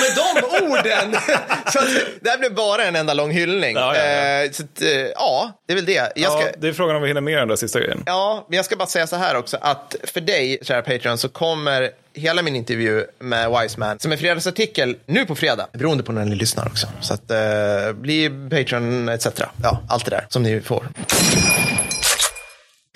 [0.00, 1.12] med de orden,
[1.72, 1.88] så att,
[2.20, 3.76] det här blev bara en enda lång hyllning.
[3.76, 4.44] Ja, ja, ja.
[4.44, 6.12] Eh, så att, eh, ja, det är väl det.
[6.16, 8.02] Jag ska, det är frågan om vi hinner med den där sista grejen.
[8.06, 11.28] Ja, men jag ska bara säga så här också att för dig, kära Patreon, så
[11.28, 16.24] kommer hela min intervju med Wiseman som en fredagsartikel nu på fredag, beroende på när
[16.24, 16.86] ni lyssnar också.
[17.00, 19.26] Så att eh, bli Patreon etc.
[19.62, 20.86] Ja, allt det där som ni får.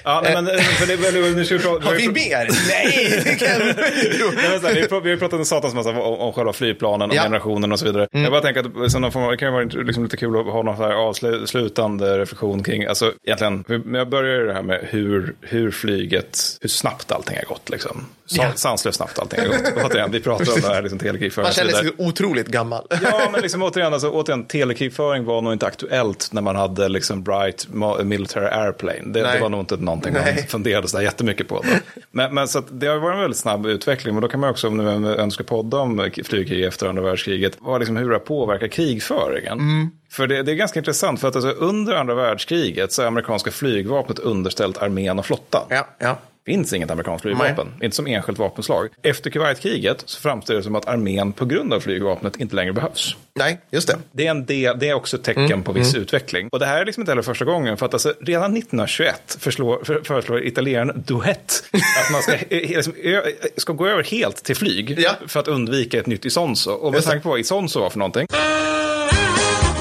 [0.05, 2.49] Ja, nej, men, för det, nu vi prata, Har vi mer?
[2.69, 3.23] Nej!
[3.25, 3.59] det kan-.
[4.37, 7.11] Nej, så här, vi, har vi har pratat en satans massa om, om själva flygplanen,
[7.11, 7.23] om Ja.
[7.23, 8.09] generationen och så vidare.
[8.11, 10.47] Jag bara tänker att som någon form, det kan ju vara liksom lite kul att
[10.47, 14.63] ha någon så här avslutande reflektion kring, alltså egentligen, men jag börjar ju det här
[14.63, 18.07] med hur, hur flyget, hur snabbt allting har gått liksom.
[18.37, 18.53] Sa.
[18.55, 19.85] Sanslöst snabbt allting har gått.
[19.85, 22.87] Återigen, vi pratar om det här liksom, telekrigföring Man känner sig otroligt gammal.
[23.03, 27.23] Ja, men liksom återigen, alltså, återigen, telekrigföring var nog inte aktuellt när man hade liksom
[27.23, 27.69] Bright
[28.03, 29.03] Military Airplane.
[29.05, 30.47] Det, det var nog inte någonting man Nej.
[30.49, 31.55] funderade så där jättemycket på.
[31.55, 31.69] Då.
[32.11, 34.15] Men, men så att det har varit en väldigt snabb utveckling.
[34.15, 37.81] Men då kan man också, om man önskar podda om flygkrig efter andra världskriget, vad
[37.81, 39.53] liksom, hur det har påverkat krigföringen.
[39.53, 39.91] Mm.
[40.11, 43.51] För det, det är ganska intressant, för att alltså, under andra världskriget så är amerikanska
[43.51, 45.63] flygvapnet underställt armén och flottan.
[45.69, 46.19] Ja, ja.
[46.47, 48.89] Finns inget amerikanskt flygvapen, inte som enskilt vapenslag.
[49.03, 53.17] Efter Kuwaitkriget så framstår det som att armén på grund av flygvapnet inte längre behövs.
[53.35, 53.97] Nej, just det.
[54.13, 56.49] Det är, en del, det är också ett tecken Mm, på viss utveckling.
[56.53, 57.77] Och det här är liksom inte heller första gången.
[57.77, 62.93] För att alltså, redan 1921 förslår, för, föreslår italienaren Duhet att man ska, eh, liksom,
[63.03, 63.23] ö,
[63.57, 65.11] ska gå över helt till flyg Ja.
[65.27, 66.71] för att undvika ett nytt Isonzo.
[66.71, 68.27] Och med tanke på vad Isonzo var för någonting.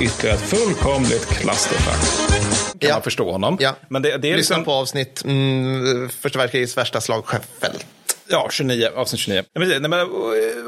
[0.02, 2.49] Ytterligare ett fullkomligt clusterfuck.
[2.80, 2.96] Kan Ja.
[2.96, 3.58] man förstå honom.
[3.60, 3.76] Ja.
[3.88, 7.86] Men det, det är Lyssna liksom, på avsnitt mm, första världskrigets värsta slagskeppsfält.
[8.32, 9.44] Ja, 29, avsnitt 29.
[9.56, 10.02] Nej, men,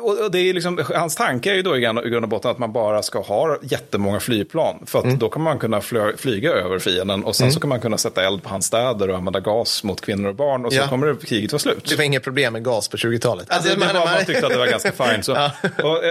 [0.01, 2.57] och, och det är liksom, hans tanke är ju då i grund och botten att
[2.57, 4.83] man bara ska ha jättemånga flygplan.
[4.85, 7.79] För att då kan man kunna fly, flyga över fienden och sen så kan man
[7.79, 10.79] kunna sätta eld på hans städer och använda gas mot kvinnor och barn och så
[10.79, 10.87] Ja.
[10.87, 11.85] kommer det, kriget vara slut.
[11.89, 13.47] Det var inget problem med gas på 20-talet.
[13.51, 15.25] Alltså, det var, man tyckte att det var ganska fint.
[15.25, 15.51] Så, Ja.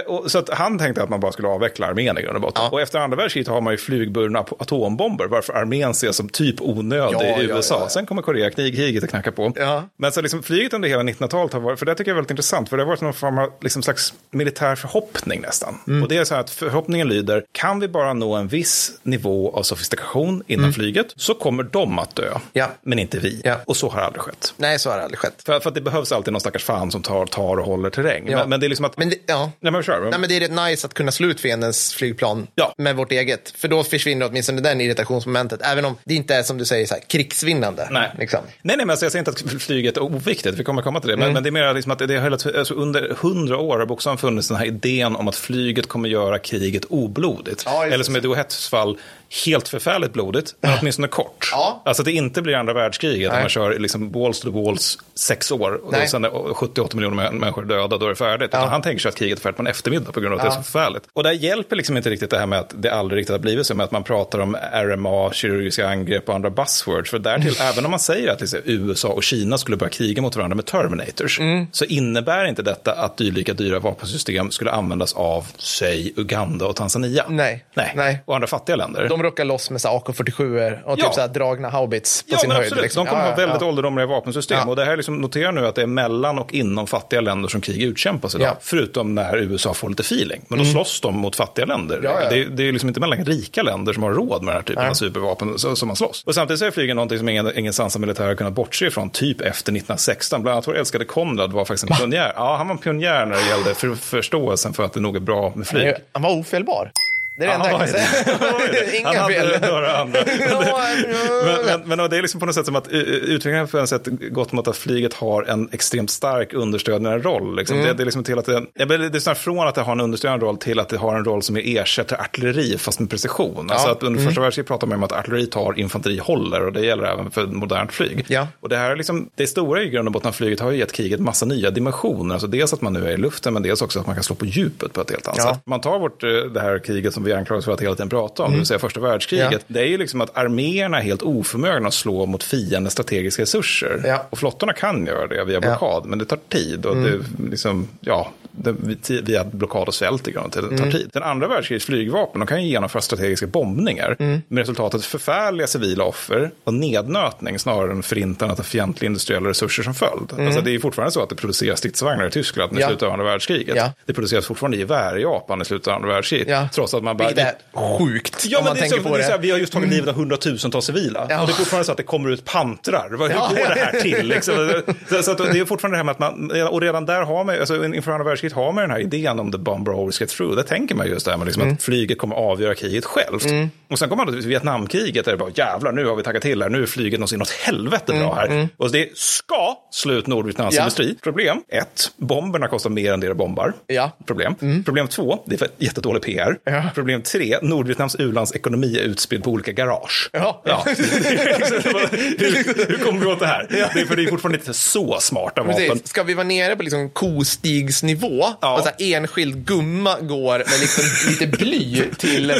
[0.07, 2.41] och, och, så att han tänkte att man bara skulle avveckla armén i grund och
[2.41, 2.63] botten.
[2.63, 2.69] Ja.
[2.69, 7.21] Och efter andra världskriget har man ju flygburna atombomber, varför armén ses som typ onödig
[7.39, 7.89] i USA.
[7.89, 9.53] Sen kommer Koreakriget att knacka på.
[9.97, 12.31] Men så liksom, flyget under hela 1900-talet har varit, för det tycker jag är väldigt
[12.31, 15.77] intressant, för det har varit någon form av liksom, slags militär förhoppning nästan.
[15.87, 16.03] Mm.
[16.03, 19.51] Och det är så här att förhoppningen lyder, kan vi bara nå en viss nivå
[19.55, 22.41] av sofistikation inom flyget så kommer de att dö, Mm.
[22.53, 22.71] Ja.
[22.81, 23.41] men inte vi.
[23.43, 23.55] Ja.
[23.65, 24.53] Och så har aldrig skett.
[24.57, 25.43] Nej, så har det aldrig skett.
[25.45, 28.27] För, för att det behövs alltid någon stackars fan som tar, tar och håller terräng.
[28.29, 28.37] Ja.
[28.37, 28.97] Men, men det är liksom att...
[28.97, 29.51] Men det, ja.
[29.59, 30.01] Nej, men kör.
[30.09, 32.73] Nej, men det är rätt nice att kunna slå ut fiendens flygplan Ja.
[32.77, 33.53] med vårt eget.
[33.57, 35.61] För då försvinner åtminstone den irritationsmomentet.
[35.63, 37.87] Även om det inte är som du säger så här, krigsvinnande.
[37.91, 38.11] Nej.
[38.19, 38.39] Liksom.
[38.61, 41.09] nej, nej, men alltså, jag säger inte att flyget är oviktigt, vi kommer komma till
[41.09, 41.17] det.
[41.17, 44.17] Men, men det är mer liksom att det har alltså, under hundra år har bokstavligen
[44.17, 47.63] funnits den här idén om att flyget kommer göra kriget oblodigt.
[47.65, 48.97] Ja, Eller som i Duo Hetts fall,
[49.45, 51.49] helt förfärligt blodigt, men åtminstone kort.
[51.51, 51.81] Ja.
[51.85, 53.37] Alltså att det inte blir andra världskriget, Nej.
[53.37, 56.07] när man kör liksom walls to walls sex år, och Nej.
[56.07, 58.47] sen är 78 miljoner män- människor döda, då är det färdigt.
[58.49, 60.45] Utan han tänker sig att kriget är färdigt på en eftermiddag på grund av att
[60.45, 61.03] det är så förfärligt.
[61.13, 63.65] Och där hjälper liksom inte riktigt det här med att det aldrig riktigt har blivit
[63.67, 67.09] så, med att man pratar om RMA, kirurgiska angrepp och andra buzzwords.
[67.09, 70.35] För därtill, även om man säger att liksom, USA och Kina skulle börja kriga mot
[70.35, 71.67] varandra med Terminators, Mm.
[71.71, 77.25] så innebär inte detta att dylika dyra vapensystem skulle användas av, säg, Uganda och Tanzania.
[77.29, 77.65] Nej.
[77.73, 77.93] Nej.
[77.95, 78.23] Nej.
[78.25, 79.09] Och andra fattiga länder.
[79.09, 81.11] De rockar loss med så här AK47 och typ Ja.
[81.13, 82.65] så dragna haubits på Ja, sin men höjd.
[82.67, 82.83] absolut.
[82.83, 83.05] liksom.
[83.05, 83.67] De kommer Ja, ha väldigt ja.
[83.67, 84.69] ålderdomliga vapensystem.
[84.69, 87.61] Och det här liksom, notera nu att det är mellan och inom fattiga länder som
[87.61, 88.47] krig utkämpas idag.
[88.47, 88.57] Mm.
[88.61, 90.41] Förutom när USA får lite feeling.
[90.47, 91.99] Men då slåss de mot fattiga länder.
[92.01, 92.07] Det,
[92.41, 94.87] är- det är liksom inte mellan rika länder som har råd med den här typen
[94.89, 96.23] av supervapen som man slåss.
[96.25, 99.09] Och samtidigt så är flygen någonting som ingen, ingen sansad militär har kunnat bortse ifrån,
[99.09, 100.41] typ efter 1916.
[100.41, 102.33] Bland annat vår älskade Konrad var faktiskt en pionjär.
[102.35, 105.19] Ja, han var en pionjär när det gällde för, förståelsen för att det nog är
[105.19, 105.93] bra med flyg.
[106.13, 106.91] Han var ofelbar.
[107.37, 108.07] Det är det enda jag Ja, kan säga.
[109.03, 109.71] Han Inga hade fel.
[109.71, 110.19] några andra.
[110.49, 113.67] Ja, men, men, men det är liksom på något sätt som att uh, utvecklingen har
[113.67, 117.55] på något sätt gått mot att flyget har en extremt stark understödjande roll.
[117.55, 117.77] Liksom.
[117.77, 117.87] Mm.
[117.87, 119.81] Det, det är liksom till att det, ja, men det är snarare från att det
[119.81, 122.99] har en understödjande roll till att det har en roll som är ersätter artilleri fast
[122.99, 123.71] med precision.
[123.71, 124.29] Alltså att under Mm.
[124.29, 127.45] första världskriget pratar man om att artilleri tar, infanteri håller och det gäller även för
[127.45, 128.25] modernt flyg.
[128.27, 128.47] Ja.
[128.59, 130.91] Och det här är liksom, det stora i grund och botten flyget har ju gett
[130.91, 132.33] kriget massa nya dimensioner.
[132.35, 134.35] Alltså dels att man nu är i luften men dels också att man kan slå
[134.35, 135.53] på djupet på ett helt annat Ja.
[135.53, 135.61] sätt.
[135.65, 138.43] Man tar bort eh, det här kriget som vi anklagas för att hela tiden prata
[138.43, 139.47] om, det vill säga första världskriget.
[139.47, 139.59] Mm.
[139.67, 139.73] Ja.
[139.73, 144.01] Det är ju liksom att arméerna är helt oförmögna att slå mot fiendens strategiska resurser.
[144.05, 144.25] Ja.
[144.29, 145.59] Och flottorna kan göra det via Ja.
[145.61, 146.85] blockad, men det tar tid.
[146.85, 147.23] Och Mm.
[147.37, 148.75] det liksom, ja, det,
[149.21, 150.91] via blockad och svält i grunden, det tar Mm.
[150.91, 151.09] tid.
[151.13, 154.41] Den andra världskrigets flygvapen, de kan ju genomföra strategiska bombningar Mm.
[154.47, 159.93] med resultatet förfärliga civila offer och nednötning snarare än förintandet av fientliga industriella resurser som
[159.93, 160.33] följd.
[160.39, 162.81] Alltså, det är fortfarande så att det produceras stridsvagnar i Tyskland i Mm.
[162.81, 162.87] Ja.
[162.87, 163.75] slutet av andra världskriget.
[163.75, 163.93] Ja.
[164.05, 166.47] Det produceras fortfarande gevär i Japan i slutet av andra världskriget.
[166.49, 166.69] Ja.
[166.73, 167.27] Trots att man bara...
[167.27, 169.73] Vilket är sjukt Ja, om man det tänker så, på det här, vi har just
[169.73, 171.25] tagit livet av hundratusentals civila.
[171.29, 171.41] Ja.
[171.41, 173.09] Och det är fortfarande så att det kommer ut pantrar.
[173.09, 174.27] Hur Ja, går det här till?
[174.27, 174.81] Liksom?
[175.09, 177.59] Så, så det är fortfarande det här med att man, och redan där har man,
[177.59, 180.55] alltså inför andra världskriget har man den här idén om the bomber always get through.
[180.55, 181.73] Där tänker man just det här med liksom Mm.
[181.73, 183.45] att flyget kommer avgöra kriget självt.
[183.91, 186.61] Och sen kommer man till Vietnamkriget där det bara jävlar nu har vi taggat till
[186.61, 188.67] här, nu är flyget någonsin något helvete bra här.
[188.77, 190.81] Och det ska slå ut Nordvietnams Mm, Ja.
[190.83, 191.15] industri.
[191.23, 193.73] Problem ett, bomberna kostar mer än det de bombar.
[193.87, 194.11] Ja.
[194.27, 194.55] Problem.
[194.85, 196.57] Problem två, det är för jättedålig PR.
[196.63, 196.83] Ja.
[196.95, 200.29] Problem tre, Nordvietnams u-landsekonomi är utspridd på olika garage.
[200.33, 200.61] Ja.
[200.85, 203.67] hur, hur kommer vi åt det här?
[203.69, 205.89] Det är för det är fortfarande inte så smarta vapen.
[205.89, 206.07] Precis.
[206.07, 208.73] Ska vi vara nere på liksom kostigsnivå Ja.
[208.77, 212.53] och så här enskild gumma går med liksom lite bly till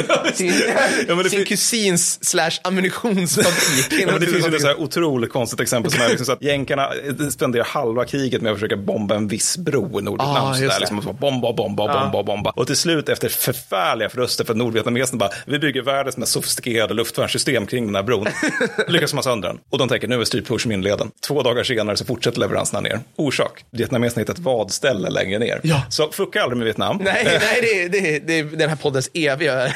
[1.08, 3.92] Ja, men det sin fin- kusins slash ammunitionsfabrik.
[4.02, 6.88] Ja, men det finns ju ett otroligt konstigt exempel som är liksom så att jänkarna
[7.20, 10.46] eh, spenderar halva kriget med att försöka bomba en viss bro i Nordvietnam.
[10.46, 12.50] Ah, där, liksom, och så bomba, bomba, bomba, bomba.
[12.50, 17.66] Och till slut efter förfärliga förluster för nordvietnameserna bara, vi bygger världens mest sofistikerade luftvärnssystem
[17.66, 18.26] kring den här bron.
[18.88, 19.58] Lyckas man sönder den.
[19.70, 21.10] Och de tänker, nu är styrpush min leden.
[21.26, 23.00] Två dagar senare så fortsätter leveranserna ner.
[23.16, 25.60] Orsak, vietnameserna hittat ett vadställe längre ner.
[25.62, 25.82] Ja.
[25.90, 26.98] Så fucka aldrig med Vietnam.
[27.04, 29.72] Nej, nej det, är, det, är, det är den här poddens eviga...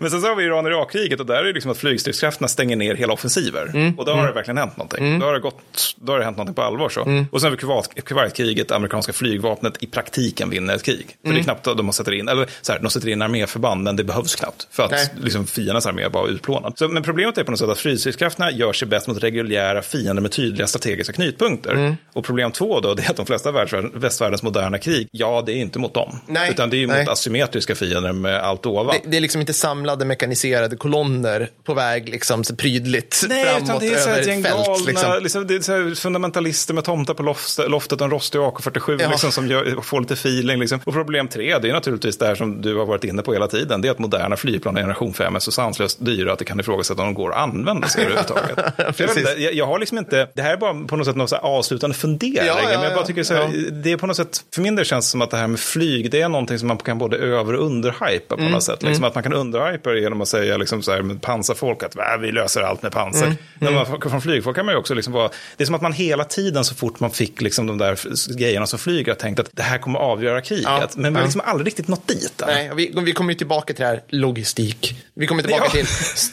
[0.00, 2.94] Men sen så har vi Iran-Irak-kriget och där är det liksom att flygstridskrafterna stänger ner
[2.94, 3.94] hela offensiver.
[3.98, 5.18] Och då har det verkligen hänt någonting.
[5.18, 6.88] Då, har det gått, då har det hänt någonting på allvar.
[6.88, 7.00] Så.
[7.30, 11.16] Och sen har vi Kuwait- Kuwait-kriget, amerikanska flygvapnet i praktiken vinner ett krig.
[11.24, 13.82] För det är knappt att de sätter in, eller så här, de sätter in arméförband,
[13.82, 14.68] men det behövs knappt.
[14.70, 15.08] För att Nej.
[15.22, 16.72] liksom, fiendens armé var utplånad.
[16.76, 20.22] Så, men problemet är på något sätt att flygstridskrafterna gör sig bäst mot reguljära fiender
[20.22, 21.96] med tydliga strategiska knutpunkter.
[22.12, 23.52] Och problem två då, det är att de flesta
[23.94, 26.18] västvärldens moderna krig, ja, det är inte mot dem.
[26.26, 26.50] Nej.
[26.50, 27.06] Utan det är mot Nej.
[27.08, 28.86] asymmetriska fiender med allt ovan.
[28.86, 30.04] Det, det är liksom inte samlade
[30.34, 34.42] mekaniserade kolonner på väg liksom så prydligt Nej, framåt det är så över ett gäng
[34.42, 34.66] fält.
[34.66, 35.22] galna, Liksom.
[35.22, 39.10] liksom, det är fundamentalister med tomtar på loft, loftet och en rostig AK47 Ja.
[39.10, 40.60] liksom, som gör, får lite feeling.
[40.60, 40.80] Liksom.
[40.84, 43.48] Och problem tre, det är naturligtvis det här som du har varit inne på hela
[43.48, 46.44] tiden, det är att moderna flygplan i generation 5 är så sanslöst dyra att det
[46.44, 48.58] kan ifrågasätta om de går att använda sig överhuvudtaget.
[49.26, 51.36] jag, jag, jag har liksom inte, det här är bara på något sätt något så
[51.36, 54.40] avslutande fundering, Ja, ja, men jag bara tycker så här, det är på något sätt,
[54.54, 56.68] för min del känns det som att det här med flyg, det är någonting som
[56.68, 58.82] man kan både över och underhypa på Mm, något sätt.
[58.82, 61.96] Liksom att man kan underhypa det genom och säga liksom så här, med pansarfolk att
[61.96, 63.34] äh, vi löser allt med pansar.
[63.58, 65.82] När man får- från flygfolk kan man ju också liksom vara, det är som att
[65.82, 67.98] man hela tiden så fort man fick liksom de där
[68.38, 70.64] grejerna som flyger har tänkt att det här kommer avgöra kriget.
[70.66, 70.88] Ja.
[70.94, 72.42] Men vi har liksom aldrig riktigt nått dit.
[72.46, 74.96] Nej, vi, vi kommer ju tillbaka till det här logistik.
[75.14, 75.70] Vi kommer tillbaka Ja.
[75.70, 75.86] till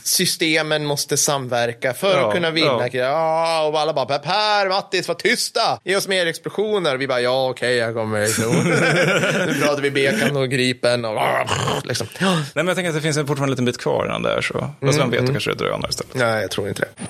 [0.03, 2.87] systemen måste samverka för Ja, att kunna vinna.
[2.91, 3.67] ja.
[3.67, 5.79] och alla bara, Per, Mattis, var tysta!
[5.83, 6.97] Ge oss mer explosioner.
[6.97, 8.21] Vi bara, ja, okej, jag kommer.
[9.47, 11.19] nu pratar vi Bekan och Gripen och
[11.83, 12.07] liksom.
[12.19, 14.41] Nej, men jag tänker att det finns en fortfarande en liten bit kvar innan där.
[14.41, 14.69] Så.
[14.81, 16.13] Fast vem vet, då kanske det är drönare istället.
[16.15, 17.07] Nej, jag tror inte det.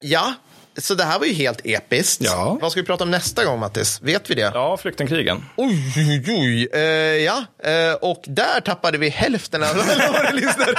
[0.00, 0.34] Ja,
[0.78, 2.22] så det här var ju helt episkt.
[2.24, 2.58] Ja.
[2.60, 4.00] Vad ska vi prata om nästa gång, Mattis?
[4.02, 4.50] Vet vi det?
[4.54, 5.44] Ja, flyktingkrigen.
[5.56, 6.68] Oj, oj, oj.
[6.72, 6.80] Eh,
[7.24, 10.74] ja, eh, och där tappade vi hälften av våra lyssnare.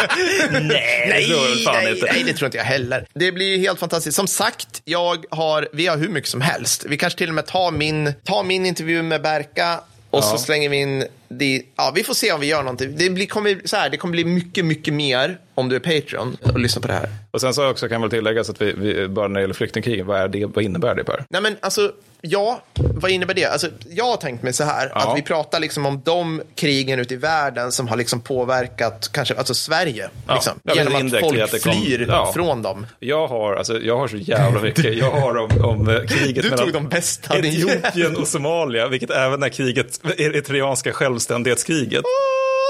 [0.52, 2.12] Nej, nej, det tror jag fan nej, inte.
[2.12, 3.08] nej, det tror inte jag heller.
[3.14, 4.16] Det blir ju helt fantastiskt.
[4.16, 6.86] Som sagt, jag har, vi har hur mycket som helst.
[6.90, 9.80] Vi kanske till och med tar min, tar min intervju med Berka
[10.10, 11.62] och så slänger vi in det.
[11.76, 12.96] Ja, vi får se om vi gör någonting.
[12.98, 16.38] Det, blir, kommer, så här, det kommer bli mycket, mycket mer om du är Patreon
[16.44, 17.10] och lyssnar på det här.
[17.32, 20.06] Och sen så också kan väl tilläggas att vi, vi bara när det gäller flyktingkrigen,
[20.06, 21.26] vad, är det, vad innebär det Per?
[21.30, 23.46] Nej men alltså, ja, vad innebär det?
[23.46, 25.12] Alltså, jag har tänkt mig så här, Ja.
[25.12, 29.36] att vi pratar liksom om de krigen ute i världen som har liksom påverkat kanske,
[29.36, 30.10] alltså Sverige.
[30.28, 30.34] Ja.
[30.34, 32.86] Liksom, Ja, genom att folk att kom- flyr från dem.
[33.00, 34.98] Jag har, alltså, jag har så jävla mycket.
[34.98, 37.38] Jag har om, om eh, kriget Du mellan de bästa.
[37.40, 42.04] Etiopien och Somalia, vilket även är kriget, eritreanska självständighetskriget.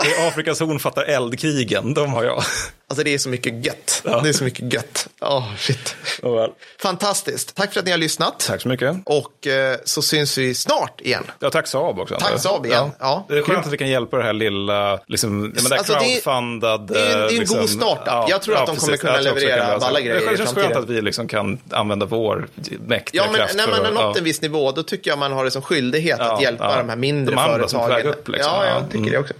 [0.05, 2.43] I Afrikas horn fattar eldkrigen, de har jag.
[2.89, 4.01] Alltså det är så mycket gött.
[4.05, 4.21] Ja.
[4.21, 5.07] Det är så mycket gött.
[5.21, 5.95] Åh, shit.
[6.21, 6.49] Oh, well.
[6.81, 7.55] Fantastiskt.
[7.55, 8.39] Tack för att ni har lyssnat.
[8.47, 8.95] Tack så mycket.
[9.05, 11.23] Och eh, så syns vi snart igen.
[11.39, 12.15] Ja, tack Saab också.
[12.19, 12.39] Tack.
[12.39, 12.91] Saab igen.
[12.99, 13.25] Ja.
[13.29, 15.93] Det är skönt att vi kan hjälpa det här lilla, liksom, ja, det är Alltså,
[15.93, 16.87] crowdfundad.
[16.87, 18.29] det är en- det är en liksom, god startup.
[18.29, 21.27] Jag tror att de kommer kunna leverera alla grejer Det känns skönt att vi liksom
[21.27, 22.47] kan använda vår
[22.87, 23.55] mäktiga Ja, men kraft.
[23.55, 24.13] när man har nått ja.
[24.17, 26.77] en viss nivå, då tycker jag man har det som skyldighet att Ja, hjälpa ja.
[26.77, 28.05] de här mindre De andra som företagen.
[28.05, 28.51] väg upp, liksom.
[28.53, 29.11] Ja, Ja, jag tycker mm.
[29.11, 29.33] det också.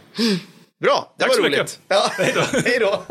[0.83, 1.59] Bra, det Tack var roligt.
[1.59, 1.79] mycket.
[1.87, 2.11] Ja.
[2.65, 3.03] Hej då.